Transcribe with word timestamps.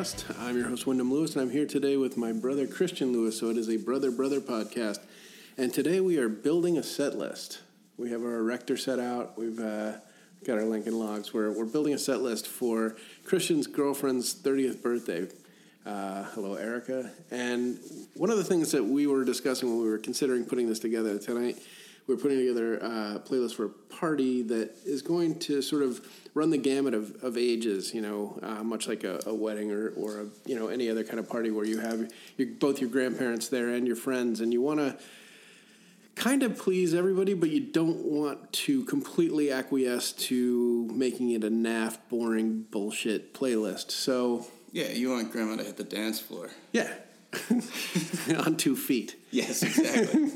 podcast. 0.00 0.40
I'm 0.40 0.56
your 0.56 0.66
host, 0.66 0.86
Wyndham 0.86 1.12
Lewis, 1.12 1.34
and 1.34 1.42
I'm 1.42 1.50
here 1.50 1.66
today 1.66 1.98
with 1.98 2.16
my 2.16 2.32
brother, 2.32 2.66
Christian 2.66 3.12
Lewis. 3.12 3.38
So 3.38 3.50
it 3.50 3.58
is 3.58 3.68
a 3.68 3.76
Brother, 3.76 4.10
Brother 4.10 4.40
podcast. 4.40 5.00
And 5.58 5.74
today 5.74 6.00
we 6.00 6.16
are 6.16 6.28
building 6.30 6.78
a 6.78 6.82
set 6.82 7.18
list. 7.18 7.60
We 7.98 8.10
have 8.10 8.22
our 8.22 8.36
erector 8.36 8.78
set 8.78 8.98
out. 8.98 9.38
We've 9.38 9.58
uh, 9.58 9.92
got 10.46 10.56
our 10.56 10.64
Lincoln 10.64 10.98
logs. 10.98 11.34
We're, 11.34 11.50
we're 11.50 11.66
building 11.66 11.92
a 11.92 11.98
set 11.98 12.22
list 12.22 12.46
for 12.46 12.96
Christian's 13.24 13.66
girlfriend's 13.66 14.34
30th 14.34 14.80
birthday. 14.80 15.28
Uh, 15.84 16.24
hello, 16.32 16.54
Erica. 16.54 17.10
And 17.30 17.78
one 18.14 18.30
of 18.30 18.38
the 18.38 18.44
things 18.44 18.72
that 18.72 18.82
we 18.82 19.06
were 19.06 19.24
discussing 19.24 19.68
when 19.68 19.82
we 19.82 19.88
were 19.90 19.98
considering 19.98 20.46
putting 20.46 20.66
this 20.66 20.78
together 20.78 21.18
tonight 21.18 21.58
we're 22.10 22.16
putting 22.16 22.38
together 22.38 22.74
a 22.78 23.22
playlist 23.24 23.54
for 23.54 23.66
a 23.66 23.68
party 23.68 24.42
that 24.42 24.74
is 24.84 25.00
going 25.00 25.38
to 25.38 25.62
sort 25.62 25.82
of 25.82 26.04
run 26.34 26.50
the 26.50 26.58
gamut 26.58 26.94
of, 26.94 27.22
of 27.22 27.36
ages, 27.36 27.92
you 27.94 28.00
know, 28.00 28.38
uh, 28.42 28.62
much 28.62 28.86
like 28.86 29.04
a, 29.04 29.20
a, 29.26 29.34
wedding 29.34 29.72
or, 29.72 29.90
or 29.90 30.20
a, 30.20 30.26
you 30.46 30.58
know, 30.58 30.68
any 30.68 30.88
other 30.88 31.04
kind 31.04 31.18
of 31.18 31.28
party 31.28 31.50
where 31.50 31.64
you 31.64 31.78
have 31.78 32.12
your, 32.36 32.48
both 32.58 32.80
your 32.80 32.90
grandparents 32.90 33.48
there 33.48 33.68
and 33.68 33.86
your 33.86 33.96
friends, 33.96 34.40
and 34.40 34.52
you 34.52 34.60
want 34.60 34.78
to 34.78 34.96
kind 36.14 36.42
of 36.42 36.58
please 36.58 36.94
everybody, 36.94 37.34
but 37.34 37.50
you 37.50 37.60
don't 37.60 38.04
want 38.04 38.52
to 38.52 38.84
completely 38.84 39.50
acquiesce 39.50 40.12
to 40.12 40.88
making 40.92 41.30
it 41.30 41.42
a 41.42 41.50
naff, 41.50 41.98
boring 42.08 42.62
bullshit 42.70 43.34
playlist. 43.34 43.90
So 43.90 44.46
yeah, 44.72 44.88
you 44.88 45.10
want 45.10 45.32
grandma 45.32 45.56
to 45.56 45.64
hit 45.64 45.76
the 45.76 45.84
dance 45.84 46.20
floor. 46.20 46.50
Yeah, 46.72 46.92
on 48.44 48.56
two 48.56 48.76
feet. 48.76 49.16
Yes, 49.30 49.62
exactly. 49.62 50.30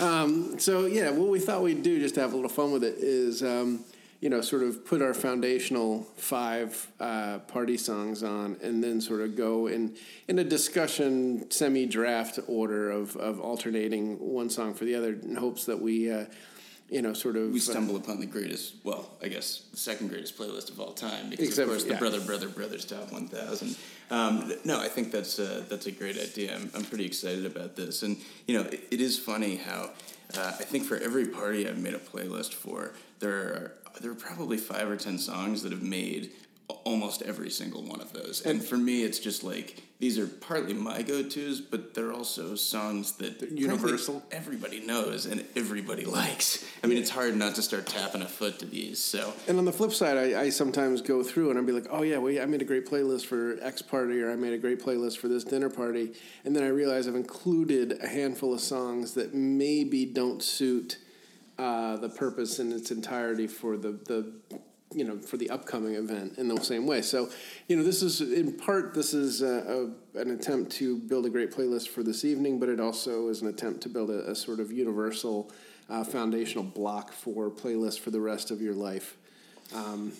um, 0.04 0.58
so 0.58 0.86
yeah, 0.86 1.10
what 1.10 1.28
we 1.28 1.38
thought 1.38 1.62
we'd 1.62 1.82
do 1.82 1.98
just 2.00 2.16
to 2.16 2.20
have 2.20 2.32
a 2.32 2.36
little 2.36 2.50
fun 2.50 2.72
with 2.72 2.84
it 2.84 2.96
is, 2.98 3.42
um, 3.42 3.84
you 4.20 4.28
know, 4.28 4.40
sort 4.40 4.62
of 4.62 4.84
put 4.84 5.00
our 5.00 5.14
foundational 5.14 6.02
five 6.16 6.88
uh, 6.98 7.38
party 7.40 7.76
songs 7.76 8.22
on, 8.22 8.56
and 8.62 8.82
then 8.82 9.00
sort 9.00 9.20
of 9.20 9.36
go 9.36 9.68
in 9.68 9.96
in 10.26 10.38
a 10.38 10.44
discussion 10.44 11.50
semi 11.50 11.86
draft 11.86 12.38
order 12.46 12.90
of 12.90 13.16
of 13.16 13.40
alternating 13.40 14.18
one 14.18 14.50
song 14.50 14.74
for 14.74 14.84
the 14.84 14.94
other 14.94 15.12
in 15.14 15.36
hopes 15.36 15.64
that 15.66 15.80
we. 15.80 16.10
Uh, 16.10 16.24
you 16.90 17.02
know, 17.02 17.12
sort 17.12 17.36
of. 17.36 17.52
We 17.52 17.58
uh, 17.58 17.62
stumble 17.62 17.96
uh, 17.96 17.98
upon 17.98 18.18
the 18.18 18.26
greatest, 18.26 18.76
well, 18.82 19.10
I 19.22 19.28
guess 19.28 19.64
the 19.70 19.76
second 19.76 20.08
greatest 20.08 20.38
playlist 20.38 20.70
of 20.70 20.80
all 20.80 20.92
time 20.92 21.28
because, 21.28 21.48
except, 21.48 21.64
of 21.64 21.74
course, 21.74 21.84
the 21.84 21.92
yeah. 21.92 21.98
Brother, 21.98 22.20
Brother, 22.20 22.48
Brothers 22.48 22.86
Top 22.86 23.12
1000. 23.12 23.76
Um, 24.10 24.52
no, 24.64 24.80
I 24.80 24.88
think 24.88 25.12
that's 25.12 25.38
a, 25.38 25.66
that's 25.68 25.86
a 25.86 25.92
great 25.92 26.16
idea. 26.16 26.54
I'm, 26.54 26.70
I'm 26.74 26.84
pretty 26.84 27.04
excited 27.04 27.44
about 27.44 27.76
this. 27.76 28.02
And, 28.02 28.16
you 28.46 28.54
know, 28.54 28.66
it, 28.68 28.84
it 28.90 29.00
is 29.02 29.18
funny 29.18 29.56
how 29.56 29.90
uh, 30.34 30.54
I 30.58 30.64
think 30.64 30.84
for 30.84 30.96
every 30.96 31.26
party 31.26 31.68
I've 31.68 31.78
made 31.78 31.94
a 31.94 31.98
playlist 31.98 32.54
for, 32.54 32.94
there 33.18 33.34
are, 33.34 33.72
there 34.00 34.10
are 34.10 34.16
probably 34.16 34.56
five 34.56 34.88
or 34.88 34.96
10 34.96 35.18
songs 35.18 35.62
that 35.62 35.72
have 35.72 35.82
made 35.82 36.30
almost 36.84 37.22
every 37.22 37.50
single 37.50 37.82
one 37.82 38.00
of 38.00 38.12
those. 38.12 38.42
And 38.42 38.62
for 38.62 38.76
me, 38.76 39.02
it's 39.02 39.18
just 39.18 39.42
like 39.42 39.82
these 40.00 40.18
are 40.18 40.26
partly 40.26 40.74
my 40.74 41.02
go-tos, 41.02 41.60
but 41.60 41.94
they're 41.94 42.12
also 42.12 42.54
songs 42.54 43.12
that 43.12 43.42
are 43.42 43.46
universal 43.46 44.22
everybody 44.30 44.80
knows 44.80 45.26
and 45.26 45.44
everybody 45.56 46.04
likes. 46.04 46.64
I 46.84 46.86
mean, 46.86 46.98
it's 46.98 47.10
hard 47.10 47.36
not 47.36 47.56
to 47.56 47.62
start 47.62 47.86
tapping 47.86 48.22
a 48.22 48.28
foot 48.28 48.58
to 48.60 48.66
these. 48.66 48.98
So, 49.00 49.32
and 49.48 49.58
on 49.58 49.64
the 49.64 49.72
flip 49.72 49.92
side, 49.92 50.16
I, 50.16 50.42
I 50.42 50.50
sometimes 50.50 51.00
go 51.00 51.22
through 51.22 51.50
and 51.50 51.58
I'll 51.58 51.64
be 51.64 51.72
like, 51.72 51.88
oh 51.90 52.02
yeah, 52.02 52.18
well, 52.18 52.40
I 52.40 52.46
made 52.46 52.62
a 52.62 52.66
great 52.66 52.86
playlist 52.86 53.26
for 53.26 53.58
X 53.60 53.82
party, 53.82 54.22
or 54.22 54.30
I 54.30 54.36
made 54.36 54.52
a 54.52 54.58
great 54.58 54.80
playlist 54.80 55.18
for 55.18 55.28
this 55.28 55.42
dinner 55.42 55.70
party, 55.70 56.12
and 56.44 56.54
then 56.54 56.62
I 56.62 56.68
realize 56.68 57.08
I've 57.08 57.16
included 57.16 57.98
a 58.02 58.08
handful 58.08 58.54
of 58.54 58.60
songs 58.60 59.14
that 59.14 59.34
maybe 59.34 60.04
don't 60.04 60.42
suit. 60.42 60.98
Uh, 61.58 61.96
the 61.96 62.08
purpose 62.08 62.60
in 62.60 62.70
its 62.70 62.92
entirety 62.92 63.48
for 63.48 63.76
the, 63.76 63.90
the 64.06 64.32
you 64.94 65.02
know 65.02 65.18
for 65.18 65.36
the 65.36 65.50
upcoming 65.50 65.94
event 65.94 66.38
in 66.38 66.46
the 66.46 66.56
same 66.60 66.86
way. 66.86 67.02
So, 67.02 67.30
you 67.66 67.74
know, 67.74 67.82
this 67.82 68.00
is 68.00 68.20
in 68.20 68.52
part 68.52 68.94
this 68.94 69.12
is 69.12 69.42
a, 69.42 69.90
a, 70.14 70.20
an 70.20 70.30
attempt 70.30 70.70
to 70.72 70.96
build 70.96 71.26
a 71.26 71.30
great 71.30 71.50
playlist 71.50 71.88
for 71.88 72.04
this 72.04 72.24
evening, 72.24 72.60
but 72.60 72.68
it 72.68 72.78
also 72.78 73.28
is 73.28 73.42
an 73.42 73.48
attempt 73.48 73.80
to 73.82 73.88
build 73.88 74.08
a, 74.08 74.30
a 74.30 74.36
sort 74.36 74.60
of 74.60 74.70
universal 74.70 75.50
uh, 75.90 76.04
foundational 76.04 76.62
block 76.62 77.10
for 77.12 77.50
playlists 77.50 77.98
for 77.98 78.12
the 78.12 78.20
rest 78.20 78.52
of 78.52 78.62
your 78.62 78.74
life. 78.74 79.16
Um, 79.74 80.12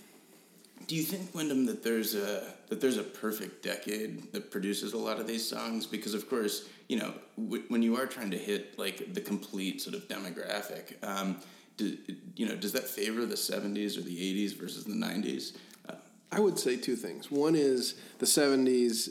do 0.88 0.96
you 0.96 1.02
think, 1.02 1.34
Wyndham, 1.34 1.66
that 1.66 1.84
there's 1.84 2.14
a 2.14 2.42
that 2.68 2.80
there's 2.80 2.96
a 2.96 3.02
perfect 3.02 3.62
decade 3.62 4.32
that 4.32 4.50
produces 4.50 4.94
a 4.94 4.98
lot 4.98 5.20
of 5.20 5.26
these 5.26 5.46
songs? 5.46 5.86
Because 5.86 6.14
of 6.14 6.28
course, 6.30 6.66
you 6.88 6.98
know, 6.98 7.12
w- 7.36 7.62
when 7.68 7.82
you 7.82 7.96
are 7.96 8.06
trying 8.06 8.30
to 8.30 8.38
hit 8.38 8.78
like 8.78 9.12
the 9.12 9.20
complete 9.20 9.82
sort 9.82 9.94
of 9.94 10.08
demographic. 10.08 10.94
Um, 11.06 11.36
do, 11.76 11.96
you 12.34 12.48
know, 12.48 12.56
does 12.56 12.72
that 12.72 12.84
favor 12.84 13.24
the 13.26 13.36
70s 13.36 13.96
or 13.96 14.00
the 14.00 14.16
80s 14.46 14.58
versus 14.58 14.84
the 14.84 14.94
90s? 14.94 15.56
Uh, 15.88 15.92
I 16.32 16.40
would 16.40 16.58
say 16.58 16.76
two 16.76 16.96
things. 16.96 17.30
One 17.30 17.54
is 17.54 17.94
the 18.18 18.26
70s 18.26 19.10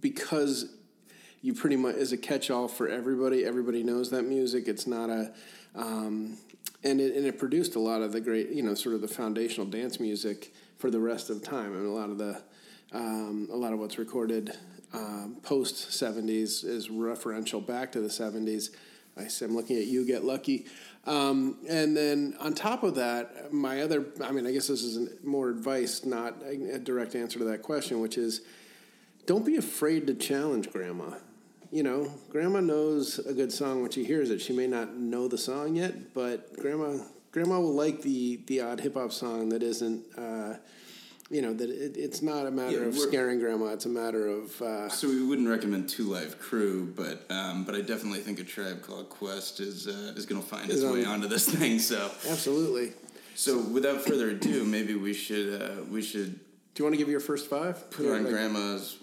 because 0.00 0.74
you 1.42 1.54
pretty 1.54 1.76
much 1.76 1.94
is 1.96 2.12
a 2.12 2.16
catch-all 2.16 2.68
for 2.68 2.88
everybody. 2.88 3.44
Everybody 3.44 3.82
knows 3.84 4.10
that 4.10 4.22
music. 4.22 4.66
It's 4.66 4.86
not 4.86 5.10
a 5.10 5.32
um, 5.74 6.38
and 6.84 7.00
it, 7.00 7.16
and 7.16 7.26
it 7.26 7.38
produced 7.38 7.74
a 7.74 7.80
lot 7.80 8.02
of 8.02 8.12
the 8.12 8.20
great, 8.20 8.50
you 8.50 8.62
know, 8.62 8.74
sort 8.74 8.94
of 8.94 9.00
the 9.00 9.08
foundational 9.08 9.66
dance 9.66 9.98
music 9.98 10.52
for 10.78 10.90
the 10.90 11.00
rest 11.00 11.30
of 11.30 11.42
time. 11.42 11.72
I 11.72 11.76
mean, 11.76 11.86
a 11.86 11.94
lot 11.94 12.10
of 12.10 12.18
the 12.18 12.42
um, 12.92 13.48
a 13.50 13.56
lot 13.56 13.72
of 13.72 13.80
what's 13.80 13.98
recorded 13.98 14.56
um, 14.92 15.38
post 15.42 15.90
70s 15.90 16.64
is 16.64 16.88
referential 16.88 17.64
back 17.66 17.90
to 17.92 18.00
the 18.00 18.08
70s. 18.08 18.70
I 19.16 19.26
see. 19.26 19.44
I'm 19.44 19.54
looking 19.54 19.76
at 19.76 19.86
you, 19.86 20.04
Get 20.06 20.24
Lucky. 20.24 20.66
Um, 21.06 21.58
and 21.68 21.96
then 21.96 22.36
on 22.40 22.54
top 22.54 22.82
of 22.82 22.94
that, 22.94 23.52
my 23.52 23.82
other, 23.82 24.06
I 24.22 24.32
mean, 24.32 24.46
I 24.46 24.52
guess 24.52 24.68
this 24.68 24.82
is 24.82 25.22
more 25.24 25.50
advice, 25.50 26.04
not 26.04 26.36
a 26.44 26.78
direct 26.78 27.14
answer 27.14 27.38
to 27.40 27.44
that 27.46 27.62
question, 27.62 28.00
which 28.00 28.16
is 28.16 28.42
don't 29.26 29.44
be 29.44 29.56
afraid 29.56 30.06
to 30.06 30.14
challenge 30.14 30.70
grandma. 30.70 31.16
You 31.74 31.82
know, 31.82 32.08
grandma 32.30 32.60
knows 32.60 33.18
a 33.18 33.34
good 33.34 33.50
song 33.50 33.82
when 33.82 33.90
she 33.90 34.04
hears 34.04 34.30
it. 34.30 34.40
She 34.40 34.52
may 34.52 34.68
not 34.68 34.94
know 34.94 35.26
the 35.26 35.36
song 35.36 35.74
yet, 35.74 36.14
but 36.14 36.56
grandma 36.56 36.98
grandma 37.32 37.58
will 37.58 37.74
like 37.74 38.00
the 38.02 38.36
the 38.46 38.60
odd 38.60 38.78
hip 38.78 38.94
hop 38.94 39.10
song 39.10 39.48
that 39.48 39.60
isn't 39.60 40.06
uh, 40.16 40.56
you 41.30 41.42
know 41.42 41.52
that 41.52 41.68
it, 41.68 41.96
it's 41.96 42.22
not 42.22 42.46
a 42.46 42.50
matter 42.52 42.82
yeah, 42.82 42.86
of 42.86 42.96
scaring 42.96 43.40
grandma. 43.40 43.72
It's 43.72 43.86
a 43.86 43.88
matter 43.88 44.28
of. 44.28 44.62
Uh, 44.62 44.88
so 44.88 45.08
we 45.08 45.24
wouldn't 45.24 45.48
recommend 45.48 45.88
Two 45.88 46.04
Live 46.04 46.38
Crew, 46.38 46.92
but 46.94 47.28
um, 47.28 47.64
but 47.64 47.74
I 47.74 47.80
definitely 47.80 48.20
think 48.20 48.38
a 48.38 48.44
tribe 48.44 48.80
called 48.80 49.10
Quest 49.10 49.58
is 49.58 49.88
uh, 49.88 50.14
is 50.14 50.26
going 50.26 50.40
to 50.40 50.46
find 50.46 50.70
its 50.70 50.84
way 50.84 51.04
onto 51.04 51.26
this 51.26 51.48
thing. 51.48 51.80
So 51.80 52.08
absolutely. 52.30 52.92
So 53.34 53.58
without 53.58 54.00
further 54.00 54.30
ado, 54.30 54.64
maybe 54.64 54.94
we 54.94 55.12
should 55.12 55.60
uh, 55.60 55.82
we 55.90 56.02
should. 56.02 56.38
Do 56.74 56.82
you 56.82 56.84
want 56.84 56.94
to 56.94 56.98
give 56.98 57.08
your 57.08 57.18
first 57.18 57.50
five? 57.50 57.90
Put 57.90 58.06
on 58.06 58.22
like, 58.22 58.32
grandma's 58.32 58.96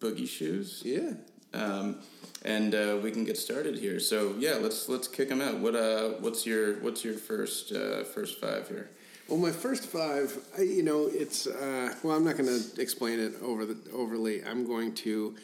boogie 0.00 0.28
shoes. 0.28 0.82
Yeah. 0.84 1.12
Um, 1.54 2.00
and 2.44 2.74
uh, 2.74 2.98
we 3.02 3.10
can 3.10 3.24
get 3.24 3.36
started 3.36 3.78
here. 3.78 3.98
So 3.98 4.34
yeah, 4.38 4.54
let's 4.54 4.88
let's 4.88 5.08
kick 5.08 5.28
them 5.28 5.40
out. 5.40 5.58
What 5.58 5.74
uh, 5.74 6.10
what's 6.20 6.46
your 6.46 6.74
what's 6.80 7.04
your 7.04 7.14
first 7.14 7.72
uh, 7.72 8.04
first 8.04 8.40
five 8.40 8.68
here? 8.68 8.90
Well, 9.28 9.38
my 9.38 9.50
first 9.50 9.84
five, 9.84 10.38
I, 10.56 10.62
you 10.62 10.82
know, 10.82 11.06
it's 11.12 11.46
uh, 11.46 11.94
well, 12.02 12.16
I'm 12.16 12.24
not 12.24 12.38
going 12.38 12.48
to 12.48 12.80
explain 12.80 13.20
it 13.20 13.34
over 13.42 13.66
the 13.66 13.76
overly. 13.92 14.42
I'm 14.42 14.66
going 14.66 14.94
to 14.96 15.36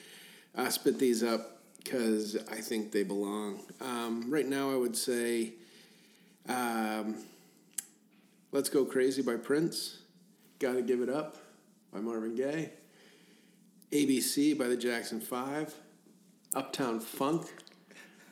uh, 0.57 0.71
spit 0.71 0.99
these 0.99 1.23
up 1.23 1.59
because 1.83 2.37
I 2.51 2.57
think 2.57 2.93
they 2.93 3.03
belong. 3.03 3.61
Um, 3.81 4.31
right 4.31 4.47
now, 4.47 4.73
I 4.73 4.77
would 4.77 4.97
say, 4.97 5.53
um, 6.49 7.17
"Let's 8.53 8.71
Go 8.71 8.85
Crazy" 8.85 9.21
by 9.21 9.37
Prince, 9.37 9.99
"Gotta 10.61 10.81
Give 10.81 11.03
It 11.03 11.11
Up" 11.11 11.37
by 11.93 12.01
Marvin 12.01 12.37
Gaye, 12.37 12.71
"ABC" 13.93 14.57
by 14.57 14.69
the 14.69 14.77
Jackson 14.79 15.21
Five, 15.21 15.75
"Uptown 16.55 17.01
Funk" 17.01 17.53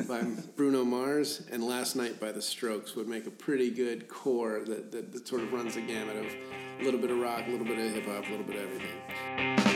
by 0.09 0.23
Bruno 0.57 0.85
Mars 0.85 1.45
and 1.51 1.63
Last 1.65 1.97
Night 1.97 2.21
by 2.21 2.33
The 2.33 2.43
Strokes 2.43 2.95
would 2.97 3.09
make 3.09 3.27
a 3.27 3.31
pretty 3.31 3.71
good 3.71 4.09
core 4.09 4.63
that, 4.67 4.93
that, 4.93 5.13
that 5.13 5.29
sort 5.29 5.43
of 5.43 5.53
runs 5.53 5.75
the 5.75 5.81
gamut 5.81 6.17
of 6.17 6.27
a 6.81 6.85
little 6.85 7.01
bit 7.01 7.11
of 7.11 7.19
rock, 7.19 7.45
a 7.47 7.51
little 7.51 7.67
bit 7.67 7.79
of 7.79 7.93
hip 7.93 8.07
hop, 8.07 8.27
a 8.27 8.31
little 8.31 8.47
bit 8.47 8.57
of 8.57 8.63
everything. 8.63 9.72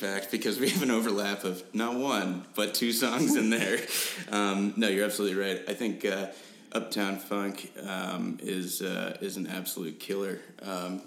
Fact, 0.00 0.30
because 0.30 0.58
we 0.58 0.70
have 0.70 0.82
an 0.82 0.90
overlap 0.90 1.44
of 1.44 1.62
not 1.74 1.94
one 1.94 2.46
but 2.54 2.74
two 2.74 2.92
songs 2.92 3.36
in 3.36 3.50
there. 3.50 3.78
Um, 4.30 4.74
no, 4.76 4.86
you're 4.86 5.04
absolutely 5.04 5.40
right. 5.40 5.60
I 5.66 5.74
think 5.74 6.04
uh, 6.04 6.28
Uptown 6.70 7.18
Funk 7.18 7.72
um, 7.84 8.38
is 8.40 8.80
uh, 8.80 9.16
is 9.20 9.36
an 9.36 9.48
absolute 9.48 9.98
killer. 9.98 10.38
Um, 10.62 11.02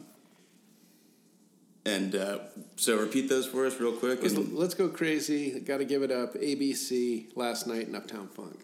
and 1.85 2.15
uh, 2.15 2.39
so 2.75 2.97
repeat 2.97 3.29
those 3.29 3.45
for 3.45 3.65
us 3.65 3.79
real 3.79 3.93
quick. 3.93 4.21
Let's, 4.21 4.35
let's 4.35 4.73
go 4.73 4.89
crazy. 4.89 5.59
Got 5.59 5.77
to 5.77 5.85
give 5.85 6.01
it 6.01 6.11
up. 6.11 6.33
ABC 6.33 7.27
last 7.35 7.67
night 7.67 7.87
in 7.87 7.95
Uptown 7.95 8.27
Funk. 8.27 8.59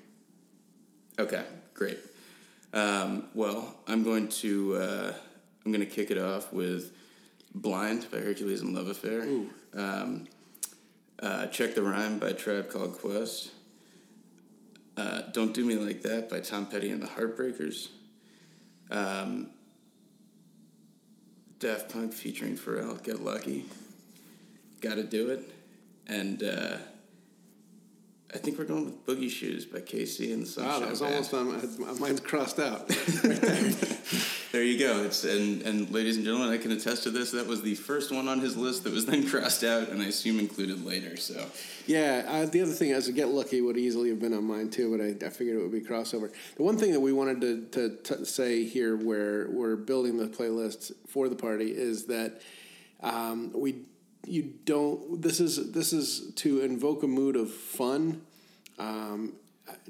Okay, 1.17 1.43
great. 1.73 1.99
Um, 2.73 3.27
well, 3.33 3.75
I'm 3.87 4.03
going 4.03 4.27
to 4.29 4.75
uh, 4.75 5.13
I'm 5.65 5.71
going 5.71 5.85
to 5.85 5.91
kick 5.91 6.11
it 6.11 6.17
off 6.17 6.51
with 6.51 6.91
"Blind" 7.55 8.07
by 8.11 8.19
Hercules 8.19 8.61
and 8.61 8.75
Love 8.75 8.87
Affair. 8.87 9.25
Um, 9.73 10.27
uh, 11.21 11.47
"Check 11.47 11.75
the 11.75 11.83
Rhyme" 11.83 12.19
by 12.19 12.33
Tribe 12.33 12.69
Called 12.69 12.93
Quest. 12.93 13.51
Uh, 14.97 15.21
"Don't 15.31 15.53
Do 15.53 15.65
Me 15.65 15.75
Like 15.75 16.01
That" 16.03 16.29
by 16.29 16.39
Tom 16.39 16.65
Petty 16.65 16.89
and 16.89 17.01
the 17.01 17.07
Heartbreakers. 17.07 17.89
Um, 18.91 19.51
Daft 21.59 21.91
Punk 21.91 22.13
featuring 22.13 22.57
Pharrell, 22.57 23.01
Get 23.03 23.21
Lucky. 23.21 23.65
Gotta 24.81 25.03
Do 25.03 25.29
It. 25.29 25.49
And 26.07 26.41
uh, 26.41 26.77
I 28.33 28.37
think 28.37 28.59
we're 28.59 28.65
going 28.65 28.85
with 28.85 29.05
Boogie 29.05 29.29
Shoes 29.29 29.65
by 29.65 29.79
KC 29.79 30.33
and 30.33 30.43
the 30.43 30.47
Sunshine 30.47 30.73
Wow, 30.73 30.79
that 30.81 30.89
was 30.89 30.99
Band. 31.01 31.13
almost 31.13 31.33
on 31.33 31.79
my, 31.79 31.93
mine's 31.99 32.19
crossed 32.19 32.59
out. 32.59 32.89
There 34.51 34.63
you 34.63 34.79
go. 34.79 35.03
It's 35.03 35.25
and, 35.25 35.61
and 35.61 35.91
ladies 35.91 36.15
and 36.15 36.25
gentlemen, 36.25 36.49
I 36.49 36.57
can 36.57 36.71
attest 36.71 37.03
to 37.03 37.11
this. 37.11 37.29
That 37.31 37.45
was 37.45 37.61
the 37.61 37.75
first 37.75 38.11
one 38.11 38.27
on 38.27 38.39
his 38.39 38.57
list 38.57 38.83
that 38.83 38.93
was 38.93 39.05
then 39.05 39.27
crossed 39.29 39.63
out, 39.63 39.89
and 39.89 40.01
I 40.01 40.07
assume 40.07 40.39
included 40.39 40.83
later. 40.83 41.17
So 41.17 41.45
Yeah, 41.85 42.23
uh, 42.27 42.45
the 42.47 42.61
other 42.61 42.71
thing 42.71 42.89
is, 42.89 43.07
Get 43.09 43.27
Lucky 43.27 43.61
would 43.61 43.77
easily 43.77 44.09
have 44.09 44.19
been 44.19 44.33
on 44.33 44.45
mine 44.45 44.71
too, 44.71 44.89
but 44.89 45.03
I, 45.03 45.27
I 45.27 45.29
figured 45.29 45.57
it 45.57 45.61
would 45.61 45.71
be 45.71 45.81
crossover. 45.81 46.31
The 46.55 46.63
one 46.63 46.77
thing 46.77 46.93
that 46.93 46.99
we 46.99 47.13
wanted 47.13 47.41
to, 47.41 47.65
to, 47.71 48.15
to 48.15 48.25
say 48.25 48.65
here, 48.65 48.95
where 48.95 49.49
we're 49.51 49.75
building 49.75 50.17
the 50.17 50.25
playlist 50.25 50.93
for 51.07 51.29
the 51.29 51.35
party, 51.35 51.69
is 51.71 52.07
that 52.07 52.41
um, 53.01 53.51
we 53.53 53.83
you 54.29 54.53
don't. 54.65 55.21
This 55.21 55.39
is 55.39 55.71
this 55.71 55.93
is 55.93 56.31
to 56.35 56.61
invoke 56.61 57.03
a 57.03 57.07
mood 57.07 57.35
of 57.35 57.51
fun, 57.51 58.21
um, 58.77 59.33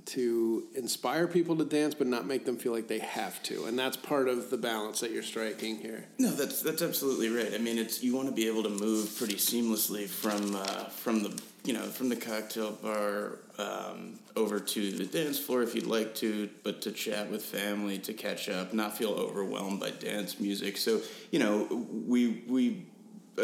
to 0.05 0.63
inspire 0.75 1.27
people 1.27 1.55
to 1.57 1.65
dance, 1.65 1.93
but 1.93 2.07
not 2.07 2.25
make 2.25 2.45
them 2.45 2.57
feel 2.57 2.71
like 2.71 2.87
they 2.87 2.99
have 2.99 3.41
to, 3.43 3.65
and 3.65 3.77
that's 3.77 3.97
part 3.97 4.27
of 4.27 4.49
the 4.49 4.57
balance 4.57 5.01
that 5.01 5.11
you're 5.11 5.23
striking 5.23 5.77
here. 5.77 6.05
no, 6.17 6.29
that's 6.31 6.61
that's 6.61 6.81
absolutely 6.81 7.29
right. 7.29 7.53
I 7.53 7.57
mean, 7.57 7.77
it's 7.77 8.01
you 8.01 8.15
want 8.15 8.29
to 8.29 8.33
be 8.33 8.47
able 8.47 8.63
to 8.63 8.69
move 8.69 9.15
pretty 9.17 9.35
seamlessly 9.35 10.07
from 10.07 10.55
uh, 10.55 10.85
from 10.85 11.23
the 11.23 11.41
you 11.63 11.73
know 11.73 11.83
from 11.83 12.09
the 12.09 12.15
cocktail 12.15 12.71
bar 12.71 13.39
um, 13.57 14.19
over 14.35 14.59
to 14.59 14.91
the 14.91 15.05
dance 15.05 15.37
floor 15.37 15.63
if 15.63 15.75
you'd 15.75 15.85
like 15.85 16.15
to, 16.15 16.49
but 16.63 16.81
to 16.83 16.91
chat 16.91 17.29
with 17.29 17.43
family, 17.43 17.97
to 17.99 18.13
catch 18.13 18.47
up, 18.47 18.73
not 18.73 18.97
feel 18.97 19.11
overwhelmed 19.11 19.79
by 19.79 19.89
dance 19.91 20.39
music. 20.39 20.77
So 20.77 21.01
you 21.31 21.39
know, 21.39 21.85
we 22.07 22.43
we 22.47 22.85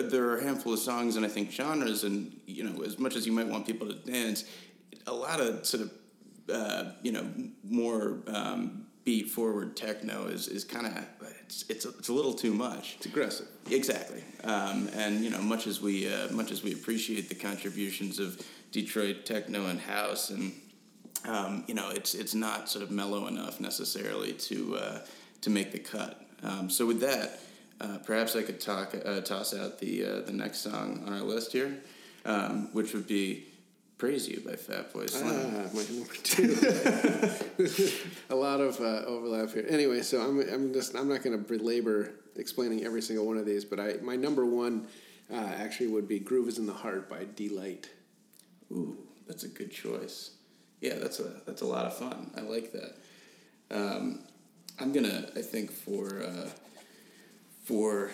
there 0.01 0.25
are 0.29 0.37
a 0.37 0.43
handful 0.43 0.73
of 0.73 0.79
songs 0.79 1.15
and 1.15 1.25
I 1.25 1.29
think 1.29 1.51
genres, 1.51 2.03
and 2.03 2.39
you 2.45 2.63
know, 2.63 2.83
as 2.83 2.99
much 2.99 3.15
as 3.15 3.25
you 3.25 3.31
might 3.31 3.47
want 3.47 3.65
people 3.65 3.87
to 3.87 3.93
dance, 3.93 4.45
a 5.07 5.13
lot 5.13 5.39
of 5.39 5.65
sort 5.65 5.83
of 5.83 5.91
uh, 6.53 6.91
you 7.01 7.11
know 7.11 7.25
more 7.63 8.19
um, 8.27 8.85
beat 9.03 9.29
forward 9.29 9.77
techno 9.77 10.27
is 10.27 10.47
is 10.47 10.63
kind 10.63 10.87
of 10.87 10.93
it's 11.45 11.65
it's 11.69 11.85
a, 11.85 11.89
it's 11.89 12.09
a 12.09 12.13
little 12.13 12.33
too 12.33 12.53
much. 12.53 12.95
It's 12.97 13.05
aggressive. 13.05 13.47
Exactly, 13.69 14.23
um, 14.43 14.89
and 14.93 15.23
you 15.23 15.29
know, 15.29 15.41
much 15.41 15.67
as 15.67 15.81
we 15.81 16.11
uh, 16.11 16.31
much 16.31 16.51
as 16.51 16.63
we 16.63 16.73
appreciate 16.73 17.29
the 17.29 17.35
contributions 17.35 18.19
of 18.19 18.41
Detroit 18.71 19.25
techno 19.25 19.67
and 19.67 19.79
house, 19.79 20.31
and 20.31 20.53
um, 21.27 21.63
you 21.67 21.73
know, 21.73 21.89
it's 21.89 22.13
it's 22.15 22.33
not 22.33 22.69
sort 22.69 22.83
of 22.83 22.91
mellow 22.91 23.27
enough 23.27 23.59
necessarily 23.59 24.33
to 24.33 24.77
uh, 24.77 24.99
to 25.41 25.49
make 25.49 25.71
the 25.71 25.79
cut. 25.79 26.21
Um, 26.43 26.69
so 26.69 26.85
with 26.85 26.99
that, 27.01 27.39
uh, 27.81 27.97
perhaps 27.99 28.35
I 28.35 28.43
could 28.43 28.59
talk 28.59 28.95
uh, 29.05 29.21
toss 29.21 29.53
out 29.53 29.79
the 29.79 30.05
uh, 30.05 30.21
the 30.21 30.31
next 30.33 30.59
song 30.59 31.03
on 31.05 31.13
our 31.13 31.21
list 31.21 31.51
here, 31.51 31.77
um, 32.23 32.69
which 32.73 32.93
would 32.93 33.07
be 33.07 33.45
"Praise 33.97 34.27
You" 34.27 34.41
by 34.45 34.53
Fatboy 34.53 35.09
Slim. 35.09 35.53
Ah, 35.55 35.69
my 35.73 35.83
number 35.89 36.13
two. 36.23 36.55
a 38.29 38.35
lot 38.35 38.61
of 38.61 38.79
uh, 38.79 39.05
overlap 39.05 39.51
here. 39.51 39.65
Anyway, 39.67 40.01
so 40.01 40.21
I'm, 40.21 40.39
I'm 40.51 40.73
just 40.73 40.95
I'm 40.95 41.09
not 41.09 41.23
going 41.23 41.37
to 41.37 41.57
belabor 41.57 42.11
explaining 42.37 42.85
every 42.85 43.01
single 43.01 43.25
one 43.25 43.37
of 43.37 43.45
these, 43.45 43.65
but 43.65 43.79
I 43.79 43.95
my 44.01 44.15
number 44.15 44.45
one 44.45 44.87
uh, 45.31 45.35
actually 45.35 45.87
would 45.87 46.07
be 46.07 46.19
"Groove 46.19 46.47
Is 46.47 46.57
in 46.57 46.67
the 46.67 46.73
Heart" 46.73 47.09
by 47.09 47.25
Deee-Lite. 47.25 47.89
Ooh, 48.71 48.97
that's 49.27 49.43
a 49.43 49.49
good 49.49 49.71
choice. 49.71 50.31
Yeah, 50.79 50.95
that's 50.95 51.19
a 51.19 51.41
that's 51.45 51.61
a 51.61 51.65
lot 51.65 51.85
of 51.85 51.97
fun. 51.97 52.31
I 52.37 52.41
like 52.41 52.71
that. 52.71 52.95
Um, 53.71 54.19
I'm 54.79 54.91
gonna, 54.91 55.29
I 55.35 55.41
think 55.41 55.71
for 55.71 56.23
uh, 56.23 56.49
for 57.65 58.11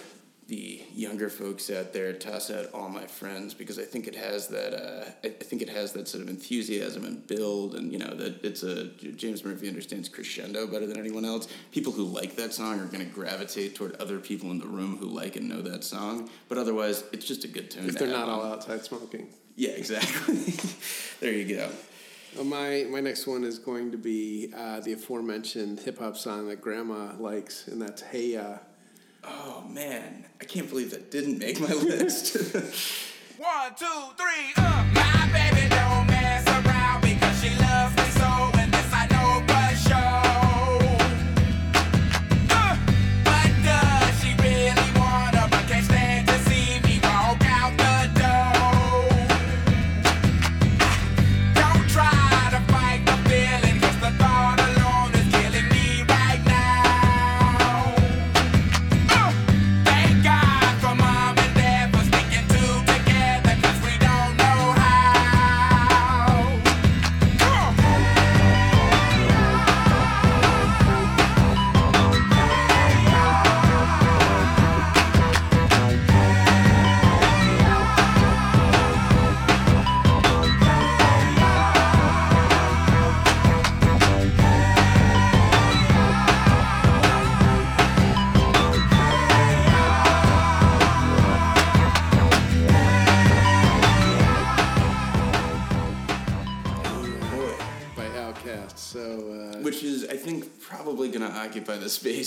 the 0.48 0.84
younger 0.94 1.30
folks 1.30 1.70
out 1.70 1.94
there, 1.94 2.12
toss 2.12 2.52
out 2.52 2.66
all 2.74 2.90
my 2.90 3.06
friends 3.06 3.54
because 3.54 3.80
I 3.80 3.84
think 3.84 4.06
it 4.06 4.16
has 4.16 4.50
that. 4.50 4.74
Uh, 4.74 5.10
I, 5.24 5.28
I 5.28 5.44
think 5.44 5.62
it 5.62 5.70
has 5.70 5.94
that 5.94 6.10
sort 6.10 6.24
of 6.24 6.30
enthusiasm 6.30 7.06
and 7.06 7.26
build, 7.26 7.76
and 7.76 7.92
you 7.92 8.00
know 8.00 8.14
that 8.16 8.44
it's 8.44 8.64
a 8.64 8.88
James 9.16 9.46
Murphy 9.46 9.70
understands 9.70 10.10
crescendo 10.10 10.68
better 10.68 10.86
than 10.86 10.98
anyone 10.98 11.24
else. 11.24 11.48
People 11.72 11.94
who 11.94 12.04
like 12.04 12.36
that 12.36 12.54
song 12.54 12.82
are 12.82 12.86
going 12.86 13.00
to 13.00 13.14
gravitate 13.14 13.76
toward 13.76 13.96
other 13.96 14.20
people 14.20 14.52
in 14.52 14.60
the 14.60 14.68
room 14.68 14.98
who 14.98 15.06
like 15.06 15.38
and 15.38 15.48
know 15.48 15.62
that 15.62 15.86
song. 15.86 16.30
But 16.50 16.58
otherwise, 16.58 17.06
it's 17.14 17.26
just 17.26 17.46
a 17.46 17.48
good 17.48 17.72
tune. 17.72 17.88
If 17.88 17.98
they're 17.98 18.08
not 18.10 18.28
on. 18.28 18.30
all 18.30 18.44
outside 18.44 18.84
smoking. 18.84 19.30
Yeah, 19.56 19.72
exactly. 19.72 20.36
there 21.22 21.32
you 21.32 21.56
go. 21.56 21.70
Uh, 22.38 22.44
my 22.44 22.86
my 22.90 23.00
next 23.00 23.26
one 23.26 23.46
is 23.46 23.58
going 23.58 23.92
to 23.92 23.98
be 23.98 24.52
uh, 24.54 24.82
the 24.82 24.94
aforementioned 24.94 25.80
hip 25.80 26.00
hop 26.00 26.18
song 26.18 26.48
that 26.48 26.60
Grandma 26.60 27.14
likes, 27.20 27.68
and 27.68 27.82
that's 27.82 28.02
Hey 28.02 28.34
Ya. 28.34 28.58
Oh 29.24 29.64
man, 29.70 30.26
I 30.40 30.46
can't 30.46 30.70
believe 30.70 30.92
that 30.92 31.12
didn't 31.12 31.38
make 31.40 31.60
my 31.60 31.68
list. 31.74 32.36
One, 33.38 33.76
two, 33.78 33.86
three, 34.18 34.54
uh. 34.58 34.86
My 34.94 35.30
baby 35.32 35.71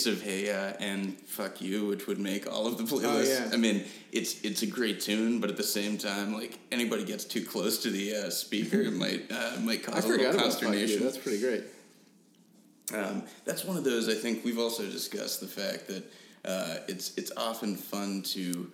of 0.06 0.22
Hey 0.22 0.46
Ya 0.46 0.72
and 0.80 1.18
Fuck 1.20 1.60
You, 1.60 1.86
which 1.86 2.06
would 2.06 2.18
make 2.18 2.50
all 2.50 2.66
of 2.66 2.76
the 2.78 2.84
playlists. 2.84 3.04
Oh, 3.40 3.44
yeah. 3.46 3.50
I 3.52 3.56
mean, 3.56 3.84
it's 4.12 4.40
it's 4.42 4.62
a 4.62 4.66
great 4.66 5.00
tune, 5.00 5.40
but 5.40 5.50
at 5.50 5.56
the 5.56 5.62
same 5.62 5.98
time, 5.98 6.32
like 6.34 6.58
anybody 6.72 7.04
gets 7.04 7.24
too 7.24 7.44
close 7.44 7.82
to 7.82 7.90
the 7.90 8.14
uh, 8.14 8.30
speaker, 8.30 8.80
it 8.80 8.92
might 9.04 9.30
uh, 9.30 9.52
might 9.60 9.82
cause 9.82 10.04
a 10.04 10.08
little 10.08 10.26
about 10.26 10.34
Fuck 10.34 10.44
You. 10.44 10.50
consternation. 10.50 11.02
That's 11.04 11.18
pretty 11.18 11.40
great. 11.40 11.64
Um, 12.92 13.22
that's 13.44 13.64
one 13.64 13.76
of 13.76 13.84
those. 13.84 14.08
I 14.08 14.14
think 14.14 14.44
we've 14.44 14.58
also 14.58 14.84
discussed 14.84 15.40
the 15.40 15.46
fact 15.46 15.88
that 15.88 16.04
uh, 16.44 16.76
it's 16.88 17.16
it's 17.16 17.32
often 17.36 17.76
fun 17.76 18.22
to 18.34 18.70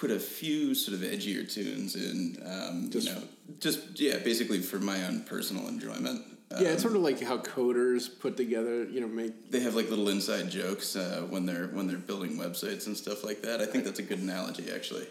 put 0.00 0.10
a 0.10 0.18
few 0.18 0.74
sort 0.74 0.94
of 0.96 1.04
edgier 1.08 1.50
tunes 1.50 1.94
in. 1.94 2.36
Um, 2.44 2.90
Just- 2.90 3.06
you 3.08 3.14
know, 3.14 3.22
just 3.60 4.00
yeah, 4.00 4.18
basically 4.18 4.58
for 4.60 4.78
my 4.78 5.04
own 5.06 5.20
personal 5.24 5.68
enjoyment. 5.68 6.22
Yeah, 6.60 6.68
it's 6.70 6.82
sort 6.82 6.96
of 6.96 7.02
like 7.02 7.20
how 7.20 7.38
coders 7.38 8.08
put 8.20 8.36
together, 8.36 8.84
you 8.84 9.00
know, 9.00 9.08
make 9.08 9.50
they 9.50 9.60
have 9.60 9.74
like 9.74 9.88
little 9.90 10.08
inside 10.08 10.50
jokes 10.50 10.96
uh, 10.96 11.26
when 11.28 11.46
they're 11.46 11.66
when 11.68 11.86
they're 11.86 11.96
building 11.98 12.36
websites 12.36 12.86
and 12.86 12.96
stuff 12.96 13.24
like 13.24 13.42
that. 13.42 13.60
I 13.60 13.66
think 13.66 13.84
that's 13.84 13.98
a 13.98 14.02
good 14.02 14.18
analogy, 14.20 14.70
actually. 14.74 15.06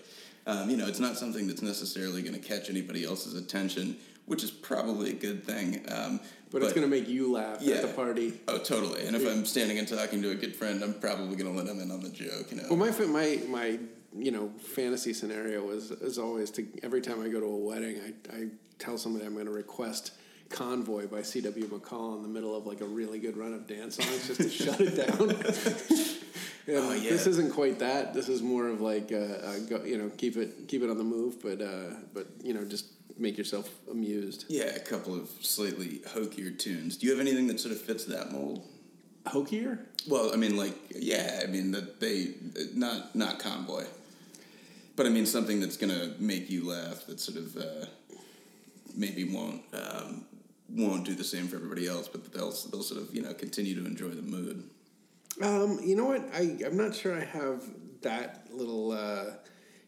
Um, 0.45 0.69
you 0.69 0.75
know, 0.77 0.87
it's 0.87 0.99
not 0.99 1.17
something 1.17 1.47
that's 1.47 1.61
necessarily 1.61 2.21
going 2.21 2.33
to 2.33 2.45
catch 2.47 2.69
anybody 2.69 3.05
else's 3.05 3.33
attention, 3.35 3.95
which 4.25 4.43
is 4.43 4.51
probably 4.51 5.11
a 5.11 5.15
good 5.15 5.43
thing. 5.45 5.85
Um, 5.89 6.19
but, 6.51 6.61
it's 6.61 6.73
going 6.73 6.87
to 6.87 6.95
make 6.95 7.07
you 7.09 7.31
laugh 7.31 7.57
Yeah. 7.61 7.75
at 7.77 7.81
the 7.81 7.87
party. 7.87 8.39
Oh, 8.47 8.59
totally. 8.59 9.07
And 9.07 9.15
if 9.15 9.25
I'm 9.27 9.43
standing 9.43 9.79
and 9.79 9.87
talking 9.87 10.21
to 10.21 10.29
a 10.29 10.35
good 10.35 10.55
friend, 10.55 10.83
I'm 10.83 10.93
probably 10.93 11.35
going 11.35 11.51
to 11.51 11.57
let 11.57 11.65
him 11.67 11.81
in 11.81 11.89
on 11.89 12.01
the 12.03 12.09
joke. 12.09 12.51
You 12.51 12.57
know. 12.57 12.63
Well, 12.69 12.77
my 12.77 12.91
my 13.05 13.39
my 13.47 13.79
you 14.15 14.31
know 14.31 14.51
fantasy 14.59 15.13
scenario 15.13 15.69
is 15.71 15.89
is 15.91 16.19
always 16.19 16.51
to 16.51 16.67
every 16.83 17.01
time 17.01 17.21
I 17.23 17.29
go 17.29 17.39
to 17.39 17.45
a 17.45 17.57
wedding, 17.57 17.99
I 18.05 18.35
I 18.35 18.47
tell 18.77 18.97
somebody 18.97 19.25
I'm 19.25 19.33
going 19.33 19.45
to 19.45 19.51
request 19.51 20.11
"Convoy" 20.53 21.07
by 21.07 21.21
C.W. 21.21 21.67
McCall 21.67 22.15
in 22.17 22.23
the 22.23 22.29
middle 22.29 22.55
of 22.55 22.65
like 22.65 22.81
a 22.81 22.85
really 22.85 23.19
good 23.19 23.35
run 23.35 23.53
of 23.53 23.67
dance 23.67 23.95
songs 23.95 24.27
just 24.27 24.41
to 24.41 24.49
shut 24.49 24.79
it 24.79 24.95
down. 24.95 25.35
Oh, 26.65 26.93
yeah. 26.93 27.09
This 27.09 27.27
isn't 27.27 27.53
quite 27.53 27.79
that. 27.79 28.13
This 28.13 28.29
is 28.29 28.41
more 28.41 28.69
of 28.69 28.79
like 28.79 29.11
uh, 29.11 29.17
uh, 29.17 29.59
go, 29.67 29.83
you 29.83 29.97
know 29.97 30.09
keep 30.17 30.37
it 30.37 30.65
keep 30.69 30.81
it 30.81 30.89
on 30.89 30.97
the 30.97 31.03
move, 31.03 31.41
but 31.41 31.61
uh, 31.61 31.95
but 32.13 32.27
you 32.41 32.53
know 32.53 32.63
just 32.63 32.85
make 33.17 33.37
yourself 33.37 33.69
amused. 33.91 34.45
yeah, 34.47 34.67
a 34.75 34.79
couple 34.79 35.13
of 35.13 35.29
slightly 35.41 36.01
hokier 36.13 36.51
tunes. 36.51 36.95
Do 36.95 37.05
you 37.05 37.11
have 37.11 37.19
anything 37.19 37.47
that 37.47 37.59
sort 37.59 37.73
of 37.75 37.81
fits 37.81 38.05
that 38.05 38.31
mold? 38.31 38.65
Hokier? 39.25 39.79
Well, 40.07 40.31
I 40.33 40.37
mean, 40.37 40.55
like, 40.55 40.73
yeah, 40.89 41.41
I 41.43 41.47
mean 41.47 41.71
that 41.71 41.99
they 41.99 42.35
not 42.73 43.13
not 43.13 43.39
convoy, 43.39 43.83
but 44.95 45.05
I 45.05 45.09
mean 45.09 45.25
something 45.25 45.59
that's 45.59 45.75
gonna 45.75 46.13
make 46.17 46.49
you 46.49 46.65
laugh. 46.65 47.05
That 47.07 47.19
sort 47.19 47.39
of 47.39 47.57
uh, 47.57 47.85
maybe 48.95 49.25
won't 49.25 49.63
um, 49.73 50.23
won't 50.75 51.05
do 51.05 51.15
the 51.15 51.23
same 51.23 51.47
for 51.47 51.55
everybody 51.55 51.87
else, 51.87 52.07
but 52.07 52.31
they'll 52.33 52.51
they'll 52.71 52.83
sort 52.83 53.01
of 53.01 53.13
you 53.13 53.21
know 53.21 53.33
continue 53.33 53.75
to 53.75 53.85
enjoy 53.85 54.09
the 54.09 54.21
mood. 54.21 54.63
Um, 55.41 55.79
you 55.83 55.95
know 55.95 56.05
what? 56.05 56.27
I 56.33 56.57
I'm 56.65 56.77
not 56.77 56.95
sure 56.95 57.15
I 57.15 57.23
have 57.23 57.63
that 58.01 58.47
little 58.51 58.91
uh, 58.91 59.25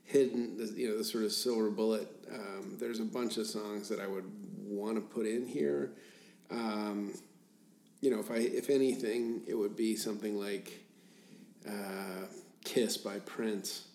hidden, 0.03 0.57
you 0.75 0.89
know, 0.89 0.97
the 0.97 1.03
sort 1.03 1.23
of 1.23 1.31
silver 1.31 1.69
bullet. 1.69 2.07
Um, 2.33 2.77
there's 2.79 2.99
a 2.99 3.05
bunch 3.05 3.37
of 3.37 3.47
songs 3.47 3.89
that 3.89 3.99
I 3.99 4.07
would 4.07 4.29
want 4.63 4.95
to 4.95 5.01
put 5.01 5.25
in 5.25 5.45
here. 5.45 5.91
Um, 6.49 7.13
you 8.01 8.11
know, 8.11 8.19
if 8.19 8.31
I 8.31 8.37
if 8.37 8.69
anything, 8.69 9.41
it 9.47 9.55
would 9.55 9.75
be 9.75 9.95
something 9.95 10.39
like 10.39 10.85
uh, 11.67 12.27
"Kiss" 12.63 12.97
by 12.97 13.19
Prince, 13.19 13.87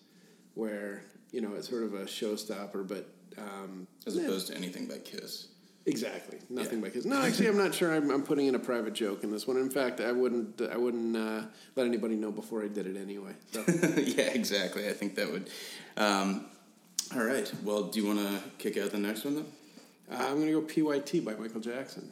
where 0.55 1.03
you 1.31 1.41
know 1.41 1.53
it's 1.55 1.69
sort 1.69 1.83
of 1.83 1.93
a 1.93 2.05
showstopper, 2.05 2.87
but 2.87 3.09
um, 3.37 3.87
As 4.05 4.17
opposed 4.17 4.47
to 4.47 4.55
anything 4.55 4.87
by 4.87 4.97
Kiss. 4.97 5.47
Exactly, 5.85 6.37
nothing 6.49 6.77
Yeah. 6.79 6.85
by 6.85 6.89
Kiss. 6.91 7.05
No, 7.05 7.21
actually, 7.21 7.47
I'm 7.47 7.57
not 7.57 7.73
sure. 7.73 7.91
I'm, 7.93 8.11
I'm 8.11 8.21
putting 8.21 8.45
in 8.47 8.53
a 8.55 8.59
private 8.59 8.93
joke 8.93 9.23
in 9.23 9.31
this 9.31 9.47
one. 9.47 9.57
In 9.57 9.69
fact, 9.69 9.99
I 9.99 10.11
wouldn't. 10.11 10.61
I 10.61 10.77
wouldn't 10.77 11.17
uh, 11.17 11.41
let 11.75 11.87
anybody 11.87 12.15
know 12.15 12.31
before 12.31 12.63
I 12.63 12.67
did 12.67 12.85
it 12.85 12.97
anyway. 12.97 13.33
So. 13.51 13.63
yeah, 13.97 14.25
exactly. 14.25 14.87
I 14.87 14.93
think 14.93 15.15
that 15.15 15.31
would. 15.31 15.49
Um, 15.97 16.45
all 17.15 17.23
right. 17.23 17.51
Well, 17.63 17.83
do 17.83 17.99
you 17.99 18.05
want 18.07 18.19
to 18.19 18.41
kick 18.59 18.77
out 18.77 18.91
the 18.91 18.99
next 18.99 19.25
one 19.25 19.35
then? 19.35 19.45
Uh, 20.11 20.27
I'm 20.29 20.39
gonna 20.39 20.51
go 20.51 20.61
PYT 20.61 21.25
by 21.25 21.33
Michael 21.33 21.61
Jackson. 21.61 22.11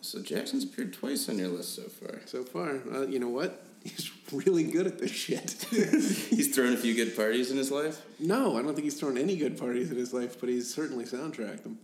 So 0.00 0.22
Jackson's 0.22 0.64
appeared 0.64 0.92
twice 0.94 1.28
on 1.28 1.38
your 1.38 1.48
list 1.48 1.74
so 1.74 1.82
far. 1.82 2.20
So 2.24 2.42
far, 2.44 2.78
uh, 2.94 3.06
you 3.06 3.18
know 3.18 3.28
what? 3.28 3.66
He's 3.84 4.10
really 4.32 4.64
good 4.64 4.86
at 4.86 4.98
this 4.98 5.10
shit. 5.10 5.66
He's 5.70 6.54
thrown 6.54 6.72
a 6.72 6.76
few 6.76 6.94
good 6.94 7.16
parties 7.16 7.50
in 7.50 7.56
his 7.56 7.70
life. 7.72 8.00
no, 8.20 8.56
I 8.56 8.62
don't 8.62 8.74
think 8.74 8.84
he's 8.84 8.98
thrown 8.98 9.18
any 9.18 9.36
good 9.36 9.58
parties 9.58 9.90
in 9.90 9.96
his 9.96 10.14
life, 10.14 10.38
but 10.38 10.48
he's 10.48 10.72
certainly 10.72 11.04
soundtracked 11.04 11.64
them. 11.64 11.78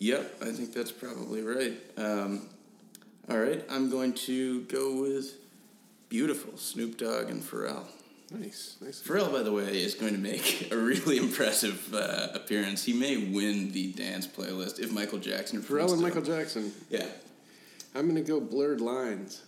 Yep, 0.00 0.36
I 0.42 0.46
think 0.46 0.72
that's 0.72 0.90
probably 0.90 1.42
right. 1.42 1.78
Um, 1.96 2.48
all 3.28 3.38
right, 3.38 3.62
I'm 3.70 3.90
going 3.90 4.14
to 4.14 4.62
go 4.62 5.00
with 5.00 5.34
Beautiful, 6.08 6.56
Snoop 6.56 6.96
Dogg 6.96 7.30
and 7.30 7.42
Pharrell. 7.42 7.84
Nice, 8.32 8.76
nice. 8.80 9.02
Pharrell, 9.02 9.30
by 9.30 9.42
the 9.42 9.52
way, 9.52 9.82
is 9.82 9.94
going 9.94 10.14
to 10.14 10.18
make 10.18 10.68
a 10.72 10.76
really 10.76 11.18
impressive 11.18 11.94
uh, 11.94 12.28
appearance. 12.34 12.84
He 12.84 12.92
may 12.92 13.16
win 13.16 13.72
the 13.72 13.92
dance 13.92 14.26
playlist 14.26 14.80
if 14.80 14.90
Michael 14.90 15.18
Jackson. 15.18 15.60
Pharrell 15.62 15.92
and 15.92 16.00
Michael 16.00 16.22
Jackson. 16.22 16.72
Yeah. 16.88 17.06
I'm 17.94 18.06
gonna 18.06 18.22
go 18.22 18.40
Blurred 18.40 18.80
Lines. 18.80 19.42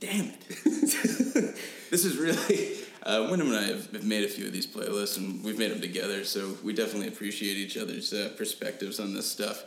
Damn 0.00 0.26
it. 0.26 0.40
this 1.90 2.04
is 2.04 2.16
really. 2.16 2.77
Uh, 3.08 3.26
Wyndham 3.30 3.48
and 3.48 3.56
I 3.56 3.62
have, 3.68 3.90
have 3.92 4.04
made 4.04 4.22
a 4.22 4.28
few 4.28 4.44
of 4.44 4.52
these 4.52 4.66
playlists 4.66 5.16
and 5.16 5.42
we've 5.42 5.58
made 5.58 5.70
them 5.70 5.80
together, 5.80 6.24
so 6.24 6.58
we 6.62 6.74
definitely 6.74 7.08
appreciate 7.08 7.56
each 7.56 7.78
other's 7.78 8.12
uh, 8.12 8.34
perspectives 8.36 9.00
on 9.00 9.14
this 9.14 9.26
stuff. 9.26 9.64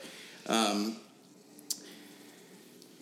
Um, 0.47 0.97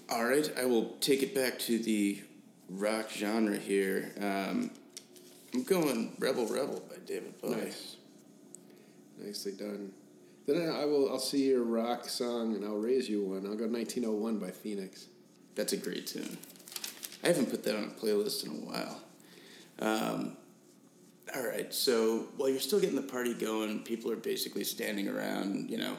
all 0.10 0.24
right, 0.24 0.50
I 0.58 0.64
will 0.64 0.96
take 1.02 1.24
it 1.24 1.36
back 1.36 1.60
to 1.60 1.78
the 1.78 2.22
rock 2.70 3.10
genre 3.10 3.58
here. 3.58 4.14
Um, 4.18 4.72
I'm 5.54 5.64
going 5.64 6.14
Rebel 6.20 6.46
Rebel 6.48 6.84
by 6.90 6.96
David 7.06 7.42
Bowie. 7.42 7.56
Nice, 7.58 7.98
nicely 9.22 9.52
done. 9.52 9.92
Then 10.48 10.70
I 10.70 10.86
will. 10.86 11.10
I'll 11.10 11.20
see 11.20 11.50
your 11.50 11.64
rock 11.64 12.06
song, 12.08 12.56
and 12.56 12.64
I'll 12.64 12.78
raise 12.78 13.10
you 13.10 13.24
one. 13.24 13.46
I'll 13.46 13.58
go 13.58 13.68
1901 13.68 14.40
by 14.40 14.52
Phoenix. 14.52 15.08
That's 15.56 15.74
a 15.74 15.78
great 15.78 16.08
tune. 16.08 16.38
I 17.26 17.28
haven't 17.28 17.52
put 17.52 17.66
that 17.66 17.76
on 17.76 17.84
a 17.84 17.88
playlist 17.88 18.46
in 18.46 18.52
a 18.52 18.66
while. 18.66 19.02
Um, 19.82 20.36
all 21.36 21.46
right, 21.46 21.72
so 21.74 22.26
while 22.38 22.50
you're 22.50 22.60
still 22.60 22.80
getting 22.80 22.96
the 22.96 23.02
party 23.04 23.34
going, 23.34 23.80
people 23.84 24.12
are 24.12 24.16
basically 24.16 24.64
standing 24.64 25.08
around, 25.08 25.70
you 25.70 25.78
know, 25.78 25.96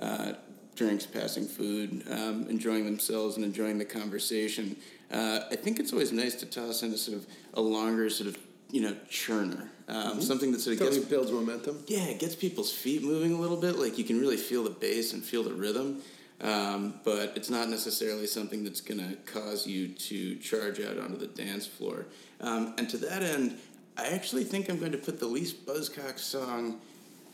uh, 0.00 0.32
drinks, 0.74 1.06
passing 1.06 1.46
food, 1.46 2.02
um, 2.10 2.46
enjoying 2.48 2.84
themselves 2.84 3.36
and 3.36 3.44
enjoying 3.44 3.78
the 3.78 3.84
conversation. 3.84 4.76
Uh, 5.10 5.40
I 5.50 5.56
think 5.56 5.78
it's 5.78 5.92
always 5.92 6.10
nice 6.12 6.34
to 6.36 6.46
toss 6.46 6.82
in 6.82 6.92
a 6.92 6.96
sort 6.96 7.18
of 7.18 7.26
a 7.54 7.60
longer 7.60 8.10
sort 8.10 8.28
of, 8.28 8.38
you 8.70 8.80
know, 8.80 8.96
churner, 9.10 9.68
um, 9.88 10.20
something 10.20 10.50
that 10.52 10.60
sort 10.60 10.74
of 10.74 10.78
Totally 10.80 10.98
gets 10.98 11.08
builds 11.08 11.30
momentum. 11.30 11.84
yeah, 11.86 12.04
it 12.06 12.18
gets 12.18 12.34
people's 12.34 12.72
feet 12.72 13.02
moving 13.02 13.34
a 13.34 13.38
little 13.38 13.58
bit. 13.58 13.76
Like 13.76 13.98
you 13.98 14.04
can 14.04 14.18
really 14.18 14.38
feel 14.38 14.64
the 14.64 14.70
bass 14.70 15.12
and 15.12 15.22
feel 15.22 15.42
the 15.42 15.52
rhythm, 15.52 16.00
um, 16.42 16.94
but 17.04 17.32
it's 17.36 17.50
not 17.50 17.68
necessarily 17.68 18.26
something 18.26 18.64
that's 18.64 18.80
going 18.80 18.98
to 19.00 19.16
cause 19.32 19.66
you 19.66 19.88
to 19.88 20.36
charge 20.36 20.80
out 20.80 20.98
onto 20.98 21.16
the 21.16 21.28
dance 21.28 21.66
floor. 21.66 22.06
Um, 22.40 22.74
and 22.78 22.88
to 22.90 22.98
that 22.98 23.22
end, 23.22 23.58
I 23.96 24.08
actually 24.08 24.44
think 24.44 24.68
I'm 24.68 24.78
going 24.78 24.92
to 24.92 24.98
put 24.98 25.20
the 25.20 25.26
least 25.26 25.64
Buzzcocks 25.66 26.20
song 26.20 26.80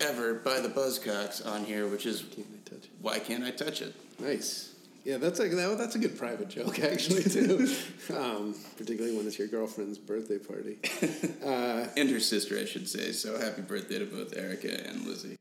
ever 0.00 0.34
by 0.34 0.60
the 0.60 0.68
Buzzcocks 0.68 1.44
on 1.46 1.64
here, 1.64 1.86
which 1.88 2.06
is 2.06 2.22
Can't 2.34 2.46
I 2.52 2.70
touch 2.70 2.88
"Why 3.00 3.18
Can't 3.18 3.44
I 3.44 3.50
Touch 3.50 3.80
It." 3.82 3.94
Nice. 4.18 4.74
Yeah, 5.04 5.16
that's 5.16 5.38
like 5.38 5.52
that, 5.52 5.78
that's 5.78 5.94
a 5.94 5.98
good 5.98 6.18
private 6.18 6.48
joke 6.50 6.80
actually 6.84 7.22
too. 7.22 7.66
um, 8.14 8.54
particularly 8.76 9.16
when 9.16 9.26
it's 9.26 9.38
your 9.38 9.48
girlfriend's 9.48 9.96
birthday 9.96 10.38
party. 10.38 10.78
And 11.96 12.10
her 12.10 12.20
sister, 12.20 12.58
I 12.58 12.64
should 12.66 12.88
say. 12.88 13.12
So 13.12 13.38
happy 13.40 13.62
birthday 13.62 13.98
to 13.98 14.04
both 14.04 14.36
Erica 14.36 14.86
and 14.88 15.04
Lizzie. 15.06 15.36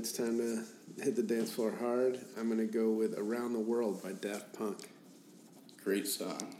It's 0.00 0.12
time 0.12 0.38
to 0.38 0.64
hit 1.04 1.14
the 1.14 1.22
dance 1.22 1.52
floor 1.52 1.74
hard, 1.78 2.18
I'm 2.38 2.48
gonna 2.48 2.64
go 2.64 2.90
with 2.90 3.18
"Around 3.18 3.52
the 3.52 3.60
World" 3.60 4.02
by 4.02 4.12
Daft 4.12 4.54
Punk. 4.54 4.88
Great 5.84 6.08
song. 6.08 6.56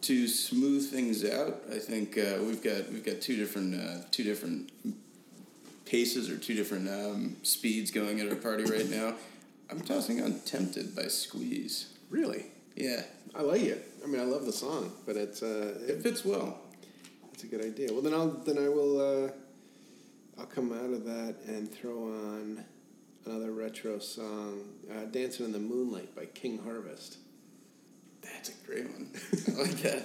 to 0.00 0.28
smooth 0.28 0.90
things 0.90 1.22
out, 1.22 1.60
I 1.70 1.76
think 1.76 2.16
uh, 2.16 2.38
we've 2.40 2.62
got 2.62 2.90
we've 2.90 3.04
got 3.04 3.20
two 3.20 3.36
different 3.36 3.74
uh, 3.74 4.04
two 4.12 4.24
different 4.24 4.72
paces 5.84 6.30
or 6.30 6.38
two 6.38 6.54
different 6.54 6.88
um, 6.88 7.36
speeds 7.42 7.90
going 7.90 8.20
at 8.20 8.30
our 8.30 8.36
party 8.36 8.64
right 8.64 8.88
now. 8.88 9.14
I'm 9.70 9.82
tossing 9.82 10.22
on 10.22 10.40
"Tempted" 10.46 10.96
by 10.96 11.08
Squeeze. 11.08 11.92
Really, 12.08 12.46
Yeah, 12.76 13.02
I 13.34 13.42
like 13.42 13.60
it. 13.60 13.92
I 14.02 14.06
mean, 14.06 14.22
I 14.22 14.24
love 14.24 14.46
the 14.46 14.52
song, 14.54 14.90
but 15.04 15.16
it's 15.16 15.42
uh, 15.42 15.78
it 15.86 15.90
it, 15.90 16.02
fits 16.02 16.24
well. 16.24 16.60
it's 17.34 17.44
a 17.44 17.46
good 17.46 17.62
idea. 17.62 17.92
Well, 17.92 18.00
then 18.00 18.14
I'll 18.14 18.30
then 18.30 18.56
I 18.56 18.70
will 18.70 19.26
uh, 19.26 19.30
I'll 20.38 20.46
come 20.46 20.72
out 20.72 20.92
of 20.92 21.04
that 21.04 21.36
and 21.46 21.72
throw 21.72 22.04
on 22.04 22.64
another 23.24 23.52
retro 23.52 23.98
song, 23.98 24.64
uh, 24.90 25.04
"Dancing 25.04 25.46
in 25.46 25.52
the 25.52 25.58
Moonlight" 25.58 26.14
by 26.14 26.26
King 26.26 26.58
Harvest. 26.58 27.18
That's 28.22 28.48
a 28.48 28.66
great 28.66 28.90
one. 28.90 29.10
I 29.48 29.62
like 29.62 29.82
that. 29.82 30.04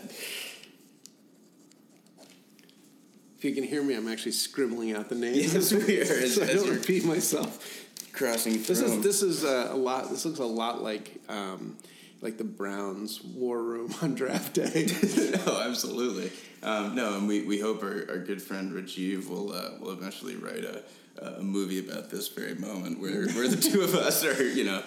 If 3.38 3.46
you 3.46 3.56
can 3.56 3.64
hear 3.64 3.82
me, 3.82 3.96
I'm 3.96 4.10
actually 4.10 4.34
scribbling 4.34 4.94
out 4.94 5.08
the 5.08 5.16
names. 5.16 5.54
Yes, 5.54 5.72
we 5.72 6.00
are, 6.00 6.28
so 6.28 6.44
I 6.44 6.54
don't 6.54 6.70
repeat 6.70 7.06
myself. 7.06 7.86
Crossing 8.12 8.62
This 8.64 8.82
is 8.82 9.02
this 9.02 9.22
is 9.22 9.44
a 9.44 9.74
lot. 9.74 10.10
This 10.10 10.26
looks 10.26 10.40
a 10.40 10.46
lot 10.46 10.84
like 10.84 11.22
um, 11.30 11.78
like 12.22 12.38
the 12.38 12.44
Browns' 12.44 13.24
war 13.24 13.62
room 13.62 13.94
on 14.02 14.16
draft 14.16 14.54
day. 14.54 14.88
no, 15.46 15.62
absolutely. 15.62 16.32
Um, 16.62 16.96
no, 16.96 17.16
and 17.16 17.28
we, 17.28 17.44
we 17.44 17.60
hope 17.60 17.84
our, 17.84 18.06
our 18.10 18.18
good 18.18 18.42
friend 18.42 18.74
Rajiv 18.74 19.30
will 19.30 19.54
uh, 19.54 19.72
will 19.80 19.92
eventually 19.92 20.36
write 20.36 20.66
a, 20.66 20.84
a 21.22 21.42
movie 21.42 21.80
about 21.80 22.10
this 22.10 22.28
very 22.28 22.56
moment 22.56 23.00
where, 23.00 23.28
where 23.30 23.48
the 23.48 23.58
two 23.58 23.82
of 23.82 23.96
us 23.96 24.24
are 24.24 24.44
you 24.44 24.66
know 24.66 24.84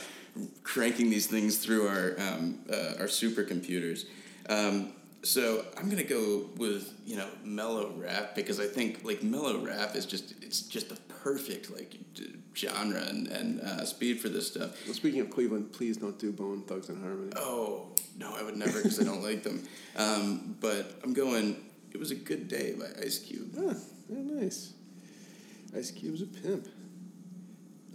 cranking 0.62 1.10
these 1.10 1.26
things 1.26 1.58
through 1.58 1.86
our 1.86 2.14
um, 2.18 2.58
uh, 2.70 2.94
our 3.00 3.06
supercomputers. 3.06 4.04
Um, 4.48 4.92
so 5.22 5.64
I'm 5.78 5.88
gonna 5.88 6.02
go 6.02 6.50
with 6.56 6.92
you 7.06 7.16
know 7.16 7.28
mellow 7.44 7.92
rap 7.96 8.34
because 8.34 8.60
I 8.60 8.66
think 8.66 9.04
like 9.04 9.22
mellow 9.22 9.64
rap 9.64 9.94
is 9.96 10.04
just 10.04 10.34
it's 10.42 10.62
just 10.62 10.88
the 10.88 10.96
perfect 11.22 11.70
like 11.70 11.94
genre 12.54 13.02
and, 13.08 13.28
and 13.28 13.60
uh, 13.60 13.84
speed 13.84 14.20
for 14.20 14.28
this 14.28 14.48
stuff. 14.48 14.70
well, 14.86 14.94
speaking 14.94 15.20
of 15.20 15.30
Cleveland, 15.30 15.72
please 15.72 15.96
don't 15.96 16.18
do 16.18 16.32
Bone 16.32 16.62
Thugs 16.62 16.88
and 16.88 17.02
Harmony. 17.02 17.32
Oh 17.36 17.88
no, 18.18 18.34
I 18.34 18.42
would 18.42 18.56
never 18.56 18.78
because 18.82 19.00
I 19.00 19.04
don't 19.04 19.22
like 19.22 19.42
them. 19.42 19.62
Um, 19.96 20.56
but 20.60 20.98
I'm 21.02 21.12
going. 21.12 21.56
It 21.92 21.98
was 21.98 22.10
a 22.10 22.14
good 22.14 22.48
day 22.48 22.74
by 22.78 22.86
Ice 23.02 23.18
Cube. 23.18 23.54
Ah, 23.58 23.74
yeah, 24.08 24.18
nice. 24.40 24.72
Ice 25.76 25.90
Cube's 25.90 26.22
a 26.22 26.26
pimp. 26.26 26.66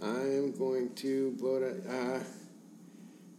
I'm 0.00 0.52
going 0.56 0.94
to 0.96 1.32
blow 1.32 1.56
it. 1.56 1.84
Out. 1.88 1.92
Uh, 1.92 2.20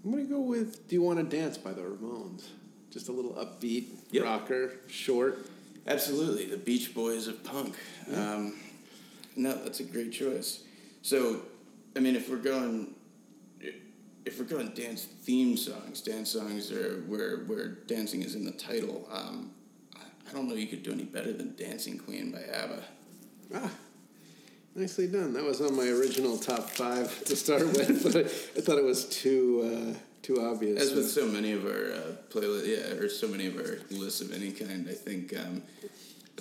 I'm 0.04 0.12
going 0.12 0.26
to 0.28 0.30
go 0.34 0.40
with 0.42 0.88
"Do 0.88 0.96
You 0.96 1.02
Want 1.02 1.20
to 1.20 1.38
Dance" 1.38 1.58
by 1.58 1.72
the 1.74 1.82
Ramones. 1.82 2.44
Just 2.92 3.08
a 3.10 3.12
little 3.12 3.34
upbeat 3.34 3.86
Yep. 4.12 4.24
rocker, 4.24 4.72
short. 4.88 5.46
Absolutely, 5.88 6.46
the 6.46 6.58
Beach 6.58 6.94
Boys 6.94 7.28
of 7.28 7.44
punk. 7.44 7.76
Um, 8.14 8.60
no, 9.36 9.54
that's 9.64 9.80
a 9.80 9.84
great 9.84 10.12
choice. 10.12 10.64
So, 11.02 11.42
I 11.96 12.00
mean, 12.00 12.16
if 12.16 12.30
we're 12.30 12.38
going, 12.38 12.94
if 14.26 14.40
we're 14.40 14.46
going 14.46 14.70
dance 14.70 15.06
theme 15.06 15.58
songs, 15.58 16.02
dance 16.02 16.32
songs 16.32 16.72
are 16.72 17.04
where 17.08 17.38
where 17.46 17.68
dancing 17.88 18.22
is 18.22 18.36
in 18.36 18.46
the 18.46 18.52
title. 18.52 19.08
Um, 19.12 19.52
I 20.30 20.34
don't 20.34 20.48
know 20.48 20.56
you 20.56 20.68
could 20.68 20.84
do 20.84 20.92
any 20.92 21.04
better 21.04 21.34
than 21.34 21.56
"Dancing 21.56 21.98
Queen" 21.98 22.32
by 22.32 22.42
ABBA. 22.44 22.84
Ah, 23.56 23.72
nicely 24.76 25.08
done. 25.08 25.34
That 25.34 25.44
was 25.44 25.62
on 25.62 25.76
my 25.76 25.88
original 25.88 26.38
top 26.38 26.70
five 26.70 27.24
to 27.26 27.36
start 27.36 27.66
with, 27.74 28.04
but 28.04 28.16
I, 28.16 28.20
I 28.20 28.62
thought 28.62 28.78
it 28.78 28.84
was 28.84 29.06
too 29.06 29.96
uh, 29.96 29.98
too 30.22 30.42
obvious. 30.42 30.82
As 30.82 30.94
with 30.94 31.10
so 31.10 31.26
many 31.26 31.54
of 31.54 31.66
our 31.66 31.94
uh, 31.94 32.16
playlists, 32.30 32.68
yeah, 32.68 33.00
or 33.00 33.10
so 33.10 33.28
many 33.28 33.48
of 33.48 33.58
our 33.58 33.80
lists 33.90 34.22
of 34.22 34.32
any 34.34 34.52
kind, 34.52 34.88
I 34.88 34.94
think 34.94 35.36
um, 35.36 35.64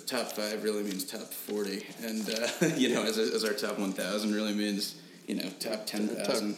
top 0.01 0.31
five 0.33 0.63
really 0.63 0.83
means 0.83 1.05
top 1.05 1.33
forty, 1.33 1.85
and 2.03 2.29
uh, 2.29 2.65
you 2.75 2.93
know, 2.93 3.03
as, 3.03 3.17
as 3.17 3.43
our 3.43 3.53
top 3.53 3.79
one 3.79 3.93
thousand 3.93 4.33
really 4.33 4.53
means 4.53 4.95
you 5.27 5.35
know 5.35 5.49
top 5.59 5.85
ten 5.85 6.07
thousand. 6.07 6.55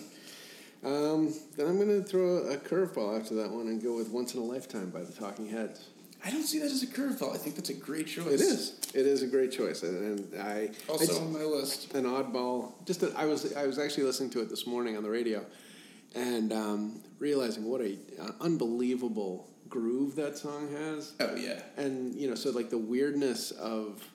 um, 0.84 1.34
then 1.56 1.68
I'm 1.68 1.78
going 1.78 2.02
to 2.02 2.04
throw 2.04 2.38
a 2.38 2.58
curveball 2.58 3.20
after 3.20 3.36
that 3.36 3.52
one 3.52 3.68
and 3.68 3.82
go 3.82 3.96
with 3.96 4.10
"Once 4.10 4.34
in 4.34 4.40
a 4.40 4.44
Lifetime" 4.44 4.90
by 4.90 5.02
the 5.02 5.14
Talking 5.14 5.48
Heads. 5.48 5.90
I 6.24 6.30
don't 6.30 6.44
see 6.44 6.60
that 6.60 6.66
as 6.66 6.84
a 6.84 6.88
curveball. 6.88 7.34
I 7.34 7.38
think 7.38 7.56
that's 7.56 7.70
a 7.70 7.74
great 7.74 8.06
choice. 8.06 8.28
It 8.28 8.42
is. 8.42 8.80
It 8.94 9.08
is 9.08 9.24
a 9.24 9.28
great 9.28 9.52
choice, 9.52 9.82
and, 9.82 10.20
and 10.32 10.42
I 10.42 10.70
also 10.88 11.04
it's 11.04 11.18
on 11.18 11.34
my 11.34 11.44
list. 11.44 11.94
an 11.96 12.06
oddball. 12.06 12.74
Just 12.86 13.02
that 13.02 13.16
I 13.16 13.26
was 13.26 13.54
I 13.56 13.66
was 13.66 13.80
actually 13.80 14.04
listening 14.04 14.30
to 14.32 14.42
it 14.42 14.50
this 14.50 14.68
morning 14.68 14.98
on 14.98 15.04
the 15.04 15.10
radio, 15.10 15.44
and 16.14 16.54
um, 16.54 17.02
realizing 17.18 17.66
what 17.66 17.82
a 17.82 17.98
uh, 18.22 18.32
unbelievable 18.40 19.51
groove 19.72 20.16
that 20.18 20.38
song 20.38 20.70
has. 20.72 21.14
Oh 21.20 21.36
yeah, 21.36 21.62
and 21.78 22.14
you 22.14 22.30
know 22.30 22.36
so 22.36 22.52
like 22.52 22.70
the 22.70 22.78
weirdness 22.78 23.50
of 23.52 24.08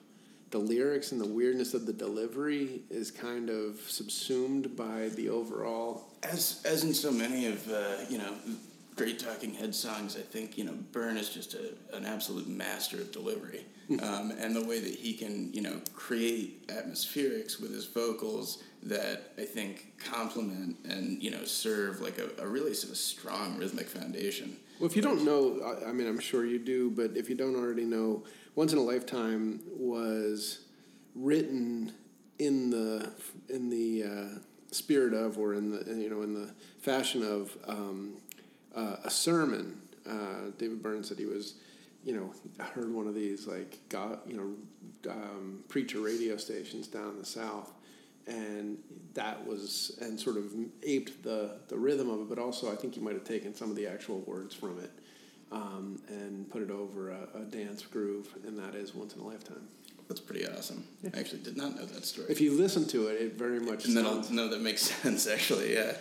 the 0.51 0.57
lyrics 0.57 1.11
and 1.11 1.19
the 1.19 1.27
weirdness 1.27 1.73
of 1.73 1.85
the 1.85 1.91
delivery 1.91 2.83
is 2.89 3.11
kind 3.11 3.49
of 3.49 3.81
subsumed 3.87 4.77
by 4.77 5.09
the 5.09 5.27
overall. 5.27 6.05
As 6.23 6.61
as 6.63 6.85
in 6.85 6.93
so 6.93 7.11
many 7.11 7.47
of 7.47 7.69
uh, 7.69 7.97
you 8.09 8.19
know 8.19 8.33
great 8.95 9.19
Talking 9.19 9.53
Head 9.53 9.75
songs, 9.75 10.15
I 10.15 10.21
think 10.21 10.57
you 10.57 10.63
know 10.63 10.77
Byrne 10.93 11.17
is 11.17 11.29
just 11.29 11.55
a, 11.55 11.73
an 11.93 12.05
absolute 12.05 12.47
master 12.47 12.97
of 12.97 13.11
delivery, 13.11 13.65
um, 14.01 14.31
and 14.39 14.55
the 14.55 14.63
way 14.63 14.79
that 14.79 14.93
he 14.93 15.13
can 15.13 15.51
you 15.53 15.61
know 15.61 15.81
create 15.93 16.67
atmospherics 16.67 17.59
with 17.59 17.73
his 17.73 17.85
vocals 17.85 18.63
that 18.87 19.33
I 19.37 19.45
think 19.45 19.93
complement 19.99 20.77
and 20.85 21.21
you 21.21 21.31
know 21.31 21.43
serve 21.45 21.99
like 22.01 22.17
a, 22.19 22.29
a 22.41 22.47
really 22.47 22.73
sort 22.73 22.91
of 22.91 22.97
strong 22.97 23.57
rhythmic 23.57 23.87
foundation. 23.87 24.57
well 24.79 24.89
if 24.89 24.95
you 24.95 25.01
don't 25.01 25.23
know 25.25 25.59
I- 25.61 25.89
i 25.89 25.91
mean 25.91 26.07
i'm 26.07 26.19
sure 26.19 26.45
you 26.45 26.59
do 26.59 26.89
but 26.91 27.17
if 27.17 27.29
you 27.29 27.35
don't 27.35 27.55
already 27.55 27.83
know 27.85 28.23
once 28.55 28.71
in 28.73 28.77
a 28.79 28.83
lifetime 28.93 29.59
was 29.77 30.65
written 31.15 31.91
in 32.39 32.69
the 32.69 33.11
in 33.49 33.69
the 33.69 34.03
uh, 34.03 34.39
spirit 34.71 35.13
of 35.13 35.37
or 35.37 35.53
in 35.55 35.71
the 35.71 35.79
you 35.95 36.09
know 36.09 36.21
in 36.21 36.33
the 36.33 36.53
fashion 36.79 37.23
of 37.23 37.57
um, 37.67 38.13
uh, 38.75 38.97
a 39.03 39.09
sermon 39.09 39.81
uh, 40.09 40.51
david 40.57 40.81
byrne 40.81 41.03
said 41.03 41.17
he 41.17 41.25
was 41.25 41.55
you 42.03 42.13
know 42.15 42.31
heard 42.63 42.93
one 42.93 43.07
of 43.07 43.15
these 43.15 43.47
like 43.47 43.79
God, 43.89 44.19
you 44.27 44.37
know 44.37 45.11
um, 45.11 45.63
preacher 45.67 45.99
radio 45.99 46.37
stations 46.37 46.87
down 46.87 47.09
in 47.11 47.19
the 47.19 47.25
south 47.25 47.71
and 48.27 48.77
that 49.13 49.45
was 49.47 49.97
and 50.01 50.19
sort 50.19 50.37
of 50.37 50.53
aped 50.83 51.23
the 51.23 51.51
the 51.69 51.77
rhythm 51.77 52.09
of 52.09 52.19
it 52.21 52.29
but 52.29 52.37
also 52.39 52.71
i 52.71 52.75
think 52.75 52.95
you 52.95 53.01
might 53.01 53.13
have 53.13 53.23
taken 53.23 53.53
some 53.55 53.69
of 53.69 53.75
the 53.75 53.87
actual 53.87 54.19
words 54.21 54.53
from 54.53 54.79
it 54.79 54.91
um, 55.51 55.97
and 56.09 56.49
put 56.51 56.61
it 56.61 56.69
over 56.69 57.09
a, 57.11 57.27
a 57.35 57.43
dance 57.45 57.81
groove 57.85 58.27
and 58.45 58.59
that 58.59 58.75
is 58.75 58.93
once 58.93 59.13
in 59.15 59.21
a 59.21 59.25
lifetime 59.25 59.67
That's 60.09 60.19
pretty 60.21 60.45
awesome. 60.47 60.83
I 61.13 61.19
actually 61.19 61.41
did 61.43 61.57
not 61.57 61.75
know 61.75 61.85
that 61.85 62.05
story. 62.05 62.27
if 62.29 62.39
you 62.41 62.51
listen 62.57 62.85
to 62.89 63.07
it 63.07 63.21
it 63.21 63.33
very 63.37 63.59
much 63.59 63.85
and 63.85 63.95
then 63.95 64.05
I'll 64.05 64.15
sounds 64.15 64.31
know 64.31 64.47
that 64.49 64.61
makes 64.61 64.81
sense 65.03 65.25
actually. 65.27 65.73
Yeah. 65.73 65.93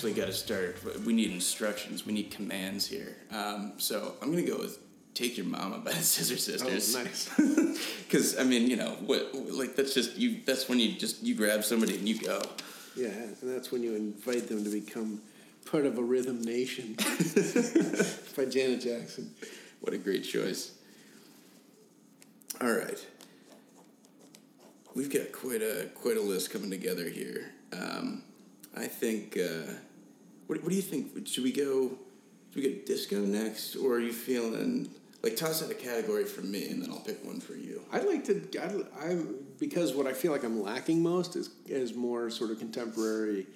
Actually 0.00 0.14
got 0.14 0.28
to 0.28 0.32
start. 0.32 1.04
We 1.04 1.12
need 1.12 1.30
instructions. 1.30 2.06
We 2.06 2.14
need 2.14 2.30
commands 2.30 2.86
here. 2.86 3.16
Um, 3.30 3.74
so 3.76 4.14
I'm 4.22 4.30
gonna 4.30 4.46
go 4.46 4.56
with 4.56 4.78
"Take 5.12 5.36
Your 5.36 5.44
Mama" 5.44 5.76
by 5.76 5.92
the 5.92 6.02
Scissor 6.02 6.38
Sisters. 6.38 6.96
Oh, 6.96 7.02
nice. 7.02 7.30
Because 8.06 8.38
I 8.38 8.44
mean, 8.44 8.70
you 8.70 8.76
know, 8.76 8.96
what 9.04 9.34
like 9.34 9.76
that's 9.76 9.92
just 9.92 10.16
you. 10.16 10.40
That's 10.46 10.70
when 10.70 10.80
you 10.80 10.98
just 10.98 11.22
you 11.22 11.34
grab 11.34 11.64
somebody 11.64 11.96
and 11.96 12.08
you 12.08 12.18
go. 12.18 12.40
Yeah, 12.96 13.08
and 13.08 13.36
that's 13.42 13.70
when 13.70 13.82
you 13.82 13.94
invite 13.94 14.48
them 14.48 14.64
to 14.64 14.70
become 14.70 15.20
part 15.70 15.84
of 15.84 15.98
a 15.98 16.02
rhythm 16.02 16.40
nation 16.40 16.94
by 18.36 18.46
Janet 18.46 18.80
Jackson. 18.80 19.34
What 19.80 19.92
a 19.92 19.98
great 19.98 20.24
choice. 20.24 20.72
All 22.60 22.72
right. 22.72 23.06
We've 24.94 25.12
got 25.12 25.30
quite 25.32 25.60
a 25.60 25.90
quite 25.94 26.16
a 26.16 26.22
list 26.22 26.50
coming 26.50 26.70
together 26.70 27.06
here. 27.06 27.52
Um, 27.70 28.22
I 28.74 28.86
think. 28.86 29.36
Uh, 29.36 29.72
what, 30.50 30.64
what 30.64 30.70
do 30.70 30.74
you 30.74 30.82
think? 30.82 31.28
Should 31.28 31.44
we 31.44 31.52
go? 31.52 31.92
Should 32.52 32.62
we 32.64 32.68
go 32.68 32.84
disco 32.84 33.20
next, 33.20 33.76
or 33.76 33.94
are 33.94 34.00
you 34.00 34.12
feeling 34.12 34.90
like 35.22 35.36
toss 35.36 35.62
out 35.62 35.70
a 35.70 35.74
category 35.74 36.24
for 36.24 36.40
me, 36.40 36.68
and 36.70 36.82
then 36.82 36.90
I'll 36.90 36.98
pick 36.98 37.24
one 37.24 37.38
for 37.38 37.54
you. 37.54 37.82
I'd 37.92 38.04
like 38.04 38.24
to. 38.24 38.42
I'd, 38.60 38.84
I'm 39.00 39.36
because 39.60 39.94
what 39.94 40.08
I 40.08 40.12
feel 40.12 40.32
like 40.32 40.42
I'm 40.42 40.60
lacking 40.60 41.04
most 41.04 41.36
is 41.36 41.50
is 41.66 41.94
more 41.94 42.30
sort 42.30 42.50
of 42.50 42.58
contemporary 42.58 43.46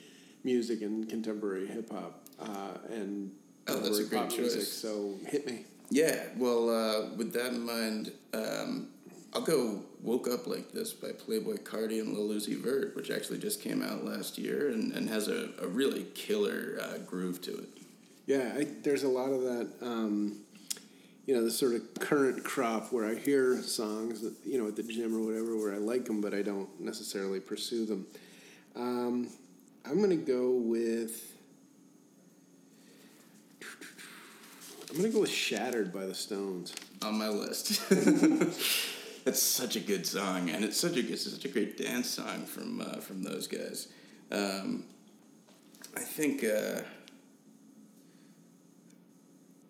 music 0.44 0.83
and 0.83 1.09
contemporary 1.09 1.66
hip 1.66 1.90
hop 1.90 2.20
uh, 2.38 2.78
and 2.88 3.33
Oh, 3.66 3.80
that's 3.80 3.98
a 3.98 4.04
great 4.04 4.28
pop 4.28 4.38
music. 4.38 4.62
So 4.62 5.14
hit 5.26 5.46
me. 5.46 5.64
Yeah, 5.90 6.22
well, 6.37 6.68
uh, 6.68 7.14
with 7.16 7.33
that 7.33 7.52
in 7.52 7.64
mind, 7.64 8.12
um, 8.33 8.88
I'll 9.35 9.42
go 9.42 9.83
"Woke 10.01 10.29
Up 10.29 10.47
Like 10.47 10.73
This" 10.73 10.92
by 10.92 11.09
Playboi 11.09 11.61
Carti 11.61 12.01
and 12.01 12.16
Lil 12.16 12.37
Uzi 12.37 12.57
Vert, 12.57 12.94
which 12.94 13.11
actually 13.11 13.38
just 13.38 13.61
came 13.61 13.83
out 13.83 14.05
last 14.05 14.38
year 14.38 14.68
and, 14.68 14.92
and 14.92 15.09
has 15.09 15.29
a, 15.29 15.49
a 15.61 15.66
really 15.66 16.07
killer 16.14 16.79
uh, 16.81 16.99
groove 16.99 17.42
to 17.42 17.57
it. 17.57 17.68
Yeah, 18.27 18.55
I, 18.57 18.68
there's 18.83 19.03
a 19.03 19.09
lot 19.09 19.31
of 19.31 19.42
that. 19.42 19.70
Um, 19.83 20.40
you 21.27 21.35
know, 21.35 21.42
the 21.42 21.51
sort 21.51 21.75
of 21.75 21.94
current 21.94 22.44
crop 22.44 22.92
where 22.92 23.07
I 23.07 23.14
hear 23.14 23.61
songs, 23.62 24.20
that, 24.20 24.35
you 24.44 24.59
know, 24.59 24.68
at 24.68 24.77
the 24.77 24.83
gym 24.83 25.16
or 25.16 25.25
whatever, 25.25 25.57
where 25.57 25.73
I 25.73 25.79
like 25.79 26.05
them, 26.05 26.20
but 26.20 26.35
I 26.35 26.42
don't 26.42 26.68
necessarily 26.81 27.40
pursue 27.40 27.87
them. 27.87 28.07
Um, 28.77 29.29
I'm 29.85 30.01
gonna 30.01 30.16
go 30.16 30.51
with. 30.51 31.33
I'm 34.90 34.97
gonna 34.99 35.09
go 35.09 35.23
with 35.23 35.31
"Shattered" 35.31 35.92
by 35.92 36.07
the 36.07 36.14
Stones. 36.14 36.73
on 37.03 37.18
my 37.18 37.29
list. 37.29 37.81
That's 39.24 39.42
such 39.42 39.76
a 39.76 39.80
good 39.80 40.06
song, 40.06 40.50
and 40.50 40.64
it's 40.64 40.78
such 40.78 40.96
a 40.96 41.00
it's 41.00 41.30
such 41.30 41.44
a 41.44 41.48
great 41.48 41.78
dance 41.78 42.10
song 42.10 42.44
from 42.44 42.80
uh, 42.80 43.00
from 43.00 43.22
those 43.22 43.46
guys. 43.46 43.88
Um, 44.30 44.84
I 45.96 46.00
think. 46.00 46.44
Uh, 46.44 46.82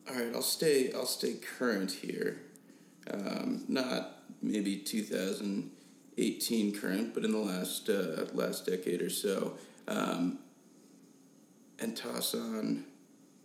all 0.08 0.16
right, 0.16 0.34
I'll 0.34 0.42
stay. 0.42 0.92
I'll 0.92 1.06
stay 1.06 1.34
current 1.34 1.92
here. 1.92 2.40
Um, 3.10 3.64
not 3.68 4.22
maybe 4.42 4.78
2018 4.78 6.78
current, 6.78 7.14
but 7.14 7.24
in 7.24 7.32
the 7.32 7.38
last 7.38 7.88
uh, 7.88 8.26
last 8.32 8.66
decade 8.66 9.02
or 9.02 9.10
so. 9.10 9.56
Um, 9.86 10.38
and 11.80 11.96
toss 11.96 12.34
on 12.34 12.84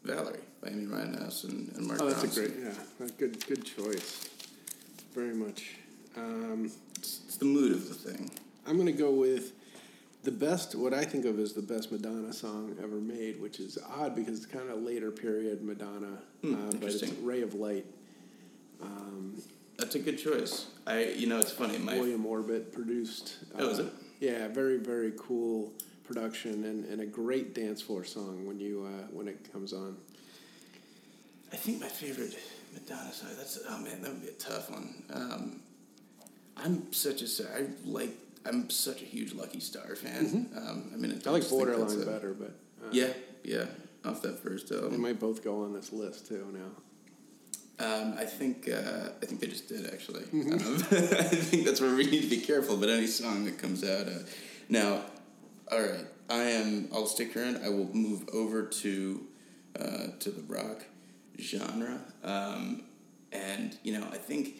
Valerie 0.04 0.40
by 0.62 0.70
Amy 0.70 0.86
Winehouse 0.86 1.44
and, 1.44 1.72
and 1.76 1.88
Mark 1.88 2.00
Oh, 2.02 2.10
that's 2.10 2.24
a 2.24 2.40
great, 2.40 2.54
yeah, 2.62 3.06
a 3.06 3.10
good, 3.10 3.46
good 3.48 3.66
choice. 3.66 4.30
Very 5.14 5.34
much. 5.34 5.76
Um, 6.18 6.72
It's, 6.98 7.22
it's 7.28 7.38
the 7.38 7.46
mood 7.46 7.72
of 7.72 7.88
the 7.88 7.94
thing. 7.96 8.30
I'm 8.68 8.76
going 8.76 8.86
to 8.88 8.92
go 8.92 9.12
with 9.12 9.54
the 10.24 10.32
best, 10.32 10.76
what 10.76 10.94
I 10.94 11.06
think 11.06 11.26
of 11.26 11.40
as 11.40 11.54
the 11.54 11.62
best 11.62 11.92
Madonna 11.92 12.34
song 12.34 12.76
ever 12.84 12.96
made, 12.98 13.40
which 13.42 13.60
is 13.60 13.78
odd 13.98 14.16
because 14.16 14.38
it's 14.38 14.46
kind 14.46 14.70
of 14.70 14.82
later 14.82 15.12
period 15.12 15.62
Madonna, 15.64 16.18
Hmm, 16.42 16.54
uh, 16.54 16.72
but 16.80 16.90
it's. 16.90 17.04
Ray 17.22 17.42
of 17.42 17.54
Light. 17.54 17.86
That's 19.78 19.96
a 19.96 20.00
good 20.00 20.18
choice. 20.20 20.68
I, 20.86 21.06
you 21.06 21.26
know, 21.26 21.40
it's 21.40 21.52
funny. 21.54 21.78
My 21.78 21.96
William 21.98 22.26
Orbit 22.26 22.74
produced. 22.74 23.38
uh, 23.56 23.60
Oh, 23.62 23.70
is 23.70 23.80
it? 23.80 23.94
Yeah, 24.20 24.50
very, 24.50 24.78
very 24.78 25.14
cool 25.18 25.72
production 26.04 26.66
and, 26.66 26.84
and 26.86 27.00
a 27.00 27.06
great 27.06 27.56
dance 27.56 27.82
floor 27.82 28.04
song 28.04 28.46
when 28.46 28.60
you 28.60 28.86
uh, 28.86 29.08
when 29.14 29.30
it 29.30 29.52
comes 29.54 29.72
on. 29.72 29.96
I 31.54 31.56
think 31.56 31.80
my 31.80 31.88
favorite 31.88 32.38
Madonna 32.74 33.14
song. 33.14 33.30
That's 33.38 33.58
oh 33.70 33.78
man, 33.80 34.02
that 34.02 34.12
would 34.12 34.22
be 34.22 34.28
a 34.28 34.32
tough 34.34 34.70
one. 34.70 35.02
Um, 35.14 35.62
I'm 36.64 36.92
such 36.94 37.22
a 37.22 37.44
I 37.56 37.66
like. 37.86 38.12
I'm 38.46 38.70
such 38.70 39.02
a 39.02 39.06
huge 39.06 39.34
Lucky 39.34 39.60
Star 39.60 39.96
fan. 39.96 40.50
Um, 40.56 40.92
I 40.94 40.98
mean, 40.98 41.12
Mm-hmm. 41.12 41.30
I 41.30 41.32
like 41.34 41.50
Borderline 41.50 42.02
a- 42.02 42.06
better, 42.06 42.34
but 42.34 42.52
uh, 42.84 42.90
Yeah, 42.92 43.10
yeah. 43.44 43.66
Off 44.06 44.22
that 44.22 44.40
first 44.40 44.70
they 44.70 44.98
might 44.98 45.20
both 45.20 45.44
go 45.44 45.64
on 45.66 45.74
this 45.74 45.92
list 45.92 46.28
too 46.30 46.46
now. 46.54 47.86
um, 47.86 48.14
I 48.18 48.24
think 48.26 48.70
uh, 48.70 49.10
I 49.22 49.26
think 49.26 49.42
they 49.42 49.48
just 49.48 49.68
did 49.68 49.88
actually. 49.94 50.22
Mm-hmm. 50.24 50.54
Um, 50.54 50.76
I 51.20 51.24
think 51.24 51.66
that's 51.66 51.82
where 51.82 51.94
we 51.94 52.06
need 52.06 52.22
to 52.22 52.30
be 52.30 52.38
careful. 52.40 52.78
But 52.78 52.90
any 52.90 53.08
song 53.08 53.44
that 53.46 53.58
comes 53.58 53.84
out 53.84 54.08
uh, 54.08 54.20
now, 54.70 55.02
all 55.72 55.82
right. 55.82 56.06
I 56.30 56.44
am. 56.44 56.88
I'll 56.94 57.08
stick 57.08 57.36
around. 57.36 57.60
I 57.64 57.70
will 57.70 57.90
move 57.94 58.30
over 58.34 58.64
to 58.64 59.22
uh, 59.80 60.08
to 60.20 60.30
the 60.32 60.44
rock 60.48 60.86
genre, 61.40 62.00
um, 62.24 62.84
and 63.34 63.76
you 63.84 63.94
know, 64.00 64.08
I 64.12 64.18
think 64.18 64.59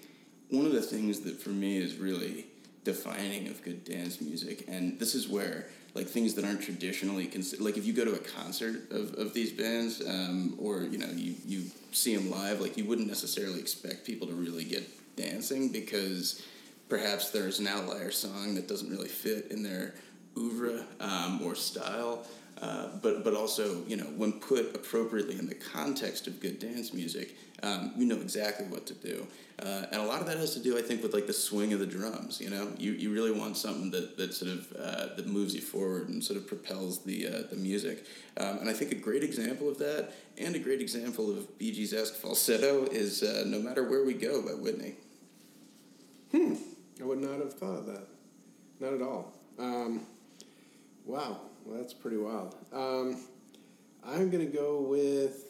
one 0.50 0.66
of 0.66 0.72
the 0.72 0.82
things 0.82 1.22
that 1.22 1.42
for 1.42 1.50
me 1.50 1.78
is 1.78 1.96
really 1.98 2.46
defining 2.84 3.48
of 3.48 3.64
good 3.64 3.84
dance 3.84 4.22
music, 4.22 4.66
and 4.68 5.00
this 5.00 5.16
is 5.16 5.28
where 5.28 5.68
like 5.96 6.08
things 6.08 6.36
that 6.36 6.46
aren't 6.46 6.62
traditionally 6.62 7.26
considered, 7.26 7.64
like 7.64 7.78
if 7.78 7.86
you 7.86 7.94
go 7.94 8.06
to 8.06 8.14
a 8.14 8.20
concert 8.20 8.92
of, 8.92 9.14
of 9.16 9.34
these 9.34 9.52
bands, 9.52 10.02
um, 10.08 10.56
or 10.58 10.84
you 10.84 10.98
know, 10.98 11.10
you 11.14 11.36
you 11.46 11.64
see 11.92 12.16
them 12.16 12.30
live, 12.30 12.62
like 12.62 12.78
you 12.78 12.86
wouldn't 12.86 13.08
necessarily 13.08 13.60
expect 13.60 14.06
people 14.06 14.28
to 14.28 14.34
really 14.34 14.64
get 14.64 14.88
dancing 15.16 15.70
because 15.72 16.46
perhaps 16.88 17.32
there's 17.32 17.60
an 17.60 17.68
outlier 17.68 18.12
song 18.12 18.56
that 18.56 18.68
doesn't 18.68 18.90
really 18.90 19.08
fit 19.08 19.48
in 19.52 19.64
their 19.64 19.94
oeuvre 20.38 20.86
um, 21.00 21.42
or 21.44 21.56
style. 21.56 22.26
Uh, 22.62 22.88
but 23.02 23.24
but 23.24 23.34
also 23.34 23.84
you 23.88 23.96
know 23.96 24.04
when 24.18 24.34
put 24.34 24.76
appropriately 24.76 25.38
in 25.40 25.48
the 25.48 25.56
context 25.56 26.28
of 26.28 26.40
good 26.42 26.60
dance 26.60 26.94
music, 26.94 27.38
um, 27.64 27.94
you 27.96 28.06
know 28.06 28.18
exactly 28.18 28.66
what 28.68 28.86
to 28.86 28.94
do, 28.96 29.26
uh, 29.60 29.86
and 29.92 30.02
a 30.02 30.06
lot 30.06 30.20
of 30.20 30.28
that 30.28 30.38
has 30.38 30.54
to 30.56 30.60
do 30.60 30.78
I 30.78 30.82
think 30.82 31.02
with 31.02 31.14
like 31.14 31.26
the 31.26 31.34
swing 31.34 31.72
of 31.72 31.80
the 31.80 31.86
drums. 31.86 32.42
You 32.42 32.50
know, 32.50 32.68
you, 32.78 32.92
you 32.92 33.14
really 33.14 33.32
want 33.32 33.56
something 33.56 33.92
that, 33.92 34.18
that 34.18 34.34
sort 34.34 34.52
of 34.52 34.74
uh, 34.78 35.16
that 35.16 35.28
moves 35.28 35.56
you 35.56 35.62
forward 35.62 36.10
and 36.10 36.22
sort 36.22 36.38
of 36.38 36.48
propels 36.48 37.04
the 37.04 37.28
uh, 37.28 37.44
the 37.50 37.56
music. 37.56 38.06
Um, 38.36 38.60
and 38.60 38.70
I 38.70 38.74
think 38.74 38.92
a 38.92 38.96
great 38.96 39.24
example 39.24 39.70
of 39.70 39.78
that, 39.80 40.14
and 40.38 40.54
a 40.56 40.60
great 40.60 40.82
example 40.82 41.30
of 41.30 41.58
Bee 41.58 41.72
Gees 41.72 41.94
esque 41.94 42.16
falsetto 42.16 42.86
is 42.92 43.24
uh, 43.24 43.44
"No 43.46 43.60
Matter 43.62 43.90
Where 43.90 44.04
We 44.04 44.14
Go" 44.16 44.42
by 44.42 44.52
Whitney. 44.52 44.96
Hmm, 46.32 46.56
I 47.02 47.06
would 47.06 47.20
not 47.20 47.40
have 47.40 47.54
thought 47.54 47.78
of 47.78 47.86
that. 47.86 48.04
Not 48.80 48.94
at 48.94 49.02
all. 49.02 49.34
Um, 49.58 50.06
wow, 51.06 51.42
well, 51.70 51.80
that's 51.80 51.94
pretty 51.94 52.18
wild. 52.18 52.56
Um, 52.74 53.18
I'm 54.06 54.30
going 54.30 54.46
to 54.46 54.52
go 54.52 54.82
with, 54.82 55.46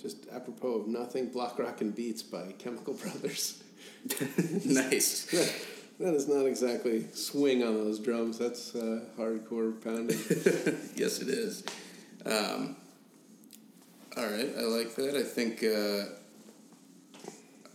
just 0.00 0.26
apropos 0.32 0.74
of 0.74 0.88
nothing, 0.88 1.30
Block 1.30 1.58
Rock 1.58 1.80
and 1.80 1.94
Beats 1.94 2.22
by 2.22 2.52
Chemical 2.58 2.94
Brothers. 3.02 3.62
nice. 4.64 5.24
that 6.00 6.14
is 6.14 6.28
not 6.28 6.46
exactly 6.46 7.06
swing 7.12 7.62
on 7.64 7.74
those 7.74 7.98
drums. 7.98 8.38
That's 8.38 8.74
uh, 8.74 9.00
hardcore 9.18 9.82
pounding. 9.82 10.18
yes, 10.96 11.20
it 11.20 11.28
is. 11.28 11.64
Um, 12.24 12.76
all 14.16 14.24
right, 14.24 14.50
I 14.58 14.62
like 14.62 14.94
that. 14.96 15.16
I 15.16 15.22
think 15.22 15.64
uh, 15.64 16.12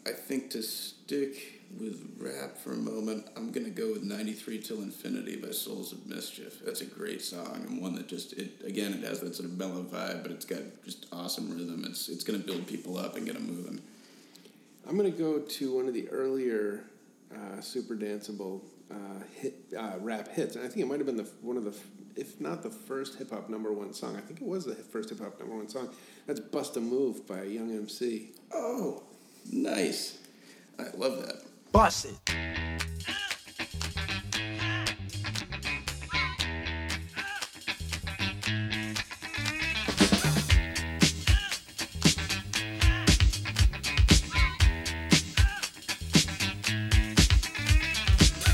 I 0.07 0.13
think 0.13 0.51
to 0.51 0.61
stick 0.61 1.56
with 1.79 2.01
rap 2.19 2.57
for 2.57 2.73
a 2.73 2.77
moment, 2.77 3.27
I'm 3.35 3.51
gonna 3.51 3.69
go 3.69 3.91
with 3.93 4.03
"93 4.03 4.59
Till 4.61 4.81
Infinity" 4.81 5.35
by 5.37 5.51
Souls 5.51 5.91
of 5.91 6.05
Mischief. 6.07 6.59
That's 6.63 6.81
a 6.81 6.85
great 6.85 7.21
song 7.21 7.65
and 7.67 7.81
one 7.81 7.95
that 7.95 8.07
just 8.07 8.33
it 8.33 8.61
again 8.65 8.93
it 8.93 9.03
has 9.03 9.19
that 9.21 9.35
sort 9.35 9.49
of 9.49 9.57
mellow 9.57 9.83
vibe, 9.83 10.23
but 10.23 10.31
it's 10.31 10.45
got 10.45 10.61
just 10.85 11.05
awesome 11.11 11.49
rhythm. 11.49 11.83
It's 11.85 12.09
it's 12.09 12.23
gonna 12.23 12.39
build 12.39 12.67
people 12.67 12.97
up 12.97 13.15
and 13.15 13.25
get 13.25 13.35
them 13.35 13.47
moving. 13.47 13.81
I'm 14.87 14.97
going 14.97 15.11
to 15.11 15.17
go 15.17 15.39
to 15.39 15.75
one 15.75 15.87
of 15.89 15.93
the 15.93 16.07
earlier 16.09 16.83
uh, 17.33 17.59
super 17.59 17.93
danceable 17.93 18.61
uh, 18.89 18.95
hit 19.35 19.55
uh, 19.77 19.95
rap 19.99 20.29
hits, 20.29 20.55
and 20.55 20.63
I 20.63 20.69
think 20.69 20.79
it 20.79 20.87
might 20.87 20.99
have 20.99 21.05
been 21.05 21.17
the 21.17 21.29
one 21.41 21.57
of 21.57 21.65
the, 21.65 21.75
if 22.15 22.39
not 22.39 22.63
the 22.63 22.69
first 22.69 23.17
hip 23.17 23.31
hop 23.31 23.49
number 23.49 23.73
one 23.73 23.93
song. 23.93 24.15
I 24.15 24.21
think 24.21 24.39
it 24.39 24.47
was 24.47 24.63
the 24.63 24.75
first 24.75 25.09
hip 25.09 25.19
hop 25.19 25.37
number 25.39 25.55
one 25.55 25.67
song. 25.67 25.89
That's 26.25 26.39
"Bust 26.39 26.77
a 26.77 26.79
Move" 26.79 27.27
by 27.27 27.43
Young 27.43 27.69
MC. 27.75 28.29
Oh, 28.53 29.03
nice! 29.51 30.19
I 30.79 30.85
love 30.95 31.21
that. 31.25 31.41
Bust 31.71 32.05
it. 32.05 32.17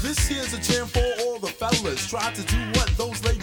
This 0.02 0.28
here's 0.28 0.54
a 0.54 0.60
jam 0.60 0.88
for 0.88 1.00
all 1.22 1.40
the 1.40 1.48
fellas. 1.48 2.10
Try 2.10 2.32
to 2.34 2.42
do 2.44 2.58
what 2.80 2.90
those 2.98 3.24
ladies 3.24 3.43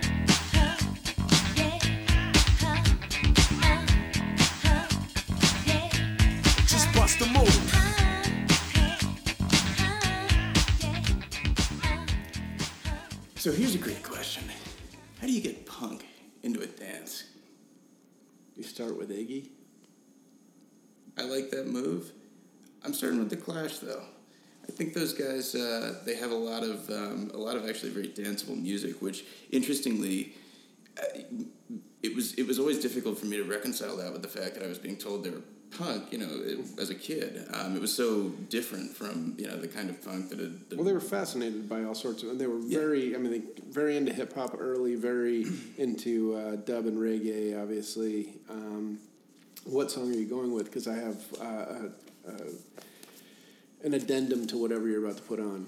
So 13.41 13.51
here's 13.51 13.73
a 13.73 13.79
great 13.79 14.03
question: 14.03 14.43
How 15.19 15.25
do 15.25 15.33
you 15.33 15.41
get 15.41 15.65
punk 15.65 16.05
into 16.43 16.61
a 16.61 16.67
dance? 16.67 17.23
You 18.55 18.61
start 18.61 18.95
with 18.95 19.09
Iggy. 19.09 19.49
I 21.17 21.23
like 21.23 21.49
that 21.49 21.65
move. 21.65 22.11
I'm 22.85 22.93
starting 22.93 23.17
with 23.17 23.31
the 23.31 23.37
Clash 23.37 23.79
though. 23.79 24.03
I 24.63 24.71
think 24.71 24.93
those 24.93 25.13
guys 25.15 25.55
uh, 25.55 26.03
they 26.05 26.17
have 26.17 26.29
a 26.29 26.35
lot 26.35 26.61
of 26.61 26.87
um, 26.91 27.31
a 27.33 27.37
lot 27.37 27.55
of 27.55 27.67
actually 27.67 27.89
very 27.89 28.09
danceable 28.09 28.61
music, 28.61 29.01
which 29.01 29.25
interestingly, 29.51 30.35
uh, 30.99 31.21
it 32.03 32.15
was 32.15 32.35
it 32.35 32.45
was 32.45 32.59
always 32.59 32.79
difficult 32.79 33.17
for 33.17 33.25
me 33.25 33.37
to 33.37 33.43
reconcile 33.43 33.97
that 33.97 34.13
with 34.13 34.21
the 34.21 34.27
fact 34.27 34.53
that 34.53 34.63
I 34.63 34.67
was 34.67 34.77
being 34.77 34.97
told 34.97 35.23
they 35.23 35.31
were 35.31 35.41
punk. 35.77 36.11
You 36.11 36.19
know, 36.19 36.29
it, 36.31 36.59
as 36.79 36.89
a 36.89 36.95
kid, 36.95 37.45
um, 37.53 37.75
it 37.75 37.81
was 37.81 37.93
so 37.93 38.29
different 38.49 38.95
from 38.95 39.35
you 39.37 39.47
know 39.47 39.57
the 39.57 39.67
kind 39.67 39.89
of 39.89 40.03
punk 40.03 40.29
that. 40.29 40.39
Had, 40.39 40.59
Well, 40.75 40.83
they 40.85 40.93
were 40.93 40.99
fascinated 40.99 41.67
by 41.69 41.83
all 41.83 41.95
sorts 41.95 42.23
of, 42.23 42.29
and 42.29 42.39
they 42.39 42.47
were 42.47 42.59
Yeah. 42.59 42.79
very. 42.79 43.15
I 43.15 43.19
mean, 43.19 43.31
they 43.31 43.41
very 43.69 43.97
into 43.97 44.13
hip 44.13 44.33
hop 44.33 44.55
early, 44.59 44.95
very 44.95 45.45
into 45.77 46.35
uh, 46.35 46.55
dub 46.57 46.85
and 46.85 46.97
reggae. 46.97 47.61
Obviously, 47.61 48.33
um, 48.49 48.99
what 49.65 49.91
song 49.91 50.11
are 50.11 50.17
you 50.17 50.25
going 50.25 50.53
with? 50.53 50.65
Because 50.65 50.87
I 50.87 50.95
have 50.95 51.17
uh, 51.39 51.45
a, 51.45 52.31
a, 52.31 53.85
an 53.85 53.93
addendum 53.93 54.47
to 54.47 54.57
whatever 54.57 54.87
you're 54.87 55.03
about 55.03 55.17
to 55.17 55.23
put 55.23 55.39
on. 55.39 55.67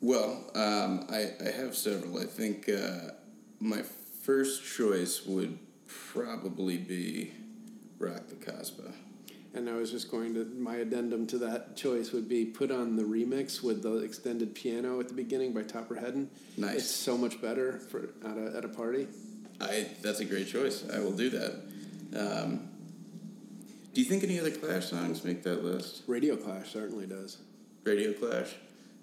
Well, 0.00 0.50
um, 0.54 1.04
I, 1.10 1.32
I 1.44 1.50
have 1.50 1.76
several. 1.76 2.18
I 2.18 2.24
think 2.24 2.68
uh, 2.70 3.12
my 3.60 3.82
first 4.22 4.64
choice 4.64 5.26
would 5.26 5.58
probably 5.86 6.78
be 6.78 7.32
Rock 8.00 8.28
the 8.28 8.34
Casbah. 8.34 8.92
And 9.52 9.68
I 9.68 9.74
was 9.74 9.90
just 9.90 10.10
going 10.10 10.34
to 10.34 10.44
my 10.44 10.76
addendum 10.76 11.26
to 11.28 11.38
that 11.38 11.76
choice 11.76 12.12
would 12.12 12.28
be 12.28 12.44
put 12.44 12.70
on 12.70 12.96
the 12.96 13.02
remix 13.02 13.62
with 13.62 13.82
the 13.82 13.96
extended 13.98 14.54
piano 14.54 15.00
at 15.00 15.08
the 15.08 15.14
beginning 15.14 15.52
by 15.52 15.62
Topper 15.62 15.96
Headon. 15.96 16.28
Nice. 16.56 16.76
It's 16.76 16.90
so 16.90 17.18
much 17.18 17.40
better 17.42 17.78
for 17.78 18.10
at 18.24 18.38
a, 18.38 18.56
at 18.56 18.64
a 18.64 18.68
party. 18.68 19.06
I 19.60 19.88
that's 20.02 20.20
a 20.20 20.24
great 20.24 20.46
choice. 20.48 20.84
I 20.92 21.00
will 21.00 21.12
do 21.12 21.30
that. 21.30 21.60
Um, 22.16 22.68
do 23.92 24.00
you 24.00 24.06
think 24.06 24.22
any 24.22 24.38
other 24.38 24.52
Clash 24.52 24.86
songs 24.86 25.24
make 25.24 25.42
that 25.42 25.64
list? 25.64 26.04
Radio 26.06 26.36
Clash 26.36 26.72
certainly 26.72 27.06
does. 27.06 27.38
Radio 27.84 28.12
Clash. 28.12 28.54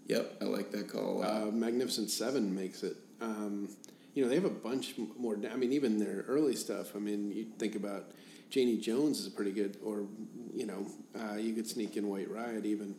Yep, 0.08 0.38
I 0.42 0.46
like 0.46 0.72
that 0.72 0.88
call. 0.88 1.24
Uh, 1.24 1.52
Magnificent 1.52 2.10
Seven 2.10 2.56
makes 2.56 2.84
it. 2.84 2.96
Um, 3.20 3.68
you 4.14 4.24
know, 4.24 4.30
they 4.30 4.36
have 4.36 4.46
a 4.46 4.50
bunch 4.50 4.96
more. 5.20 5.38
I 5.52 5.58
mean, 5.58 5.74
even 5.74 6.00
their 6.00 6.24
early 6.28 6.56
stuff. 6.56 6.96
I 6.96 7.00
mean, 7.00 7.32
you 7.32 7.48
think 7.60 7.76
about 7.76 8.06
Janie 8.50 8.78
Jones 8.78 9.20
is 9.20 9.28
a 9.28 9.32
pretty 9.32 9.52
good, 9.52 9.78
or 9.84 10.06
you 10.54 10.66
know, 10.66 10.86
uh, 11.20 11.36
you 11.36 11.54
could 11.54 11.68
sneak 11.68 11.98
in 11.98 12.08
White 12.08 12.30
Riot 12.32 12.66
even. 12.66 12.96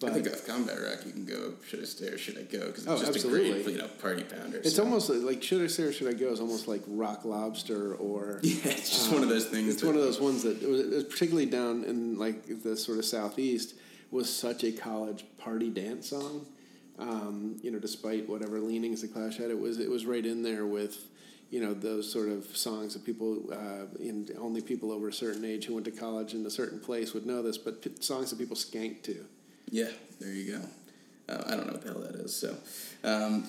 But 0.00 0.10
I 0.10 0.14
think 0.14 0.28
off 0.34 0.44
Combat 0.46 0.78
Rock 0.82 1.06
you 1.06 1.12
can 1.12 1.24
go. 1.24 1.52
Should 1.68 1.80
I 1.80 1.84
stay 1.84 2.06
or 2.08 2.18
should 2.18 2.36
I 2.36 2.42
go? 2.42 2.66
Because 2.66 2.84
it's 2.84 2.88
Oh, 2.88 2.96
just 2.96 3.04
a 3.04 3.08
absolutely. 3.14 3.62
great, 3.62 3.74
you 3.74 3.78
know, 3.78 3.86
party 4.00 4.24
pounder. 4.24 4.58
it's 4.58 4.74
so- 4.74 4.82
almost 4.82 5.08
like, 5.10 5.42
Should 5.44 5.62
I 5.62 5.68
stay 5.68 5.84
or 5.84 5.92
Should 5.92 6.08
I 6.08 6.12
Go 6.14 6.32
is 6.32 6.40
almost 6.40 6.66
like 6.66 6.82
Rock 6.88 7.24
Lobster 7.24 7.94
or 7.94 8.40
yeah, 8.42 8.54
it's 8.64 8.90
just 8.90 9.12
one 9.12 9.22
of 9.22 9.28
those 9.28 9.46
things. 9.46 9.72
It's 9.72 9.82
one 9.84 9.94
of 9.94 10.00
those 10.00 10.20
ones 10.20 10.42
that, 10.42 10.60
it 10.60 10.68
was, 10.68 10.80
it 10.80 10.90
was 10.90 11.04
particularly 11.04 11.46
down 11.46 11.84
in 11.84 12.18
like 12.18 12.62
the 12.64 12.76
sort 12.76 12.98
of 12.98 13.04
southeast, 13.04 13.74
was 14.10 14.28
such 14.34 14.64
a 14.64 14.72
college 14.72 15.24
party 15.38 15.70
dance 15.70 16.08
song. 16.10 16.46
Um, 16.98 17.58
you 17.62 17.70
know, 17.70 17.78
despite 17.78 18.28
whatever 18.28 18.58
leanings 18.60 19.02
the 19.02 19.08
Clash 19.08 19.36
had, 19.36 19.50
it 19.50 19.58
was 19.58 19.78
it 19.78 19.88
was 19.90 20.04
right 20.04 20.24
in 20.26 20.42
there 20.42 20.66
with, 20.66 20.98
you 21.52 21.60
know, 21.60 21.74
those 21.74 22.10
sort 22.10 22.30
of 22.30 22.46
songs 22.56 22.94
that 22.94 23.04
people, 23.04 23.52
uh, 23.52 23.84
in 24.00 24.26
only 24.40 24.62
people 24.62 24.90
over 24.90 25.08
a 25.08 25.12
certain 25.12 25.44
age 25.44 25.66
who 25.66 25.74
went 25.74 25.84
to 25.84 25.90
college 25.90 26.32
in 26.32 26.46
a 26.46 26.50
certain 26.50 26.80
place 26.80 27.12
would 27.12 27.26
know 27.26 27.42
this, 27.42 27.58
but 27.58 27.82
p- 27.82 27.92
songs 28.00 28.30
that 28.30 28.38
people 28.38 28.56
skank 28.56 29.02
to. 29.02 29.22
Yeah, 29.70 29.90
there 30.18 30.32
you 30.32 30.52
go. 30.52 30.62
Uh, 31.28 31.42
I 31.46 31.50
don't 31.50 31.66
know 31.66 31.74
what 31.74 31.82
the 31.82 31.92
hell 31.92 32.00
that 32.00 32.14
is. 32.14 32.34
So, 32.34 32.56
um, 33.04 33.46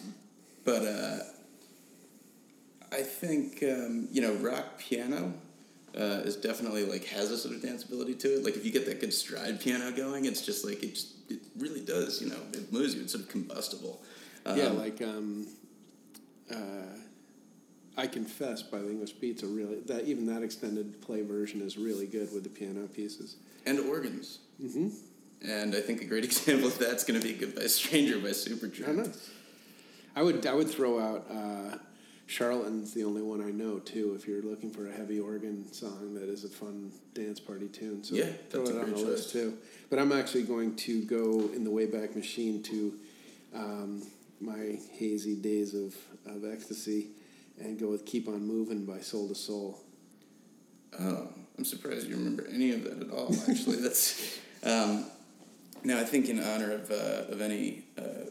but 0.66 0.82
uh, 0.84 1.20
I 2.92 3.04
think 3.04 3.64
um, 3.64 4.10
you 4.12 4.22
know, 4.22 4.34
rock 4.34 4.78
piano 4.78 5.34
uh, 5.98 6.24
is 6.26 6.36
definitely 6.36 6.84
like 6.84 7.06
has 7.06 7.32
a 7.32 7.38
sort 7.38 7.56
of 7.56 7.62
danceability 7.62 8.20
to 8.20 8.36
it. 8.36 8.44
Like 8.44 8.58
if 8.58 8.66
you 8.66 8.72
get 8.74 8.86
that 8.86 9.00
good 9.00 9.14
stride 9.14 9.62
piano 9.62 9.92
going, 9.92 10.26
it's 10.26 10.46
just 10.46 10.66
like 10.66 10.84
it. 10.84 10.96
Just, 10.96 11.14
it 11.30 11.40
really 11.58 11.80
does. 11.80 12.22
You 12.22 12.32
know, 12.32 12.40
it 12.52 12.72
moves 12.74 12.96
you. 12.96 13.02
It's 13.02 13.14
sort 13.14 13.24
of 13.24 13.30
combustible. 13.30 14.02
Um, 14.46 14.58
yeah, 14.58 14.68
like 14.68 15.02
um, 15.02 15.48
uh, 16.52 16.98
I 17.96 18.08
Confess 18.08 18.64
by 18.64 18.80
the 18.80 18.90
English 18.90 19.14
Beats 19.14 19.44
are 19.44 19.48
really 19.48 19.80
that 19.82 20.06
even 20.06 20.26
that 20.28 20.42
extended 20.42 21.00
play 21.02 21.22
version 21.22 21.62
is 21.62 21.78
really 21.78 22.08
good 22.08 22.34
with 22.34 22.44
the 22.44 22.50
piano 22.50 22.88
pieces. 22.88 23.36
and 23.66 23.80
organs. 23.80 24.40
Mm-hmm. 24.62 24.90
And 25.48 25.76
I 25.76 25.82
think 25.82 26.02
a 26.02 26.06
great 26.06 26.24
example 26.32 26.68
of 26.68 26.80
that's 26.80 27.04
going 27.04 27.20
to 27.20 27.26
be 27.26 27.34
"Goodbye 27.34 27.68
Stranger" 27.68 28.20
by 28.20 28.30
Supertramp. 28.30 29.08
I. 30.16 30.20
I 30.20 30.24
would 30.24 30.46
I 30.46 30.54
would 30.54 30.70
throw 30.70 31.00
out 31.00 31.26
uh, 31.30 31.78
Charlatan's 32.28 32.94
the 32.94 33.04
only 33.04 33.22
one 33.22 33.42
I 33.42 33.52
know 33.52 33.80
too. 33.80 34.14
If 34.16 34.28
you're 34.28 34.42
looking 34.42 34.72
for 34.72 34.88
a 34.88 34.92
heavy 34.92 35.20
organ 35.20 35.72
song 35.72 36.14
that 36.16 36.30
is 36.30 36.44
a 36.44 36.50
fun 36.50 36.92
dance 37.14 37.40
party 37.40 37.68
tune, 37.68 38.04
so 38.04 38.16
Yeah, 38.16 38.26
throw 38.50 38.62
that's 38.62 38.72
it 38.72 38.76
a 38.76 38.80
on 38.80 38.86
the 38.90 38.96
great 38.96 39.06
list 39.06 39.32
too. 39.32 39.58
But 39.90 40.00
I'm 40.00 40.12
actually 40.12 40.44
going 40.44 40.76
to 40.78 41.04
go 41.04 41.50
in 41.54 41.64
the 41.64 41.70
Wayback 41.70 42.16
Machine 42.16 42.64
to 42.64 42.94
um, 43.54 44.04
my 44.40 44.80
hazy 44.92 45.36
days 45.36 45.74
of, 45.74 45.96
of 46.26 46.46
ecstasy 46.46 47.08
and 47.60 47.80
go 47.80 47.90
with 47.90 48.06
"Keep 48.06 48.28
on 48.28 48.46
Moving" 48.46 48.86
by 48.86 49.00
Soul 49.00 49.28
II 49.28 49.36
Soul. 49.36 49.80
Oh, 51.00 51.28
I'm 51.58 51.66
surprised 51.66 52.08
you 52.08 52.16
remember 52.16 52.48
any 52.52 52.72
of 52.72 52.84
that 52.84 53.08
at 53.08 53.12
all. 53.12 53.34
Actually, 53.50 53.78
that's 53.82 54.40
um, 54.64 55.06
now 55.84 56.00
I 56.00 56.04
think 56.04 56.30
in 56.30 56.40
honor 56.42 56.72
of 56.72 56.92
uh, 56.92 57.32
of 57.32 57.42
any 57.42 57.84
uh, 57.98 58.30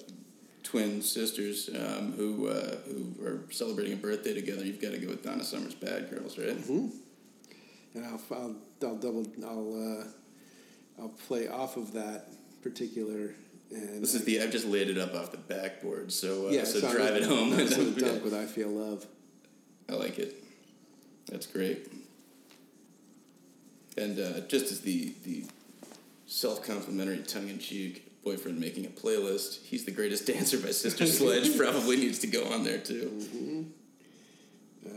twin 0.62 1.02
sisters 1.02 1.68
um, 1.74 2.12
who 2.12 2.48
uh, 2.48 2.76
who 2.86 3.14
are 3.24 3.40
celebrating 3.50 3.92
a 3.94 3.96
birthday 3.96 4.34
together, 4.34 4.64
you've 4.64 4.80
got 4.80 4.92
to 4.92 4.98
go 4.98 5.08
with 5.08 5.22
Donna 5.22 5.44
Summer's 5.44 5.74
"Bad 5.74 6.10
Girls," 6.10 6.38
right? 6.38 6.56
And 7.94 8.06
I'll, 8.06 8.20
I'll, 8.30 8.56
I'll 8.82 8.96
double 8.96 9.26
I'll 9.44 10.00
uh, 10.00 11.02
I'll 11.02 11.10
play 11.26 11.48
off 11.48 11.76
of 11.76 11.92
that 11.92 12.28
particular. 12.62 13.34
And 13.74 14.02
This 14.02 14.14
is 14.14 14.24
the 14.24 14.42
I've 14.42 14.50
just 14.50 14.66
laid 14.66 14.90
it 14.90 14.98
up 14.98 15.14
off 15.14 15.30
the 15.30 15.38
backboard, 15.38 16.12
so 16.12 16.48
uh, 16.48 16.50
yeah, 16.50 16.64
so 16.64 16.86
I'm 16.86 16.94
drive 16.94 17.16
it 17.16 17.22
home. 17.22 17.52
I'm 17.52 17.68
gonna 17.68 17.90
dunk 17.96 18.24
with 18.24 18.34
"I 18.34 18.44
Feel 18.44 18.68
Love." 18.68 19.06
I 19.88 19.94
like 19.94 20.18
it. 20.18 20.42
That's 21.30 21.46
great. 21.46 21.90
And 23.96 24.18
uh, 24.18 24.40
just 24.40 24.70
as 24.70 24.80
the 24.82 25.14
the 25.24 25.44
self 26.26 26.62
complimentary, 26.66 27.18
tongue 27.18 27.48
in 27.48 27.58
cheek 27.58 28.08
boyfriend 28.24 28.60
making 28.60 28.84
a 28.86 28.88
playlist, 28.88 29.62
he's 29.64 29.84
the 29.84 29.90
greatest 29.90 30.26
dancer 30.32 30.58
by 30.58 30.70
Sister 30.70 31.06
Sledge. 31.06 31.56
Probably 31.58 31.96
needs 31.96 32.18
to 32.20 32.26
go 32.26 32.44
on 32.52 32.64
there 32.64 32.78
too. 32.78 33.66
Uh, 34.86 34.90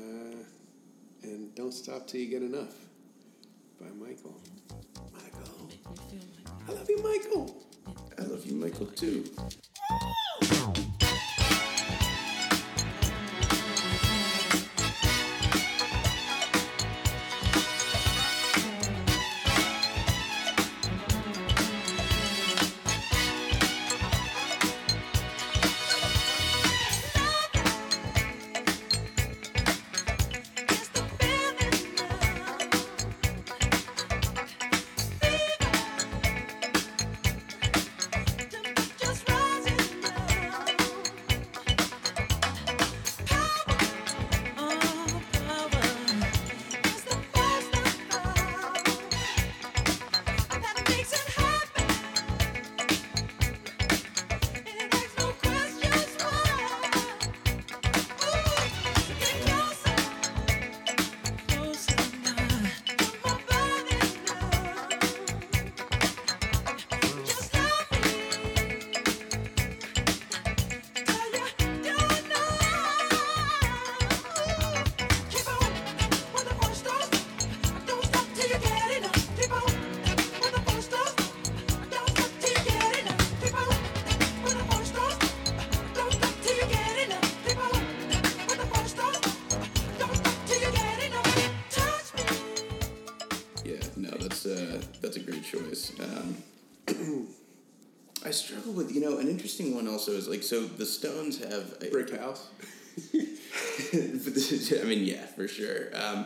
and 1.24 1.56
"Don't 1.56 1.74
Stop 1.74 2.08
Till 2.08 2.20
You 2.20 2.28
Get 2.28 2.42
Enough" 2.42 2.76
by 3.80 3.88
Michael. 3.98 4.36
Michael, 5.14 5.70
I 6.68 6.72
love 6.74 6.90
you, 6.90 7.02
Michael. 7.02 7.65
I 8.18 8.24
love 8.24 8.46
you, 8.46 8.56
Michael, 8.56 8.86
too. 8.88 9.26
Also 99.96 100.12
is 100.12 100.28
like 100.28 100.44
so 100.44 100.66
the 100.66 100.86
Stones 100.86 101.42
have 101.42 101.78
a, 101.82 101.90
Brick 101.90 102.20
House. 102.20 102.50
I 103.14 104.84
mean, 104.84 105.06
yeah, 105.06 105.26
for 105.28 105.48
sure. 105.48 105.88
Um, 105.96 106.26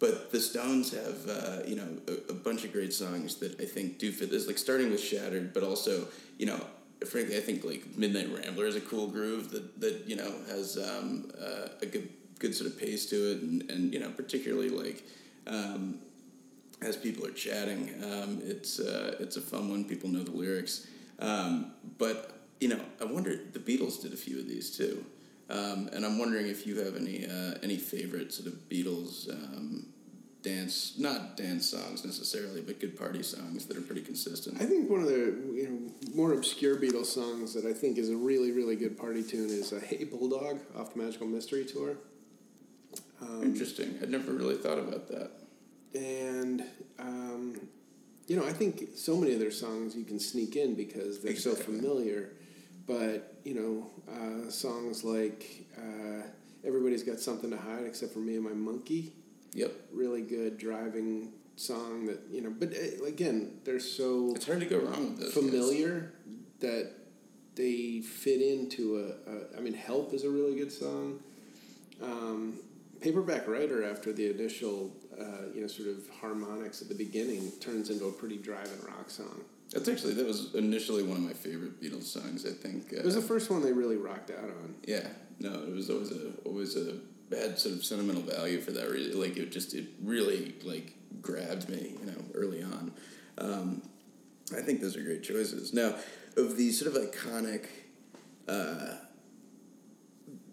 but 0.00 0.32
the 0.32 0.40
Stones 0.40 0.92
have, 0.92 1.28
uh, 1.28 1.58
you 1.64 1.76
know, 1.76 1.86
a, 2.08 2.32
a 2.32 2.34
bunch 2.34 2.64
of 2.64 2.72
great 2.72 2.92
songs 2.92 3.36
that 3.36 3.60
I 3.60 3.66
think 3.66 4.00
do 4.00 4.10
fit 4.10 4.32
this. 4.32 4.48
Like 4.48 4.58
starting 4.58 4.90
with 4.90 5.00
"Shattered," 5.00 5.54
but 5.54 5.62
also, 5.62 6.08
you 6.38 6.46
know, 6.46 6.60
frankly, 7.06 7.36
I 7.36 7.40
think 7.40 7.64
like 7.64 7.96
"Midnight 7.96 8.30
Rambler" 8.36 8.66
is 8.66 8.74
a 8.74 8.80
cool 8.80 9.06
groove 9.06 9.52
that 9.52 9.80
that 9.80 10.08
you 10.08 10.16
know 10.16 10.32
has 10.48 10.76
um, 10.76 11.30
uh, 11.40 11.68
a 11.82 11.86
good 11.86 12.08
good 12.40 12.52
sort 12.52 12.68
of 12.68 12.76
pace 12.80 13.06
to 13.10 13.30
it, 13.30 13.42
and 13.42 13.70
and 13.70 13.92
you 13.94 14.00
know, 14.00 14.10
particularly 14.10 14.70
like. 14.70 15.04
Um, 15.46 16.00
as 16.82 16.96
people 16.96 17.24
are 17.24 17.30
chatting, 17.30 17.94
um, 18.02 18.42
it's 18.44 18.78
uh, 18.78 19.16
it's 19.18 19.36
a 19.36 19.40
fun 19.40 19.70
one. 19.70 19.84
People 19.84 20.10
know 20.10 20.22
the 20.22 20.32
lyrics, 20.32 20.86
um, 21.18 21.72
but 21.96 22.33
you 22.60 22.68
know, 22.68 22.80
I 23.00 23.04
wonder. 23.04 23.36
The 23.52 23.58
Beatles 23.58 24.00
did 24.00 24.12
a 24.12 24.16
few 24.16 24.38
of 24.38 24.48
these 24.48 24.76
too, 24.76 25.04
um, 25.50 25.88
and 25.92 26.04
I'm 26.04 26.18
wondering 26.18 26.46
if 26.46 26.66
you 26.66 26.80
have 26.80 26.96
any 26.96 27.26
uh, 27.26 27.54
any 27.62 27.76
favorite 27.76 28.32
sort 28.32 28.46
of 28.48 28.68
Beatles 28.68 29.28
um, 29.30 29.86
dance, 30.42 30.94
not 30.98 31.36
dance 31.36 31.68
songs 31.70 32.04
necessarily, 32.04 32.60
but 32.60 32.78
good 32.80 32.96
party 32.98 33.22
songs 33.22 33.66
that 33.66 33.76
are 33.76 33.82
pretty 33.82 34.02
consistent. 34.02 34.60
I 34.60 34.66
think 34.66 34.88
one 34.90 35.00
of 35.00 35.06
the 35.06 35.34
you 35.54 35.68
know 35.68 36.12
more 36.14 36.32
obscure 36.32 36.76
Beatles 36.76 37.06
songs 37.06 37.54
that 37.54 37.64
I 37.66 37.72
think 37.72 37.98
is 37.98 38.10
a 38.10 38.16
really 38.16 38.52
really 38.52 38.76
good 38.76 38.96
party 38.98 39.22
tune 39.22 39.50
is 39.50 39.72
uh, 39.72 39.80
"Hey 39.84 40.04
Bulldog" 40.04 40.60
off 40.76 40.94
the 40.94 41.02
Magical 41.02 41.26
Mystery 41.26 41.64
Tour. 41.64 41.96
Interesting. 43.42 43.98
I'd 44.02 44.10
never 44.10 44.32
really 44.32 44.56
thought 44.56 44.78
about 44.78 45.08
that. 45.08 45.30
and 45.94 46.62
um, 46.98 47.58
you 48.26 48.36
know, 48.36 48.46
I 48.46 48.52
think 48.52 48.90
so 48.94 49.16
many 49.16 49.32
of 49.32 49.40
their 49.40 49.50
songs 49.50 49.94
you 49.96 50.04
can 50.04 50.18
sneak 50.18 50.56
in 50.56 50.74
because 50.74 51.20
they're 51.20 51.36
so 51.36 51.54
familiar. 51.54 52.30
But 52.86 53.34
you 53.44 53.54
know, 53.54 53.90
uh, 54.12 54.50
songs 54.50 55.04
like 55.04 55.66
uh, 55.78 56.22
"Everybody's 56.64 57.02
Got 57.02 57.18
Something 57.20 57.50
to 57.50 57.56
Hide 57.56 57.84
Except 57.86 58.12
for 58.12 58.18
Me 58.18 58.34
and 58.36 58.44
My 58.44 58.52
Monkey," 58.52 59.12
Yep. 59.54 59.72
really 59.92 60.22
good 60.22 60.58
driving 60.58 61.32
song. 61.56 62.06
That 62.06 62.20
you 62.30 62.42
know, 62.42 62.50
but 62.58 62.72
uh, 62.74 63.04
again, 63.06 63.60
they're 63.64 63.80
so 63.80 64.32
It's 64.34 64.46
hard 64.46 64.60
to 64.60 64.66
go 64.66 64.78
wrong 64.78 65.10
with 65.10 65.20
this. 65.20 65.34
familiar 65.34 66.12
that 66.60 66.90
they 67.54 68.00
fit 68.00 68.40
into 68.42 68.98
a, 68.98 69.30
a. 69.30 69.58
I 69.58 69.60
mean, 69.60 69.74
"Help" 69.74 70.12
is 70.12 70.24
a 70.24 70.30
really 70.30 70.54
good 70.56 70.72
song. 70.72 71.20
Um, 72.02 72.58
Paperback 73.00 73.46
Writer, 73.46 73.84
after 73.84 74.12
the 74.12 74.30
initial, 74.30 74.90
uh, 75.18 75.48
you 75.54 75.60
know, 75.60 75.66
sort 75.66 75.88
of 75.88 76.08
harmonics 76.20 76.82
at 76.82 76.88
the 76.88 76.94
beginning, 76.94 77.50
turns 77.60 77.88
into 77.90 78.06
a 78.06 78.12
pretty 78.12 78.36
driving 78.38 78.80
rock 78.86 79.08
song. 79.10 79.42
That's 79.74 79.88
actually 79.88 80.14
that 80.14 80.26
was 80.26 80.54
initially 80.54 81.02
one 81.02 81.16
of 81.16 81.24
my 81.24 81.32
favorite 81.32 81.82
Beatles 81.82 82.04
songs. 82.04 82.46
I 82.46 82.50
think 82.50 82.92
uh, 82.92 82.98
It 82.98 83.04
was 83.04 83.16
the 83.16 83.20
first 83.20 83.50
one 83.50 83.60
they 83.60 83.72
really 83.72 83.96
rocked 83.96 84.30
out 84.30 84.44
on. 84.44 84.76
Yeah, 84.86 85.08
no, 85.40 85.52
it 85.52 85.74
was 85.74 85.90
always 85.90 86.12
a 86.12 86.30
always 86.44 86.76
a 86.76 86.94
had 87.36 87.58
sort 87.58 87.74
of 87.74 87.84
sentimental 87.84 88.22
value 88.22 88.60
for 88.60 88.70
that 88.70 88.88
reason. 88.88 89.20
Like 89.20 89.36
it 89.36 89.50
just 89.50 89.74
it 89.74 89.86
really 90.00 90.54
like 90.62 90.94
grabbed 91.20 91.68
me, 91.68 91.96
you 91.98 92.06
know, 92.06 92.24
early 92.34 92.62
on. 92.62 92.92
Um, 93.36 93.82
I 94.56 94.60
think 94.60 94.80
those 94.80 94.96
are 94.96 95.02
great 95.02 95.24
choices. 95.24 95.74
Now, 95.74 95.96
of 96.36 96.56
these 96.56 96.78
sort 96.78 96.94
of 96.94 97.02
iconic, 97.02 97.66
uh, 98.46 98.94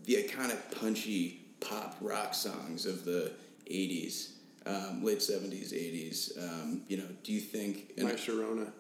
the 0.06 0.16
iconic 0.16 0.58
punchy 0.80 1.46
pop 1.60 1.96
rock 2.02 2.34
songs 2.34 2.88
of 2.88 3.06
the 3.06 3.34
'80s, 3.70 4.32
um, 4.66 5.04
late 5.04 5.20
'70s, 5.20 5.74
'80s, 5.74 6.44
um, 6.44 6.82
you 6.88 6.98
know, 6.98 7.08
do 7.24 7.34
you 7.34 7.40
think? 7.40 7.92
My 7.98 8.14
Sharona. 8.14 8.72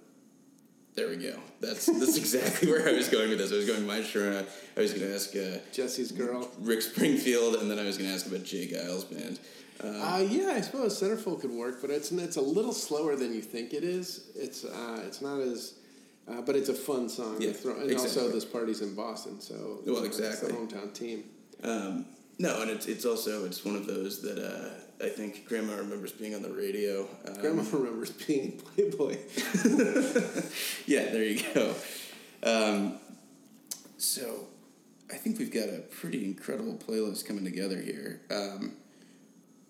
There 0.94 1.08
we 1.08 1.18
go. 1.18 1.36
That's 1.62 1.86
that's 1.86 2.18
exactly 2.18 2.68
where 2.72 2.88
I 2.88 2.92
was 2.92 3.08
going 3.08 3.30
with 3.30 3.38
this. 3.38 3.52
I 3.52 3.56
was 3.56 3.66
going 3.66 3.86
my 3.88 4.00
Sharona. 4.00 4.46
I 4.76 4.80
was 4.82 4.94
going 4.94 5.08
to 5.08 5.16
ask 5.16 5.36
uh, 5.36 5.60
Jesse's 5.72 6.12
Girl. 6.12 6.50
Rick 6.60 6.82
Springfield, 6.82 7.56
and 7.56 7.72
then 7.72 7.80
I 7.80 7.84
was 7.84 7.98
going 7.98 8.10
to 8.10 8.16
ask 8.16 8.26
about 8.28 8.44
J. 8.44 8.68
Geils 8.68 9.10
band. 9.10 9.40
Uh, 9.84 10.24
yeah, 10.30 10.52
I 10.54 10.62
suppose 10.62 11.02
Centerfold 11.02 11.42
could 11.42 11.52
work, 11.52 11.82
but 11.82 11.90
it's 11.90 12.12
it's 12.12 12.36
a 12.36 12.42
little 12.42 12.74
slower 12.74 13.16
than 13.16 13.34
you 13.34 13.42
think 13.42 13.74
it 13.74 13.84
is. 13.84 14.28
It's 14.36 14.66
uh, 14.66 15.02
it's 15.08 15.22
not 15.22 15.40
as, 15.40 15.76
uh, 16.28 16.42
but 16.42 16.56
it's 16.56 16.70
a 16.70 16.74
fun 16.74 17.10
song. 17.10 17.38
Yeah, 17.39 17.54
throw, 17.54 17.80
and 17.80 17.92
also 17.98 18.30
this 18.30 18.46
party's 18.46 18.82
in 18.82 18.94
Boston, 18.94 19.39
so 19.39 19.56
Well, 19.56 19.80
you 19.86 19.94
know, 19.94 20.04
it's 20.04 20.18
the 20.18 20.28
exactly. 20.28 20.54
hometown 20.54 20.94
team. 20.94 21.24
Um, 21.64 22.06
no, 22.42 22.62
and 22.62 22.72
it's 22.72 22.88
it's 22.88 23.06
also 23.06 23.46
it's 23.46 23.64
one 23.64 23.76
of 23.76 23.86
those 23.86 24.22
that 24.24 24.39
uh, 24.39 25.06
I 25.06 25.10
think 25.10 25.46
Grandma 25.48 25.76
remembers 25.76 26.12
being 26.12 26.34
on 26.34 26.42
the 26.42 26.50
radio. 26.50 27.08
Um, 27.28 27.36
Grandma 27.39 27.64
remembers 27.72 28.10
being 28.12 28.54
Playboy. 28.76 29.18
Yeah, 30.88 31.12
there 31.12 31.24
you 31.24 31.42
go. 31.54 31.74
Um, 32.44 32.98
so, 33.98 34.48
I 35.12 35.16
think 35.16 35.38
we've 35.38 35.54
got 35.54 35.70
a 35.70 35.78
pretty 36.02 36.26
incredible 36.26 36.74
playlist 36.74 37.26
coming 37.26 37.46
together 37.46 37.80
here. 37.80 38.22
Um, 38.32 38.74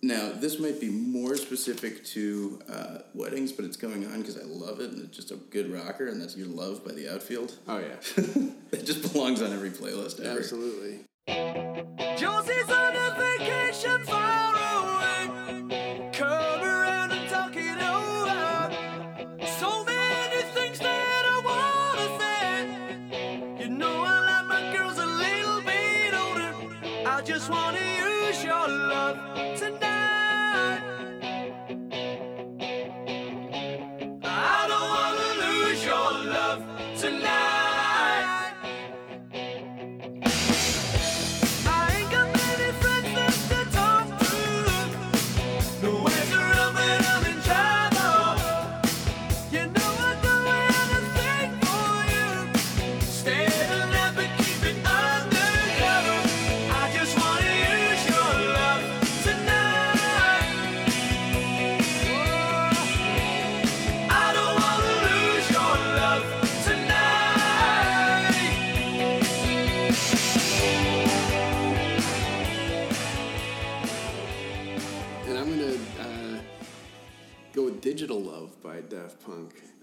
now, 0.01 0.31
this 0.31 0.57
might 0.57 0.79
be 0.79 0.89
more 0.89 1.35
specific 1.35 2.03
to 2.05 2.59
uh, 2.71 2.97
weddings, 3.13 3.51
but 3.51 3.65
it's 3.65 3.77
going 3.77 4.05
on 4.05 4.21
because 4.21 4.37
I 4.37 4.45
love 4.45 4.79
it 4.79 4.91
and 4.91 5.03
it's 5.03 5.15
just 5.15 5.31
a 5.31 5.35
good 5.35 5.71
rocker, 5.71 6.07
and 6.07 6.19
that's 6.19 6.35
Your 6.37 6.47
Love 6.47 6.83
by 6.85 6.93
the 6.93 7.13
Outfield. 7.13 7.57
Oh 7.67 7.77
yeah, 7.77 7.97
it 8.71 8.85
just 8.85 9.11
belongs 9.11 9.41
on 9.41 9.51
every 9.53 9.69
playlist 9.69 10.19
ever. 10.21 10.39
absolutely. 10.39 11.01
Josie's 11.27 12.69
on 12.69 12.95
a 12.95 13.15
vacation 13.17 14.05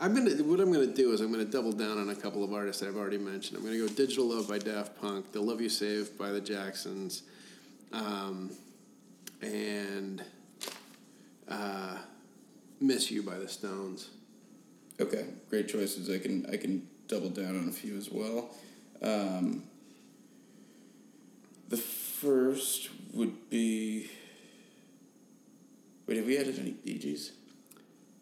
I'm 0.01 0.15
gonna 0.15 0.31
what 0.45 0.61
I'm 0.61 0.73
gonna 0.73 0.87
do 0.87 1.13
is 1.13 1.21
I'm 1.21 1.33
gonna 1.33 1.45
double 1.45 1.73
down 1.73 1.99
on 1.99 2.09
a 2.11 2.15
couple 2.15 2.45
of 2.45 2.53
artists 2.53 2.81
that 2.81 2.89
I've 2.89 2.97
already 2.97 3.19
mentioned. 3.19 3.59
I'm 3.59 3.65
gonna 3.65 3.79
go 3.79 3.89
"Digital 3.89 4.27
Love" 4.29 4.49
by 4.49 4.59
Daft 4.59 5.01
Punk, 5.01 5.33
"The 5.33 5.41
Love 5.41 5.61
You 5.61 5.69
Save" 5.69 6.17
by 6.17 6.31
the 6.31 6.41
Jacksons, 6.41 7.25
um, 7.93 8.51
and 9.43 10.23
uh, 11.49 11.97
"Miss 12.81 13.11
You" 13.11 13.25
by 13.25 13.39
the 13.39 13.49
Stones. 13.49 14.11
Okay, 15.01 15.27
great 15.51 15.69
choices. 15.69 16.09
I 16.09 16.19
can 16.19 16.47
I 16.47 16.57
can 16.57 16.87
double 17.09 17.31
down 17.31 17.59
on 17.59 17.69
a 17.69 17.73
few 17.73 17.97
as 17.97 18.09
well. 18.09 18.51
Um, 19.03 19.65
the 21.69 21.77
first 21.77 22.89
would 23.13 23.51
be. 23.51 24.11
Wait, 26.07 26.17
have 26.19 26.27
we 26.27 26.39
added 26.39 26.59
any 26.59 26.71
Bee 26.71 26.99
Gees? 26.99 27.33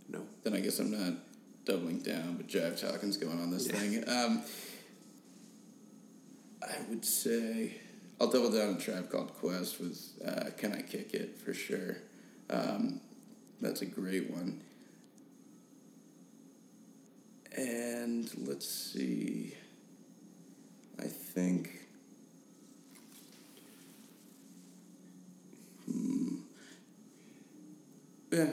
No, 0.08 0.22
Then 0.42 0.54
I 0.54 0.60
guess 0.60 0.78
I'm 0.78 0.90
not 0.90 1.14
doubling 1.66 1.98
down, 1.98 2.36
but 2.36 2.46
Jive 2.46 2.80
Talking's 2.80 3.16
going 3.16 3.40
on 3.40 3.50
this 3.50 3.66
thing. 3.66 4.08
Um, 4.08 4.42
I 6.62 6.76
would 6.88 7.04
say 7.04 7.74
I'll 8.20 8.30
double 8.30 8.50
down 8.50 8.68
on 8.70 8.78
Tribe 8.78 9.10
Called 9.10 9.34
Quest 9.34 9.80
with 9.80 10.00
uh, 10.26 10.50
Can 10.56 10.72
I 10.72 10.80
Kick 10.80 11.12
It 11.12 11.36
for 11.36 11.52
sure. 11.52 11.98
Um, 12.48 13.00
that's 13.60 13.82
a 13.82 13.86
great 13.86 14.30
one. 14.30 14.62
And 17.56 18.30
let's 18.46 18.68
see. 18.68 19.54
I 20.98 21.06
think. 21.06 21.80
Hmm. 25.86 26.36
Yeah. 28.30 28.46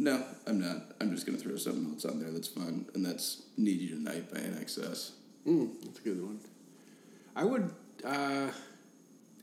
No, 0.00 0.24
I'm 0.46 0.58
not. 0.58 0.92
I'm 0.98 1.10
just 1.10 1.26
gonna 1.26 1.36
throw 1.36 1.56
something 1.56 1.92
else 1.92 2.06
on 2.06 2.20
there 2.20 2.30
that's 2.30 2.48
fun, 2.48 2.86
and 2.94 3.04
that's 3.04 3.42
"Need 3.58 3.80
You 3.82 3.96
Tonight" 3.96 4.32
by 4.32 4.40
INXS. 4.40 5.10
Mm, 5.46 5.68
that's 5.84 5.98
a 5.98 6.02
good 6.02 6.22
one. 6.22 6.40
I 7.36 7.44
would. 7.44 7.70
Uh, 8.02 8.48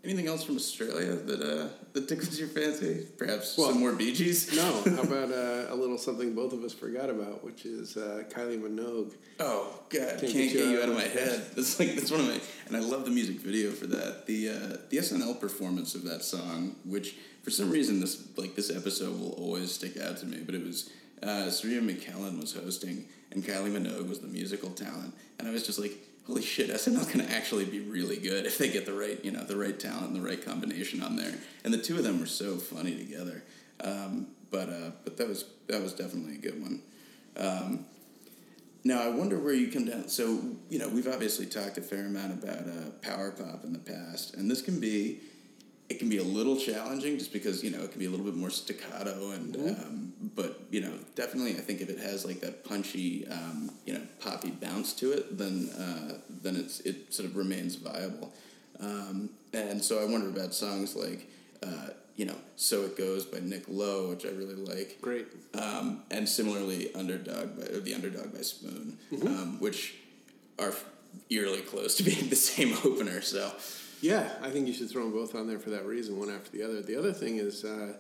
Anything 0.04 0.28
else 0.28 0.44
from 0.44 0.56
Australia 0.56 1.16
that 1.16 1.42
uh, 1.42 1.68
that 1.92 2.08
tickles 2.08 2.40
your 2.40 2.48
fancy? 2.48 3.06
Perhaps 3.18 3.58
Well, 3.58 3.72
some 3.72 3.80
more 3.82 3.92
Bee 3.92 4.14
Gees? 4.14 4.56
no, 4.56 4.96
how 4.96 5.02
about 5.02 5.32
uh, 5.32 5.74
a 5.74 5.76
little 5.76 5.98
something 5.98 6.34
both 6.34 6.54
of 6.54 6.64
us 6.64 6.74
forgot 6.74 7.10
about, 7.10 7.44
which 7.44 7.66
is 7.66 7.98
uh, 7.98 8.24
Kylie 8.30 8.58
Minogue. 8.62 9.14
Oh 9.40 9.80
God, 9.90 10.20
can't, 10.20 10.22
get 10.22 10.34
get, 10.34 10.54
you 10.54 10.66
you 10.66 10.78
out 10.78 10.84
out 10.84 10.90
of 10.90 10.96
my 10.96 11.02
head. 11.02 11.48
That's 11.56 11.78
like 11.80 11.96
that's 11.96 12.10
one 12.10 12.22
of 12.22 12.28
my, 12.28 12.40
and 12.68 12.78
I 12.78 12.80
love 12.80 13.04
the 13.06 13.12
music 13.12 13.42
video 13.42 13.72
for 13.72 13.88
that. 13.88 14.28
The 14.28 14.50
uh, 14.50 14.78
the 14.90 14.98
SNL 14.98 15.42
performance 15.42 15.94
of 15.94 16.04
that 16.06 16.24
song, 16.24 16.76
which 16.86 17.16
for 17.48 17.52
some 17.52 17.72
reason 17.72 18.02
this 18.02 18.28
like 18.36 18.58
this 18.58 18.70
episode 18.70 19.18
will 19.18 19.32
always 19.32 19.72
stick 19.72 19.96
out 19.96 20.18
to 20.18 20.26
me. 20.26 20.40
But 20.46 20.54
it 20.54 20.66
was 20.66 20.90
uh, 21.24 21.50
Sir 21.50 21.70
Ian 21.70 21.88
McKellen 21.88 22.42
was 22.42 22.54
hosting, 22.54 23.06
and 23.32 23.42
Kylie 23.42 23.72
Minogue 23.72 24.10
was 24.10 24.20
the 24.20 24.28
musical 24.28 24.70
talent, 24.72 25.14
and 25.40 25.48
I 25.48 25.52
was 25.52 25.66
just 25.66 25.80
like, 25.80 25.94
holy 26.26 26.42
shit, 26.42 26.70
SNL 26.70 27.10
can 27.10 27.22
actually 27.22 27.64
be 27.64 27.80
really 27.80 28.18
good 28.18 28.46
if 28.46 28.58
they 28.58 28.68
get 28.68 28.86
the 28.86 28.92
right 28.92 29.24
you 29.24 29.32
know 29.32 29.46
the 29.46 29.56
right 29.56 29.80
talent 29.80 30.08
and 30.08 30.16
the 30.18 30.28
right 30.28 30.46
combination 30.46 31.02
on 31.02 31.16
there. 31.16 31.36
And 31.64 31.74
the 31.74 31.78
two 31.78 31.96
of 31.96 32.04
them 32.04 32.20
were 32.20 32.26
so 32.26 32.58
funny 32.58 32.98
together. 32.98 33.42
Um, 33.80 34.28
but 34.52 34.68
uh, 34.68 34.92
but 35.06 35.16
that 35.16 35.30
was 35.30 35.46
that 35.68 35.82
was 35.82 35.94
definitely 35.94 36.36
a 36.36 36.40
good 36.40 36.62
one. 36.62 36.82
Um, 37.38 37.86
now 38.84 39.04
I 39.04 39.08
wonder 39.08 39.40
where 39.40 39.54
you 39.54 39.72
come 39.72 39.86
down. 39.86 40.10
So 40.10 40.42
you 40.70 40.80
know 40.80 40.90
we've 40.90 41.08
obviously 41.08 41.46
talked 41.46 41.78
a 41.78 41.82
fair 41.82 42.08
amount 42.08 42.44
about 42.44 42.68
uh, 42.68 42.90
power 43.02 43.32
pop 43.32 43.64
in 43.64 43.72
the 43.72 43.80
past, 43.80 44.36
and 44.36 44.52
this 44.52 44.62
can 44.62 44.82
be 44.82 45.22
it 45.90 46.00
can 46.00 46.10
be 46.10 46.18
a 46.18 46.24
little 46.24 46.58
challenging 46.58 47.18
just 47.18 47.32
because 47.32 47.64
you 47.64 47.72
know 47.72 47.82
it 47.82 47.92
can 47.92 48.00
be 48.00 48.06
a 48.06 48.10
little 48.10 48.26
bit 48.26 48.36
more 48.36 48.50
staccato 48.50 49.32
and 49.32 49.56
um, 49.56 50.14
but 50.36 50.60
you 50.70 50.82
know 50.82 50.94
definitely 51.16 51.52
I 51.52 51.62
think 51.62 51.82
if 51.82 51.90
it 51.90 52.00
has 52.00 52.26
like 52.26 52.42
that 52.42 52.66
punchy 52.66 53.28
um, 53.28 53.72
you 53.86 53.94
know 53.94 54.02
poppy 54.20 54.52
bounce 54.52 54.94
to 54.96 55.12
it 55.14 55.38
then 55.38 55.70
uh, 55.78 56.18
then 56.42 56.56
it's 56.56 56.82
it 56.82 57.14
sort 57.14 57.30
of 57.30 57.36
remains 57.36 57.76
viable. 57.76 58.34
Um, 58.80 59.30
and 59.54 59.84
so 59.84 60.00
I 60.00 60.06
wonder 60.06 60.30
about 60.30 60.54
songs 60.54 60.96
like 60.96 61.28
uh, 61.64 61.90
you 62.16 62.26
know 62.26 62.36
"So 62.56 62.84
It 62.84 62.98
Goes" 62.98 63.26
by 63.26 63.40
Nick 63.40 63.64
Lowe, 63.68 64.10
which 64.10 64.26
I 64.26 64.30
really 64.30 64.56
like. 64.56 65.00
Great. 65.02 65.28
Um, 65.56 66.04
and 66.12 66.28
similarly, 66.28 66.94
"Underdog" 66.94 67.58
by 67.58 67.66
or 67.68 67.80
"The 67.80 67.94
Underdog" 67.96 68.34
by 68.34 68.42
Spoon, 68.42 68.98
um, 69.26 69.60
which 69.60 69.96
are 70.60 70.74
eerily 71.30 71.62
close 71.62 71.96
to 71.96 72.04
being 72.04 72.30
the 72.30 72.36
same 72.36 72.74
opener. 72.86 73.22
So 73.22 73.52
Yeah, 74.02 74.30
I 74.42 74.50
think 74.50 74.68
you 74.68 74.74
should 74.74 74.90
throw 74.90 75.04
them 75.04 75.12
both 75.12 75.36
on 75.36 75.48
there 75.48 75.60
for 75.60 75.72
that 75.72 75.86
reason, 75.86 76.20
one 76.20 76.30
after 76.30 76.52
the 76.52 76.64
other. 76.64 76.82
The 76.82 76.96
other 76.96 77.14
thing 77.14 77.38
is, 77.38 77.64
uh, 77.64 77.94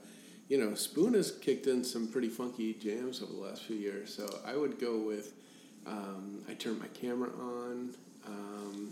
you 0.47 0.57
know, 0.57 0.75
Spoon 0.75 1.13
has 1.15 1.31
kicked 1.31 1.67
in 1.67 1.83
some 1.83 2.07
pretty 2.07 2.29
funky 2.29 2.73
jams 2.73 3.21
over 3.21 3.33
the 3.33 3.39
last 3.39 3.63
few 3.63 3.75
years. 3.75 4.13
So 4.13 4.27
I 4.45 4.55
would 4.55 4.79
go 4.79 4.97
with 4.97 5.33
um, 5.87 6.41
I 6.49 6.53
Turned 6.53 6.79
My 6.79 6.87
Camera 6.87 7.29
On, 7.39 7.89
um, 8.27 8.89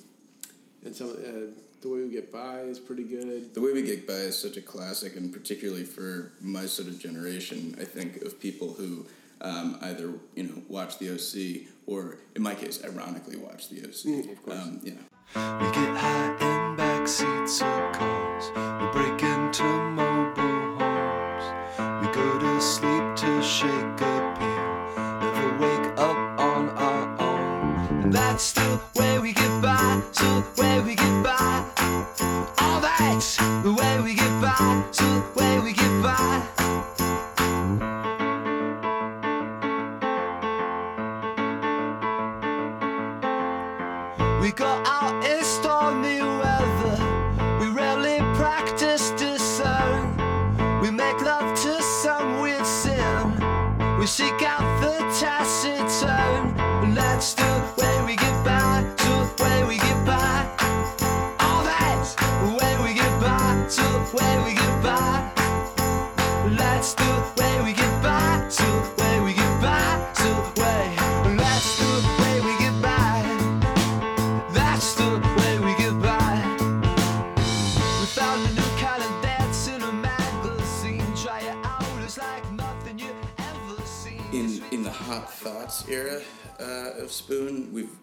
and 0.83 0.95
some 0.95 1.11
uh, 1.11 1.53
The 1.81 1.89
Way 1.89 2.03
We 2.03 2.09
Get 2.09 2.31
By 2.31 2.61
is 2.61 2.79
pretty 2.79 3.03
good. 3.03 3.53
The 3.53 3.61
Way 3.61 3.73
We 3.73 3.83
Get 3.83 4.07
By 4.07 4.13
is 4.13 4.37
such 4.37 4.57
a 4.57 4.61
classic, 4.61 5.15
and 5.15 5.31
particularly 5.31 5.83
for 5.83 6.31
my 6.41 6.65
sort 6.65 6.87
of 6.87 6.99
generation, 6.99 7.75
I 7.79 7.83
think 7.83 8.21
of 8.23 8.39
people 8.39 8.73
who 8.73 9.05
um, 9.41 9.77
either 9.81 10.13
you 10.35 10.43
know 10.43 10.61
watch 10.67 10.97
the 10.97 11.11
OC 11.11 11.67
or, 11.85 12.17
in 12.35 12.41
my 12.41 12.55
case, 12.55 12.83
ironically 12.83 13.37
watch 13.37 13.69
the 13.69 13.81
OC. 13.81 14.31
of 14.31 14.43
course. 14.43 14.57
Um, 14.57 14.81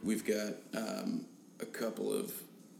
we've 0.03 0.25
got 0.25 0.55
um, 0.77 1.27
a 1.61 1.67
couple 1.67 2.13
of 2.13 2.33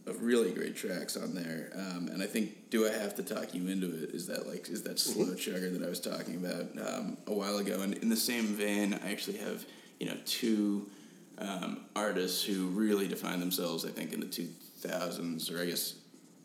of 0.05 0.21
really 0.21 0.51
great 0.51 0.75
tracks 0.75 1.15
on 1.15 1.33
there, 1.33 1.71
um, 1.75 2.09
and 2.11 2.21
I 2.21 2.25
think 2.25 2.69
"Do 2.69 2.85
I 2.85 2.91
Have 2.91 3.15
to 3.15 3.23
Talk 3.23 3.53
You 3.53 3.67
Into 3.69 3.87
It" 4.03 4.09
is 4.13 4.27
that 4.27 4.47
like 4.47 4.67
is 4.69 4.83
that 4.83 4.99
slow 4.99 5.27
chugger 5.27 5.71
that 5.77 5.85
I 5.85 5.89
was 5.89 6.01
talking 6.01 6.35
about 6.35 6.65
um, 6.85 7.17
a 7.25 7.33
while 7.33 7.57
ago. 7.57 7.81
And 7.81 7.93
in 7.95 8.09
the 8.09 8.17
same 8.17 8.47
vein, 8.47 8.93
I 8.93 9.11
actually 9.11 9.37
have 9.37 9.65
you 9.99 10.07
know 10.07 10.17
two 10.25 10.89
um, 11.37 11.85
artists 11.95 12.43
who 12.43 12.67
really 12.67 13.07
defined 13.07 13.41
themselves. 13.41 13.85
I 13.85 13.89
think 13.89 14.13
in 14.13 14.19
the 14.19 14.25
two 14.25 14.49
thousands, 14.79 15.49
or 15.49 15.61
I 15.61 15.65
guess 15.65 15.95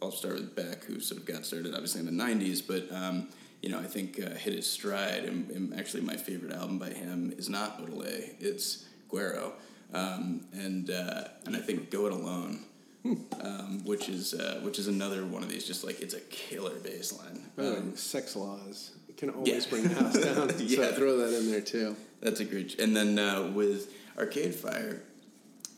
I'll 0.00 0.12
start 0.12 0.34
with 0.34 0.54
Beck, 0.54 0.84
who 0.84 1.00
sort 1.00 1.20
of 1.20 1.26
got 1.26 1.44
started 1.44 1.74
obviously 1.74 2.00
in 2.00 2.06
the 2.06 2.24
'90s, 2.24 2.62
but 2.64 2.94
um, 2.94 3.28
you 3.60 3.70
know 3.70 3.80
I 3.80 3.86
think 3.86 4.20
uh, 4.24 4.30
hit 4.36 4.54
his 4.54 4.70
stride. 4.70 5.24
And, 5.24 5.50
and 5.50 5.78
actually, 5.78 6.02
my 6.02 6.16
favorite 6.16 6.52
album 6.52 6.78
by 6.78 6.90
him 6.90 7.34
is 7.36 7.48
not 7.48 7.84
Odelay; 7.84 8.34
it's 8.38 8.84
Guero, 9.10 9.54
um, 9.94 10.40
and 10.52 10.90
uh, 10.90 11.24
and 11.46 11.56
I 11.56 11.60
think 11.60 11.90
Go 11.90 12.06
It 12.06 12.12
Alone, 12.12 12.60
um, 13.42 13.84
which 13.84 14.08
is 14.08 14.34
uh, 14.34 14.60
which 14.62 14.78
is 14.78 14.88
another 14.88 15.24
one 15.24 15.42
of 15.42 15.48
these. 15.48 15.66
Just 15.66 15.84
like 15.84 16.00
it's 16.00 16.14
a 16.14 16.20
killer 16.20 16.74
bass 16.80 17.12
line. 17.18 17.42
By 17.56 17.64
Um, 17.64 17.92
Sexx 17.92 18.36
Laws 18.36 18.92
can 19.16 19.30
always 19.30 19.64
yeah. 19.64 19.70
bring 19.70 19.82
the 19.84 19.94
house 19.94 20.14
down. 20.24 20.50
So 20.50 20.62
Yeah. 20.62 20.92
throw 20.92 21.16
that 21.18 21.36
in 21.36 21.50
there 21.50 21.60
too. 21.60 21.96
That's 22.20 22.40
a 22.40 22.44
great. 22.44 22.78
And 22.80 22.96
then 22.96 23.18
uh, 23.18 23.50
with 23.54 23.92
Arcade 24.16 24.54
Fire, 24.54 25.02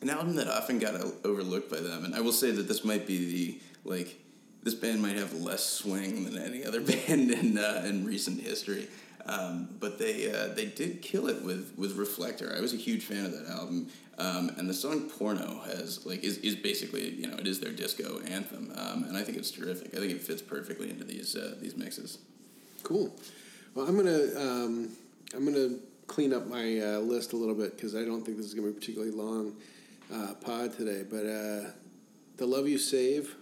an 0.03 0.11
album 0.11 0.37
that 0.37 0.49
often 0.49 0.79
got 0.79 0.95
overlooked 1.25 1.71
by 1.71 1.81
them, 1.81 2.05
and 2.05 2.15
I 2.15 2.21
will 2.21 2.33
say 2.33 2.51
that 2.51 2.67
this 2.69 2.85
might 2.85 3.07
be 3.07 3.19
the 3.33 3.61
like 3.91 4.19
this 4.63 4.75
band 4.75 5.01
might 5.01 5.17
have 5.17 5.33
less 5.35 5.65
swing 5.65 6.25
than 6.25 6.37
any 6.37 6.65
other 6.65 6.81
band 6.91 7.31
in 7.31 7.59
uh, 7.59 7.83
in 7.87 8.05
recent 8.07 8.41
history. 8.41 8.89
Um, 9.31 9.69
but 9.79 9.99
they 9.99 10.29
uh, 10.33 10.49
they 10.55 10.67
did 10.67 11.03
kill 11.03 11.29
it 11.29 11.43
with 11.45 11.73
with 11.77 11.97
Reflector. 11.97 12.53
I 12.57 12.61
was 12.61 12.73
a 12.75 12.77
huge 12.77 13.05
fan 13.05 13.25
of 13.27 13.33
that 13.33 13.47
album, 13.49 13.87
um, 14.19 14.51
and 14.59 14.69
the 14.69 14.75
song 14.75 15.09
"Porno" 15.09 15.61
has 15.67 16.05
like 16.05 16.25
is, 16.25 16.39
is 16.39 16.57
basically 16.57 17.11
you 17.11 17.29
know 17.29 17.37
it 17.37 17.47
is 17.47 17.61
their 17.61 17.71
disco 17.71 18.21
anthem, 18.27 18.73
um, 18.77 19.05
and 19.05 19.17
I 19.17 19.23
think 19.23 19.39
it's 19.39 19.51
terrific. 19.53 19.95
I 19.95 19.99
think 19.99 20.11
it 20.11 20.21
fits 20.21 20.43
perfectly 20.43 20.91
into 20.91 21.05
these 21.05 21.37
uh, 21.37 21.55
these 21.61 21.77
mixes. 21.77 22.19
Cool. 22.83 23.15
Well, 23.75 23.87
I'm 23.87 23.97
gonna 23.97 24.25
um, 24.37 24.89
I'm 25.33 25.45
gonna 25.45 25.77
clean 26.09 26.33
up 26.35 26.49
my 26.49 26.81
uh, 26.81 26.99
list 26.99 27.33
a 27.33 27.37
little 27.37 27.55
bit 27.55 27.77
because 27.77 27.95
I 27.95 28.05
don't 28.05 28.25
think 28.25 28.37
this 28.37 28.47
is 28.47 28.55
gonna 28.55 28.67
be 28.69 28.77
a 28.77 28.81
particularly 28.81 29.13
long 29.13 29.55
uh, 30.13 30.35
pod 30.41 30.73
today. 30.77 31.05
But 31.09 31.27
uh, 31.27 31.71
the 32.37 32.47
"Love 32.47 32.67
You 32.67 32.79
Save" 32.79 33.33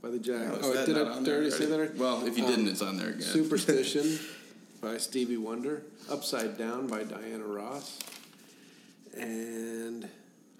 by 0.00 0.10
the 0.10 0.18
Jack. 0.20 0.46
Oh, 0.52 0.58
Oh, 0.62 0.86
did 0.86 0.96
I, 0.96 1.18
did 1.18 1.28
I 1.28 1.32
already 1.32 1.50
say 1.50 1.64
that? 1.66 1.74
already? 1.74 1.98
Well, 1.98 2.24
if 2.24 2.38
you 2.38 2.44
Um, 2.44 2.50
didn't, 2.50 2.68
it's 2.68 2.82
on 2.82 2.96
there 2.98 3.08
again. 3.08 3.22
Superstition 3.22 4.20
by 4.80 4.96
Stevie 4.96 5.36
Wonder, 5.36 5.82
Upside 6.10 6.56
Down 6.56 6.86
by 6.86 7.02
Diana 7.02 7.44
Ross, 7.44 7.98
and 9.16 10.08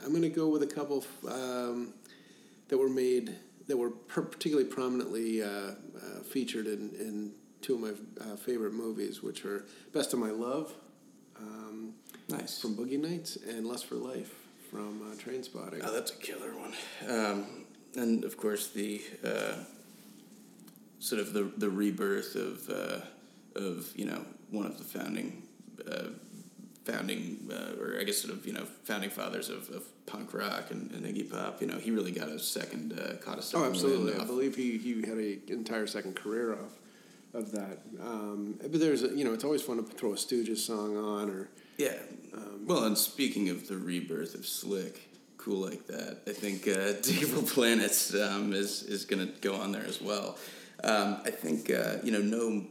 I'm 0.02 0.10
going 0.10 0.22
to 0.22 0.28
go 0.28 0.48
with 0.48 0.62
a 0.62 0.66
couple 0.66 1.04
um, 1.28 1.92
that 2.68 2.78
were 2.78 2.88
made 2.88 3.36
that 3.66 3.76
were 3.76 3.90
per- 3.90 4.22
particularly 4.22 4.68
prominently 4.68 5.42
uh, 5.42 5.46
uh, 5.48 5.74
featured 6.24 6.66
in, 6.66 6.90
in 6.98 7.32
two 7.60 7.74
of 7.74 7.80
my 7.80 7.90
uh, 8.24 8.36
favorite 8.36 8.72
movies, 8.72 9.22
which 9.22 9.44
are 9.44 9.66
Best 9.92 10.12
of 10.14 10.18
My 10.18 10.30
Love 10.30 10.72
um, 11.38 11.92
Nice. 12.28 12.58
from 12.60 12.74
Boogie 12.76 12.98
Nights 12.98 13.36
and 13.48 13.66
Lust 13.66 13.86
for 13.86 13.96
Life 13.96 14.34
from 14.70 15.02
uh, 15.02 15.14
Trainspotting. 15.16 15.82
Oh, 15.84 15.92
that's 15.92 16.12
a 16.12 16.16
killer 16.16 16.52
one. 16.56 16.72
Um, 17.08 17.46
and 17.94 18.24
of 18.24 18.36
course, 18.36 18.68
the 18.68 19.02
uh, 19.24 19.56
sort 20.98 21.20
of 21.20 21.32
the 21.32 21.44
the 21.56 21.68
rebirth 21.68 22.34
of 22.34 22.68
uh, 22.70 23.00
of 23.59 23.92
you 23.94 24.06
know 24.06 24.24
one 24.50 24.66
of 24.66 24.78
the 24.78 24.84
founding 24.84 25.42
uh, 25.90 26.09
founding, 26.84 27.50
uh, 27.50 27.82
or 27.82 28.00
I 28.00 28.04
guess 28.04 28.18
sort 28.18 28.32
of 28.34 28.46
you 28.46 28.52
know 28.52 28.64
founding 28.84 29.11
fathers 29.11 29.48
of, 29.48 29.68
of 29.70 29.84
punk 30.06 30.32
rock 30.32 30.70
and, 30.70 30.90
and 30.92 31.04
Iggy 31.04 31.30
Pop. 31.30 31.61
You 31.61 31.66
know, 31.66 31.78
he 31.78 31.90
really 31.90 32.12
got 32.12 32.28
a 32.28 32.38
second 32.38 32.98
uh, 32.98 33.16
caught 33.16 33.38
a 33.38 33.56
Oh, 33.56 33.64
absolutely. 33.64 34.14
I 34.14 34.24
believe 34.24 34.56
he, 34.56 34.78
he 34.78 35.00
had 35.02 35.18
an 35.18 35.42
entire 35.48 35.86
second 35.86 36.16
career 36.16 36.54
off 36.54 36.78
of 37.34 37.52
that. 37.52 37.80
Um, 38.00 38.59
but 38.61 38.80
there's, 38.80 39.02
a, 39.02 39.09
you 39.09 39.24
know, 39.24 39.34
it's 39.34 39.44
always 39.44 39.62
fun 39.62 39.76
to 39.76 39.82
throw 39.82 40.12
a 40.12 40.16
Stooges 40.16 40.59
song 40.59 40.96
on 40.96 41.30
or. 41.30 41.48
Yeah. 41.76 41.94
well, 42.66 42.84
and 42.84 42.96
speaking 42.96 43.50
of 43.50 43.68
the 43.68 43.76
rebirth 43.76 44.34
of 44.34 44.46
Slick, 44.46 45.09
cool 45.36 45.59
like 45.59 45.86
that, 45.86 46.22
I 46.26 46.32
think 46.32 46.66
uh, 46.66 46.94
Planets 47.52 48.14
um, 48.14 48.52
is 48.52 48.82
is 48.82 49.04
going 49.04 49.26
to 49.26 49.32
go 49.40 49.54
on 49.54 49.72
there 49.72 49.84
as 49.84 50.00
well. 50.00 50.36
Um, 50.82 51.18
I 51.24 51.30
think 51.30 51.70
uh, 51.70 51.96
you 52.02 52.12
know 52.12 52.20
no 52.20 52.64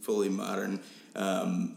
fully 0.00 0.28
modern 0.28 0.80
um, 1.16 1.76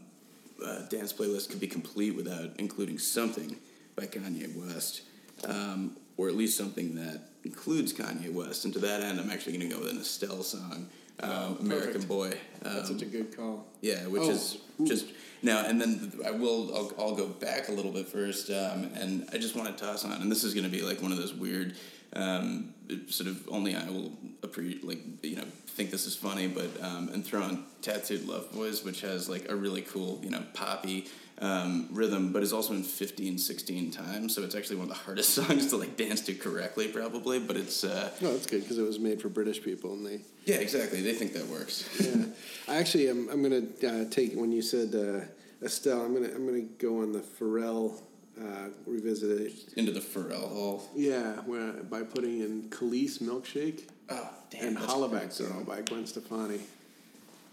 uh, 0.66 0.80
dance 0.90 1.12
playlist 1.14 1.50
could 1.50 1.60
be 1.60 1.68
complete 1.68 2.16
without 2.16 2.52
including 2.58 2.98
something 2.98 3.58
by 3.96 4.06
Kanye 4.06 4.56
West, 4.56 5.02
um, 5.48 5.96
or 6.18 6.28
at 6.30 6.36
least 6.36 6.58
something 6.58 6.96
that 6.96 7.22
includes 7.44 7.94
Kanye 7.94 8.32
West. 8.32 8.66
And 8.66 8.74
to 8.74 8.80
that 8.80 9.02
end, 9.02 9.20
I'm 9.20 9.30
actually 9.30 9.58
going 9.58 9.70
to 9.70 9.76
go 9.76 9.82
with 9.82 9.92
an 9.92 10.00
Estelle 10.00 10.42
song, 10.44 10.88
um, 11.20 11.58
American 11.60 11.94
perfect. 11.94 12.08
Boy. 12.08 12.38
That's 12.62 12.90
Um, 12.90 12.98
such 13.00 13.08
a 13.08 13.12
good 13.12 13.36
call. 13.36 13.66
yeah, 13.82 14.08
which 14.08 14.22
Oh, 14.24 14.30
is 14.30 14.58
just 14.86 15.06
now 15.42 15.66
and 15.66 15.80
then. 15.82 16.12
I 16.26 16.32
will. 16.32 16.74
I'll, 16.76 16.92
I'll 16.98 17.16
go 17.16 17.28
back 17.28 17.68
a 17.68 17.72
little 17.72 17.92
bit 17.92 18.08
first, 18.08 18.50
um, 18.50 18.90
and 18.96 19.28
I 19.34 19.38
just 19.38 19.56
want 19.56 19.76
to 19.76 19.84
toss 19.86 20.06
on. 20.06 20.14
And 20.22 20.32
this 20.32 20.44
is 20.44 20.54
going 20.54 20.64
to 20.66 20.72
be 20.72 20.82
like 20.82 21.02
one 21.02 21.12
of 21.12 21.18
those 21.18 21.34
weird, 21.34 21.76
um, 22.16 22.74
sort 23.08 23.28
of 23.30 23.48
only 23.50 23.76
I 23.76 23.86
will 23.90 24.12
appreciate, 24.44 24.84
like 24.86 25.00
you 25.24 25.36
know, 25.38 25.46
think 25.68 25.92
this 25.92 26.06
is 26.06 26.16
funny, 26.16 26.48
but 26.48 26.70
um, 26.82 27.10
and 27.10 27.26
throw 27.26 27.42
on 27.44 27.66
"Tattooed 27.82 28.26
Love 28.28 28.52
Boys," 28.54 28.84
which 28.84 29.02
has 29.02 29.28
like 29.30 29.50
a 29.50 29.56
really 29.56 29.82
cool, 29.82 30.20
you 30.24 30.30
know, 30.30 30.44
poppy 30.54 31.08
um, 31.40 31.90
rhythm, 31.92 32.32
but 32.32 32.44
is 32.44 32.54
also 32.54 32.74
in 32.74 32.84
15, 32.84 33.38
16 33.40 33.92
times. 33.92 34.36
So 34.36 34.44
it's 34.44 34.54
actually 34.56 34.76
one 34.78 34.84
of 34.84 34.90
the 34.90 35.04
hardest 35.04 35.30
songs 35.34 35.68
to 35.72 35.78
like 35.78 35.98
dance 35.98 36.22
to 36.22 36.34
correctly, 36.36 36.88
probably. 36.88 37.40
But 37.40 37.58
it's 37.58 37.84
uh, 37.84 38.12
No, 38.22 38.32
that's 38.32 38.46
good 38.46 38.62
because 38.62 38.78
it 38.78 38.84
was 38.84 39.00
made 39.00 39.22
for 39.22 39.30
British 39.30 39.62
people 39.64 39.94
and 39.94 40.06
they. 40.06 40.22
yeah, 40.46 40.58
exactly. 40.58 41.02
They 41.02 41.14
think 41.14 41.34
that 41.34 41.48
works. 41.48 41.90
Yeah, 42.00 42.26
I 42.68 42.76
actually 42.78 43.10
am. 43.10 43.30
I'm 43.30 43.42
gonna 43.42 43.64
uh, 43.88 44.10
take 44.10 44.34
when 44.36 44.52
you 44.52 44.62
said 44.62 44.94
uh, 44.94 45.26
Estelle. 45.66 46.02
I'm 46.02 46.14
gonna 46.14 46.34
I'm 46.36 46.46
gonna 46.46 46.62
go 46.78 47.02
on 47.02 47.12
the 47.12 47.20
Pharrell 47.22 48.00
uh, 48.40 48.70
revisited. 48.86 49.54
Into 49.78 49.92
the 49.92 50.00
Pharrell 50.00 50.50
hole. 50.50 50.90
Yeah, 50.96 51.34
where, 51.42 51.72
by 51.84 52.04
putting 52.04 52.40
in 52.42 52.64
Kelis 52.70 53.20
Milkshake 53.22 53.84
Oh, 54.10 54.30
damn. 54.50 54.70
and 54.70 54.78
Hollaback. 54.78 55.38
Girl 55.38 55.64
by 55.64 55.82
Gwen 55.82 56.06
Stefani. 56.06 56.60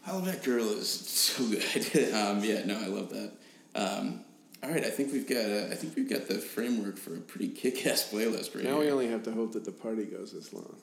Hollaback 0.06 0.42
Girl 0.44 0.64
is 0.64 0.88
so 0.90 1.44
good. 1.44 2.14
um, 2.14 2.42
yeah, 2.42 2.64
no, 2.64 2.78
I 2.78 2.86
love 2.86 3.10
that. 3.10 3.32
Um, 3.74 4.20
all 4.62 4.70
right, 4.70 4.84
I 4.84 4.90
think 4.90 5.12
we've 5.12 5.28
got 5.28 5.44
uh, 5.44 5.68
I 5.72 5.74
think 5.74 5.96
we've 5.96 6.08
got 6.10 6.28
the 6.28 6.34
framework 6.34 6.96
for 6.98 7.14
a 7.14 7.20
pretty 7.20 7.48
kick-ass 7.48 8.10
playlist 8.12 8.54
right 8.54 8.64
Now 8.64 8.72
here. 8.76 8.80
we 8.86 8.90
only 8.90 9.08
have 9.08 9.22
to 9.24 9.32
hope 9.32 9.52
that 9.52 9.64
the 9.64 9.72
party 9.72 10.04
goes 10.04 10.32
this 10.32 10.52
long. 10.52 10.76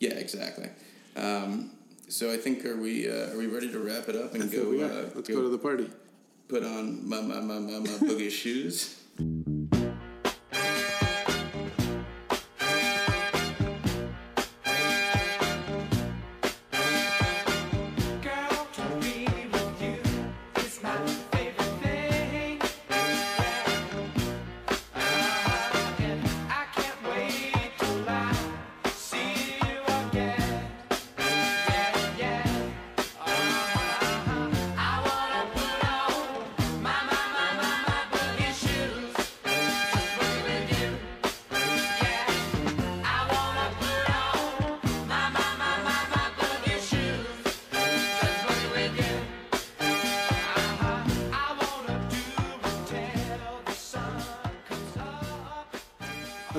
yeah, 0.00 0.10
exactly. 0.14 0.68
Um, 1.16 1.70
so 2.08 2.32
I 2.32 2.36
think 2.36 2.64
are 2.64 2.76
we 2.76 3.08
uh, 3.08 3.32
are 3.32 3.38
we 3.38 3.46
ready 3.46 3.70
to 3.70 3.78
wrap 3.78 4.08
it 4.08 4.16
up 4.16 4.34
and 4.34 4.50
go? 4.50 4.62
uh, 4.80 5.10
Let's 5.14 5.28
go 5.28 5.42
to 5.42 5.48
the 5.50 5.58
party. 5.58 5.88
put 6.48 6.64
on 6.64 7.08
my 7.08 7.20
my 7.20 7.38
my 7.40 7.58
my, 7.60 7.78
my 7.78 7.86
boogie 8.08 8.30
shoes. 8.42 9.01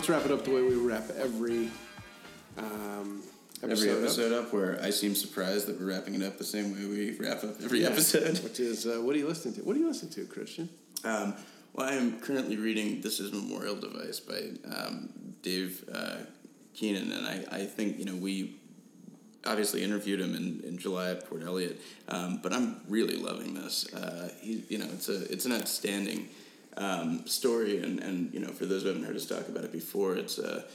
Let's 0.03 0.09
wrap 0.09 0.25
it 0.25 0.31
up 0.31 0.43
the 0.43 0.51
way 0.51 0.61
we 0.61 0.75
wrap 0.75 1.09
every 1.11 1.69
um, 2.57 3.23
episode. 3.63 3.71
Every 3.71 3.89
up, 3.91 3.97
episode 3.99 4.33
up 4.33 4.51
where 4.51 4.77
I 4.83 4.89
seem 4.89 5.15
surprised 5.15 5.65
that 5.67 5.79
we're 5.79 5.85
wrapping 5.85 6.13
it 6.15 6.23
up 6.23 6.37
the 6.37 6.43
same 6.43 6.73
way 6.73 6.85
we 6.85 7.17
wrap 7.17 7.41
up 7.45 7.55
every 7.63 7.83
Yeah. 7.83 7.87
episode. 7.87 8.37
which 8.39 8.59
is 8.59 8.85
uh, 8.85 8.99
what 9.01 9.15
are 9.15 9.19
you 9.19 9.29
listening 9.29 9.53
to? 9.53 9.61
What 9.61 9.77
are 9.77 9.79
you 9.79 9.87
listening 9.87 10.11
to, 10.15 10.25
Christian? 10.25 10.67
Um, 11.05 11.35
well, 11.71 11.87
I 11.87 11.93
am 11.93 12.19
currently 12.19 12.57
reading 12.57 12.99
This 12.99 13.21
Is 13.21 13.31
Memorial 13.31 13.77
Device 13.77 14.19
by 14.19 14.41
um, 14.69 15.07
Dave 15.41 15.85
uh, 15.89 16.17
Keenan, 16.73 17.09
and 17.13 17.25
I, 17.25 17.59
I 17.59 17.65
think, 17.65 17.97
you 17.97 18.03
know, 18.03 18.15
we 18.17 18.57
obviously 19.45 19.85
interviewed 19.85 20.19
him 20.19 20.35
in, 20.35 20.67
in 20.67 20.77
July 20.77 21.11
at 21.11 21.29
Port 21.29 21.43
Eliot, 21.43 21.79
um, 22.09 22.41
but 22.43 22.51
I'm 22.51 22.81
really 22.89 23.15
loving 23.15 23.53
this. 23.53 23.87
Uh, 23.93 24.33
he, 24.41 24.65
you 24.67 24.79
know, 24.79 24.87
it's, 24.91 25.07
a, 25.07 25.31
it's 25.31 25.45
an 25.45 25.53
outstanding 25.53 26.27
um, 26.77 27.25
story, 27.27 27.79
and, 27.79 27.99
and, 27.99 28.33
you 28.33 28.39
know, 28.39 28.49
for 28.49 28.65
those 28.65 28.83
who 28.83 28.89
haven't 28.89 29.03
heard 29.03 29.15
us 29.15 29.25
talk 29.25 29.47
about 29.47 29.63
it 29.63 29.71
before, 29.71 30.15
it's 30.15 30.37
a 30.39 30.65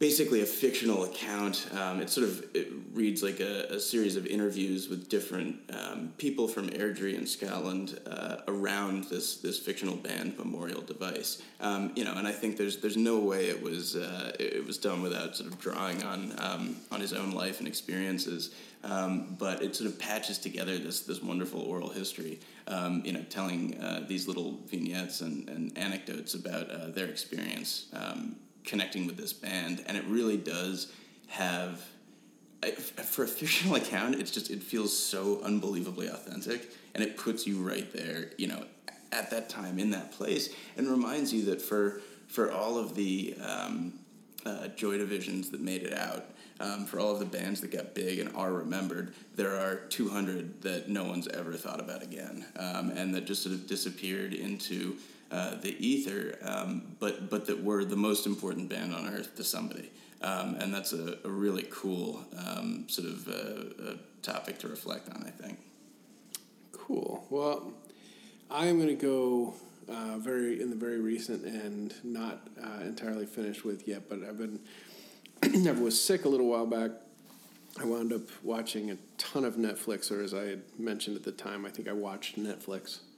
basically 0.00 0.40
a 0.40 0.46
fictional 0.46 1.04
account. 1.04 1.68
Um, 1.78 2.00
it 2.00 2.10
sort 2.10 2.26
of 2.26 2.44
it 2.54 2.68
reads 2.92 3.22
like 3.22 3.38
a, 3.38 3.66
a 3.74 3.78
series 3.78 4.16
of 4.16 4.26
interviews 4.26 4.88
with 4.88 5.08
different 5.08 5.56
um, 5.78 6.12
people 6.16 6.48
from 6.48 6.70
Airdrie 6.70 7.16
in 7.16 7.26
Scotland 7.26 8.00
uh, 8.10 8.36
around 8.48 9.04
this 9.04 9.36
this 9.36 9.58
fictional 9.58 9.96
band 9.96 10.36
Memorial 10.38 10.80
Device. 10.80 11.42
Um, 11.60 11.92
you 11.94 12.04
know, 12.04 12.14
and 12.14 12.26
I 12.26 12.32
think 12.32 12.56
there's 12.56 12.78
there's 12.78 12.96
no 12.96 13.18
way 13.18 13.50
it 13.50 13.62
was 13.62 13.94
uh, 13.94 14.34
it 14.40 14.66
was 14.66 14.78
done 14.78 15.02
without 15.02 15.36
sort 15.36 15.52
of 15.52 15.60
drawing 15.60 16.02
on 16.02 16.34
um, 16.38 16.76
on 16.90 17.00
his 17.00 17.12
own 17.12 17.30
life 17.32 17.60
and 17.60 17.68
experiences. 17.68 18.54
Um, 18.82 19.36
but 19.38 19.62
it 19.62 19.76
sort 19.76 19.90
of 19.90 19.98
patches 19.98 20.38
together 20.38 20.78
this 20.78 21.00
this 21.02 21.22
wonderful 21.22 21.60
oral 21.60 21.90
history. 21.90 22.40
Um, 22.66 23.02
you 23.04 23.12
know, 23.12 23.22
telling 23.28 23.78
uh, 23.78 24.04
these 24.08 24.26
little 24.28 24.58
vignettes 24.66 25.20
and, 25.20 25.48
and 25.50 25.76
anecdotes 25.76 26.34
about 26.34 26.70
uh, 26.70 26.88
their 26.88 27.06
experience 27.06 27.86
um, 27.92 28.36
connecting 28.64 29.06
with 29.06 29.16
this 29.16 29.32
band, 29.32 29.82
and 29.86 29.96
it 29.96 30.04
really 30.06 30.36
does 30.36 30.92
have. 31.28 31.82
I- 32.62 32.70
For 32.72 33.24
a 33.24 33.28
fictional 33.28 33.76
account, 33.82 34.14
it's 34.16 34.30
just 34.30 34.50
it 34.50 34.62
feels 34.62 34.96
so 34.96 35.40
unbelievably 35.42 36.08
authentic, 36.08 36.70
and 36.94 37.02
it 37.02 37.16
puts 37.16 37.46
you 37.46 37.60
right 37.66 37.90
there, 37.92 38.30
you 38.38 38.46
know, 38.48 38.64
at 39.12 39.30
that 39.30 39.48
time 39.48 39.78
in 39.78 39.90
that 39.90 40.12
place, 40.12 40.50
and 40.76 40.88
reminds 40.88 41.32
you 41.32 41.44
that 41.46 41.60
for 41.60 42.00
for 42.28 42.52
all 42.52 42.78
of 42.78 42.94
the 42.94 43.34
um, 43.42 43.92
uh, 44.46 44.68
Joy 44.68 44.98
Divisions 44.98 45.50
that 45.50 45.60
made 45.60 45.82
it 45.82 45.92
out, 45.92 46.26
um, 46.60 46.84
for 46.84 47.00
all 47.00 47.12
of 47.12 47.18
the 47.18 47.24
bands 47.24 47.60
that 47.62 47.72
got 47.72 47.94
big 47.94 48.18
and 48.18 48.34
are 48.36 48.52
remembered, 48.52 49.14
there 49.34 49.56
are 49.56 49.76
200 49.88 50.62
that 50.62 50.88
no 50.88 51.04
one's 51.04 51.26
ever 51.28 51.54
thought 51.54 51.80
about 51.80 52.02
again, 52.02 52.44
um, 52.56 52.90
and 52.90 53.14
that 53.14 53.24
just 53.24 53.42
sort 53.42 53.54
of 53.54 53.66
disappeared 53.66 54.34
into 54.34 54.96
uh, 55.30 55.54
the 55.56 55.74
ether, 55.84 56.38
um, 56.42 56.96
but 56.98 57.30
but 57.30 57.46
that 57.46 57.62
were 57.62 57.84
the 57.84 57.96
most 57.96 58.26
important 58.26 58.68
band 58.68 58.94
on 58.94 59.08
earth 59.08 59.36
to 59.36 59.44
somebody, 59.44 59.90
um, 60.22 60.56
and 60.56 60.74
that's 60.74 60.92
a, 60.92 61.18
a 61.24 61.28
really 61.28 61.66
cool 61.70 62.24
um, 62.46 62.84
sort 62.88 63.08
of 63.08 63.28
uh, 63.28 63.94
topic 64.22 64.58
to 64.58 64.68
reflect 64.68 65.08
on. 65.08 65.24
I 65.24 65.30
think. 65.30 65.58
Cool. 66.72 67.24
Well, 67.30 67.72
I'm 68.50 68.78
going 68.78 68.88
to 68.88 68.94
go 68.94 69.54
uh, 69.88 70.18
very 70.18 70.60
in 70.60 70.70
the 70.70 70.76
very 70.76 70.98
recent 70.98 71.44
and 71.44 71.94
not 72.04 72.48
uh, 72.62 72.82
entirely 72.82 73.26
finished 73.26 73.64
with 73.64 73.86
yet, 73.86 74.08
but 74.08 74.24
I've 74.24 74.38
been 74.38 74.58
I 75.68 75.72
was 75.72 76.00
sick 76.00 76.24
a 76.24 76.28
little 76.28 76.48
while 76.48 76.66
back. 76.66 76.90
I 77.80 77.84
wound 77.84 78.12
up 78.12 78.22
watching 78.42 78.90
a 78.90 78.96
ton 79.16 79.44
of 79.44 79.54
Netflix, 79.54 80.10
or 80.10 80.22
as 80.22 80.34
I 80.34 80.44
had 80.44 80.62
mentioned 80.78 81.16
at 81.16 81.24
the 81.24 81.32
time, 81.32 81.64
I 81.64 81.70
think 81.70 81.88
I 81.88 81.92
watched 81.92 82.38
Netflix. 82.38 83.00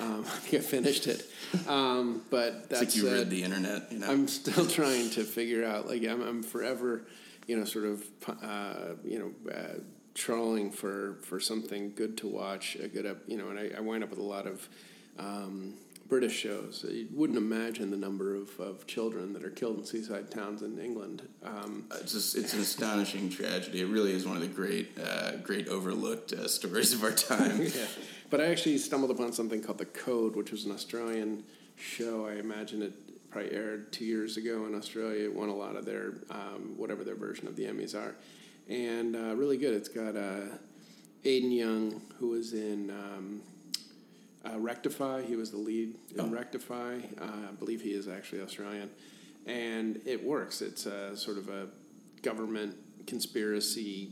Um, 0.00 0.20
I 0.20 0.38
think 0.38 0.62
I 0.62 0.66
finished 0.66 1.06
it, 1.06 1.30
um, 1.68 2.22
but 2.30 2.54
It's 2.54 2.68
that's 2.68 2.80
like 2.80 2.96
you 2.96 3.06
read 3.06 3.28
the 3.28 3.42
internet, 3.42 3.92
you 3.92 3.98
know. 3.98 4.10
I'm 4.10 4.28
still 4.28 4.66
trying 4.80 5.10
to 5.10 5.24
figure 5.24 5.62
out. 5.62 5.86
Like 5.86 6.02
I'm, 6.06 6.22
I'm 6.22 6.42
forever, 6.42 7.02
you 7.46 7.58
know, 7.58 7.66
sort 7.66 7.84
of, 7.84 8.02
uh, 8.42 8.94
you 9.04 9.18
know, 9.18 9.52
uh, 9.52 9.80
trawling 10.14 10.70
for 10.70 11.18
for 11.24 11.38
something 11.38 11.92
good 11.94 12.16
to 12.16 12.26
watch, 12.26 12.76
a 12.76 12.88
good, 12.88 13.14
you 13.26 13.36
know, 13.36 13.50
and 13.50 13.58
I, 13.58 13.72
I 13.76 13.80
wind 13.80 14.02
up 14.02 14.08
with 14.08 14.20
a 14.20 14.22
lot 14.22 14.46
of 14.46 14.66
um, 15.18 15.74
British 16.08 16.36
shows. 16.38 16.84
You 16.88 17.08
wouldn't 17.12 17.38
imagine 17.38 17.90
the 17.90 17.96
number 17.96 18.34
of, 18.34 18.58
of 18.60 18.86
children 18.86 19.32
that 19.32 19.44
are 19.44 19.50
killed 19.50 19.78
in 19.78 19.84
seaside 19.84 20.30
towns 20.30 20.62
in 20.62 20.78
England. 20.78 21.26
Um, 21.42 21.86
It's 21.92 22.12
just, 22.12 22.36
it's 22.36 22.52
an 22.52 22.60
astonishing 22.60 23.30
tragedy. 23.30 23.80
It 23.80 23.86
really 23.86 24.12
is 24.12 24.26
one 24.26 24.36
of 24.36 24.42
the 24.42 24.48
great 24.48 24.98
uh, 24.98 25.36
great 25.36 25.68
overlooked 25.68 26.32
uh, 26.32 26.46
stories 26.46 26.92
of 26.92 27.02
our 27.02 27.12
time. 27.12 27.62
yeah. 27.74 27.86
But 28.30 28.40
I 28.40 28.46
actually 28.46 28.78
stumbled 28.78 29.10
upon 29.10 29.32
something 29.32 29.62
called 29.62 29.78
The 29.78 29.86
Code, 29.86 30.36
which 30.36 30.50
was 30.50 30.64
an 30.64 30.72
Australian 30.72 31.44
show. 31.76 32.26
I 32.26 32.34
imagine 32.34 32.82
it 32.82 32.92
probably 33.30 33.52
aired 33.52 33.92
two 33.92 34.04
years 34.04 34.36
ago 34.36 34.66
in 34.66 34.74
Australia. 34.74 35.24
It 35.24 35.34
won 35.34 35.48
a 35.48 35.54
lot 35.54 35.76
of 35.76 35.84
their, 35.84 36.14
um, 36.30 36.74
whatever 36.76 37.02
their 37.02 37.16
version 37.16 37.48
of 37.48 37.56
the 37.56 37.64
Emmys 37.64 37.94
are. 37.94 38.14
And 38.68 39.16
uh, 39.16 39.34
really 39.34 39.56
good. 39.56 39.74
It's 39.74 39.88
got 39.88 40.16
uh, 40.16 40.56
Aden 41.24 41.50
Young, 41.50 42.02
who 42.18 42.28
was 42.28 42.52
in 42.52 42.90
um, 42.90 43.42
uh, 44.44 44.58
Rectify. 44.58 45.22
He 45.22 45.36
was 45.36 45.50
the 45.50 45.56
lead 45.58 45.96
in 46.14 46.20
Oh. 46.20 46.26
Rectify. 46.28 46.98
Uh, 47.20 47.24
I 47.48 47.52
believe 47.58 47.80
he 47.80 47.90
is 47.92 48.08
actually 48.08 48.42
Australian. 48.42 48.90
And 49.46 50.00
it 50.06 50.22
works. 50.24 50.62
It's 50.62 50.86
a, 50.86 51.16
sort 51.16 51.38
of 51.38 51.48
a 51.48 51.68
government 52.22 52.76
conspiracy 53.06 54.10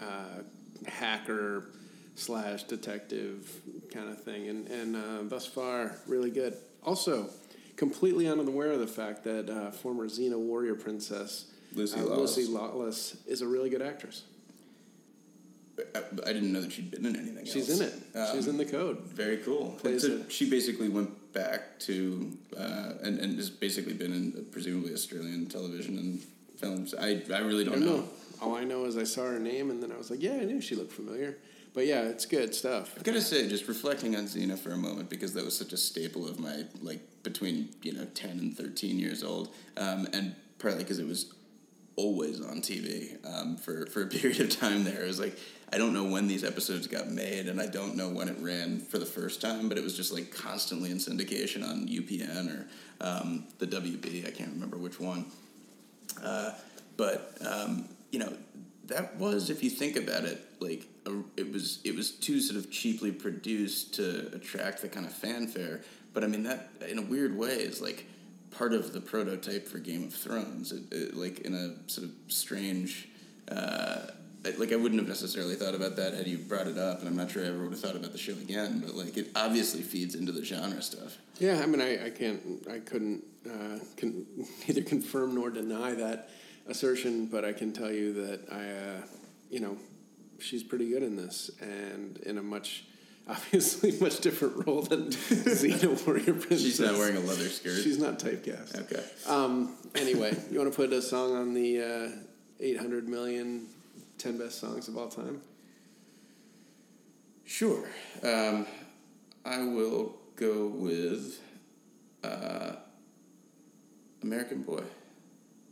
uh, 0.00 0.42
hacker 0.86 1.70
slash 2.14 2.64
detective 2.64 3.50
kind 3.92 4.08
of 4.08 4.22
thing. 4.22 4.48
And, 4.48 4.68
and 4.68 4.96
uh, 4.96 5.22
thus 5.24 5.46
far, 5.46 5.96
really 6.06 6.30
good. 6.30 6.56
Also, 6.82 7.30
completely 7.76 8.28
unaware 8.28 8.72
of 8.72 8.80
the 8.80 8.86
fact 8.86 9.24
that 9.24 9.50
uh, 9.50 9.70
former 9.70 10.06
Xena 10.06 10.38
warrior 10.38 10.74
princess 10.74 11.46
Lucy 11.72 11.98
uh, 11.98 12.04
Lawless. 12.04 12.36
Lucy 12.36 12.50
Lawless 12.52 13.16
is 13.26 13.42
a 13.42 13.46
really 13.46 13.70
good 13.70 13.82
actress. 13.82 14.24
I, 15.94 15.98
I 16.28 16.32
didn't 16.32 16.52
know 16.52 16.60
that 16.60 16.72
she'd 16.72 16.90
been 16.90 17.06
in 17.06 17.16
anything 17.16 17.44
She's 17.46 17.68
else. 17.70 17.80
in 17.80 17.86
it. 17.88 17.94
She's 18.34 18.46
Um, 18.48 18.50
in 18.54 18.58
the 18.58 18.64
code. 18.64 19.00
Very 19.02 19.38
cool. 19.38 19.76
Plays 19.80 20.02
So 20.02 20.16
a- 20.26 20.30
she 20.30 20.48
basically 20.48 20.88
went 20.88 21.32
back 21.32 21.78
to 21.80 22.36
uh, 22.56 22.92
and 23.02 23.18
and 23.18 23.36
has 23.36 23.50
basically 23.50 23.94
been 23.94 24.12
in 24.12 24.46
presumably 24.50 24.92
Australian 24.92 25.46
television 25.46 25.98
and 25.98 26.20
films. 26.58 26.94
I 26.94 27.22
I 27.32 27.38
really 27.40 27.64
don't 27.64 27.74
don't 27.80 27.86
know. 27.86 27.96
know. 27.98 28.08
All 28.42 28.54
I 28.56 28.64
know 28.64 28.84
is 28.86 28.96
I 28.96 29.04
saw 29.04 29.24
her 29.24 29.38
name, 29.38 29.70
and 29.70 29.82
then 29.82 29.92
I 29.92 29.96
was 29.98 30.10
like, 30.10 30.22
"Yeah, 30.22 30.34
I 30.40 30.44
knew 30.44 30.60
she 30.60 30.74
looked 30.74 30.92
familiar." 30.92 31.36
But 31.72 31.86
yeah, 31.86 32.02
it's 32.12 32.26
good 32.26 32.52
stuff. 32.54 32.94
I've 32.96 33.04
got 33.04 33.12
to 33.12 33.20
say, 33.20 33.46
just 33.48 33.68
reflecting 33.68 34.16
on 34.16 34.24
Xena 34.24 34.58
for 34.58 34.70
a 34.72 34.76
moment, 34.76 35.08
because 35.08 35.34
that 35.34 35.44
was 35.44 35.56
such 35.56 35.72
a 35.72 35.76
staple 35.76 36.26
of 36.26 36.40
my 36.40 36.64
like 36.82 37.00
between 37.22 37.68
you 37.82 37.92
know 37.92 38.06
ten 38.06 38.38
and 38.40 38.56
thirteen 38.56 38.98
years 38.98 39.22
old, 39.22 39.50
um, 39.76 40.08
and 40.12 40.34
partly 40.58 40.82
because 40.82 40.98
it 40.98 41.06
was 41.06 41.32
always 41.96 42.40
on 42.40 42.60
TV 42.60 43.18
um, 43.26 43.56
for 43.56 43.86
for 43.86 44.02
a 44.02 44.06
period 44.18 44.40
of 44.40 44.50
time. 44.50 44.84
There, 44.84 45.02
it 45.04 45.06
was 45.06 45.20
like 45.20 45.38
I 45.72 45.78
don't 45.78 45.92
know 45.92 46.04
when 46.04 46.26
these 46.26 46.42
episodes 46.42 46.88
got 46.88 47.10
made, 47.10 47.46
and 47.48 47.60
I 47.60 47.66
don't 47.66 47.94
know 47.94 48.08
when 48.08 48.28
it 48.28 48.36
ran 48.40 48.80
for 48.80 48.98
the 48.98 49.06
first 49.06 49.40
time, 49.40 49.68
but 49.68 49.78
it 49.78 49.84
was 49.84 49.96
just 49.96 50.12
like 50.12 50.34
constantly 50.34 50.90
in 50.90 50.96
syndication 50.96 51.68
on 51.68 51.86
UPN 51.86 52.48
or 52.48 52.66
um, 53.00 53.44
the 53.58 53.66
WB. 53.66 54.26
I 54.26 54.30
can't 54.32 54.50
remember 54.50 54.78
which 54.78 54.98
one. 54.98 55.26
Uh, 56.22 56.52
but 56.96 57.36
um, 57.46 57.88
you 58.10 58.18
know, 58.18 58.32
that 58.86 59.16
was, 59.16 59.48
if 59.48 59.62
you 59.62 59.70
think 59.70 59.94
about 59.94 60.24
it, 60.24 60.44
like 60.58 60.88
a, 61.06 61.12
it 61.36 61.52
was 61.52 61.78
it 61.84 61.94
was 61.94 62.10
too 62.10 62.40
sort 62.40 62.58
of 62.58 62.70
cheaply 62.70 63.12
produced 63.12 63.94
to 63.94 64.30
attract 64.34 64.82
the 64.82 64.88
kind 64.88 65.06
of 65.06 65.12
fanfare. 65.12 65.82
But 66.12 66.24
I 66.24 66.26
mean, 66.26 66.42
that 66.42 66.70
in 66.88 66.98
a 66.98 67.02
weird 67.02 67.38
way 67.38 67.54
is 67.54 67.80
like 67.80 68.06
part 68.50 68.72
of 68.72 68.92
the 68.92 69.00
prototype 69.00 69.68
for 69.68 69.78
Game 69.78 70.02
of 70.02 70.14
Thrones. 70.14 70.72
It, 70.72 70.82
it, 70.90 71.16
like 71.16 71.40
in 71.40 71.54
a 71.54 71.88
sort 71.88 72.08
of 72.08 72.12
strange. 72.26 73.08
Uh, 73.48 74.06
like 74.58 74.72
I 74.72 74.76
wouldn't 74.76 75.00
have 75.00 75.08
necessarily 75.08 75.54
thought 75.54 75.74
about 75.74 75.96
that 75.96 76.14
had 76.14 76.26
you 76.26 76.38
brought 76.38 76.66
it 76.66 76.78
up, 76.78 77.00
and 77.00 77.08
I'm 77.08 77.16
not 77.16 77.30
sure 77.30 77.44
I 77.44 77.48
ever 77.48 77.62
would 77.62 77.72
have 77.72 77.80
thought 77.80 77.96
about 77.96 78.12
the 78.12 78.18
show 78.18 78.32
again. 78.32 78.82
But 78.84 78.94
like, 78.94 79.16
it 79.16 79.30
obviously 79.36 79.82
feeds 79.82 80.14
into 80.14 80.32
the 80.32 80.44
genre 80.44 80.80
stuff. 80.80 81.18
Yeah, 81.38 81.60
I 81.62 81.66
mean, 81.66 81.80
I, 81.80 82.06
I 82.06 82.10
can't, 82.10 82.40
I 82.70 82.78
couldn't 82.78 83.22
uh, 83.46 83.78
con- 83.96 84.26
neither 84.68 84.82
confirm 84.82 85.34
nor 85.34 85.50
deny 85.50 85.94
that 85.94 86.30
assertion, 86.66 87.26
but 87.26 87.44
I 87.44 87.52
can 87.52 87.72
tell 87.72 87.90
you 87.92 88.12
that 88.14 88.50
I, 88.50 88.70
uh, 88.70 89.06
you 89.50 89.60
know, 89.60 89.76
she's 90.38 90.62
pretty 90.62 90.88
good 90.88 91.02
in 91.02 91.16
this, 91.16 91.50
and 91.60 92.16
in 92.18 92.38
a 92.38 92.42
much, 92.42 92.84
obviously, 93.28 93.92
much 94.00 94.20
different 94.20 94.66
role 94.66 94.82
than 94.82 95.06
Xena 95.10 96.06
Warrior 96.06 96.32
Princess. 96.34 96.62
She's 96.62 96.80
not 96.80 96.94
wearing 96.94 97.16
a 97.16 97.20
leather 97.20 97.48
skirt. 97.48 97.82
She's 97.82 97.98
not 97.98 98.18
typecast. 98.18 98.80
okay. 98.80 99.04
Um, 99.28 99.76
anyway, 99.94 100.34
you 100.50 100.58
want 100.58 100.72
to 100.72 100.76
put 100.76 100.92
a 100.94 101.02
song 101.02 101.36
on 101.36 101.52
the 101.52 101.82
uh, 101.82 102.08
800 102.58 103.08
million 103.08 103.66
10 104.20 104.36
best 104.36 104.60
songs 104.60 104.86
of 104.86 104.98
all 104.98 105.08
time? 105.08 105.40
Sure. 107.44 107.88
Um, 108.22 108.66
I 109.44 109.62
will 109.62 110.14
go 110.36 110.66
with 110.66 111.40
uh, 112.22 112.72
American 114.22 114.62
Boy. 114.62 114.82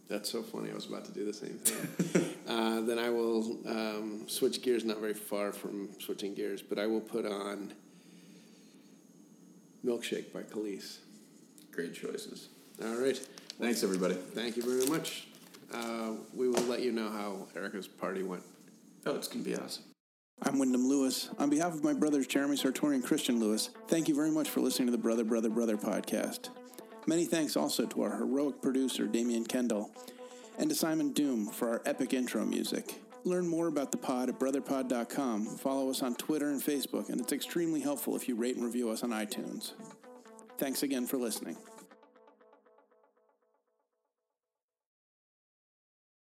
That's 0.08 0.30
so 0.30 0.42
funny. 0.42 0.70
I 0.70 0.74
was 0.74 0.86
about 0.86 1.04
to 1.04 1.12
do 1.12 1.26
the 1.26 1.34
same 1.34 1.58
thing. 1.58 2.34
uh, 2.48 2.80
then 2.80 2.98
I 2.98 3.10
will 3.10 3.58
um, 3.66 4.22
switch 4.26 4.62
gears, 4.62 4.84
not 4.84 4.98
very 4.98 5.12
far 5.12 5.52
from 5.52 5.90
switching 6.00 6.34
gears, 6.34 6.62
but 6.62 6.78
I 6.78 6.86
will 6.86 7.02
put 7.02 7.26
on 7.26 7.74
Milkshake 9.84 10.32
by 10.32 10.42
Kelis. 10.42 10.98
Great 11.70 11.92
choices. 11.92 12.48
All 12.82 12.96
right. 12.96 13.18
Thanks, 13.60 13.84
everybody. 13.84 14.14
Thank 14.14 14.56
you 14.56 14.62
very 14.62 14.90
much. 14.90 15.27
Uh, 15.72 16.12
we 16.34 16.48
will 16.48 16.62
let 16.62 16.80
you 16.80 16.92
know 16.92 17.10
how 17.10 17.46
Erica's 17.54 17.88
party 17.88 18.22
went. 18.22 18.42
Oh, 19.06 19.14
it's 19.14 19.28
going 19.28 19.44
to 19.44 19.50
be 19.50 19.56
awesome. 19.56 19.84
I'm 20.42 20.58
Wyndham 20.58 20.88
Lewis. 20.88 21.30
On 21.38 21.50
behalf 21.50 21.74
of 21.74 21.82
my 21.82 21.92
brothers 21.92 22.26
Jeremy 22.26 22.56
Sartori 22.56 22.94
and 22.94 23.04
Christian 23.04 23.40
Lewis, 23.40 23.70
thank 23.88 24.08
you 24.08 24.14
very 24.14 24.30
much 24.30 24.48
for 24.48 24.60
listening 24.60 24.86
to 24.86 24.92
the 24.92 24.98
Brother, 24.98 25.24
Brother, 25.24 25.50
Brother 25.50 25.76
podcast. 25.76 26.50
Many 27.06 27.24
thanks 27.24 27.56
also 27.56 27.86
to 27.86 28.02
our 28.02 28.16
heroic 28.16 28.62
producer, 28.62 29.06
Damian 29.06 29.44
Kendall, 29.44 29.90
and 30.58 30.68
to 30.68 30.76
Simon 30.76 31.12
Doom 31.12 31.46
for 31.46 31.68
our 31.70 31.82
epic 31.86 32.12
intro 32.12 32.44
music. 32.44 33.00
Learn 33.24 33.48
more 33.48 33.66
about 33.66 33.90
the 33.90 33.98
pod 33.98 34.28
at 34.28 34.38
brotherpod.com. 34.38 35.46
Follow 35.56 35.90
us 35.90 36.02
on 36.02 36.14
Twitter 36.14 36.50
and 36.50 36.62
Facebook, 36.62 37.08
and 37.08 37.20
it's 37.20 37.32
extremely 37.32 37.80
helpful 37.80 38.14
if 38.14 38.28
you 38.28 38.36
rate 38.36 38.56
and 38.56 38.64
review 38.64 38.90
us 38.90 39.02
on 39.02 39.10
iTunes. 39.10 39.72
Thanks 40.56 40.82
again 40.82 41.06
for 41.06 41.16
listening. 41.16 41.56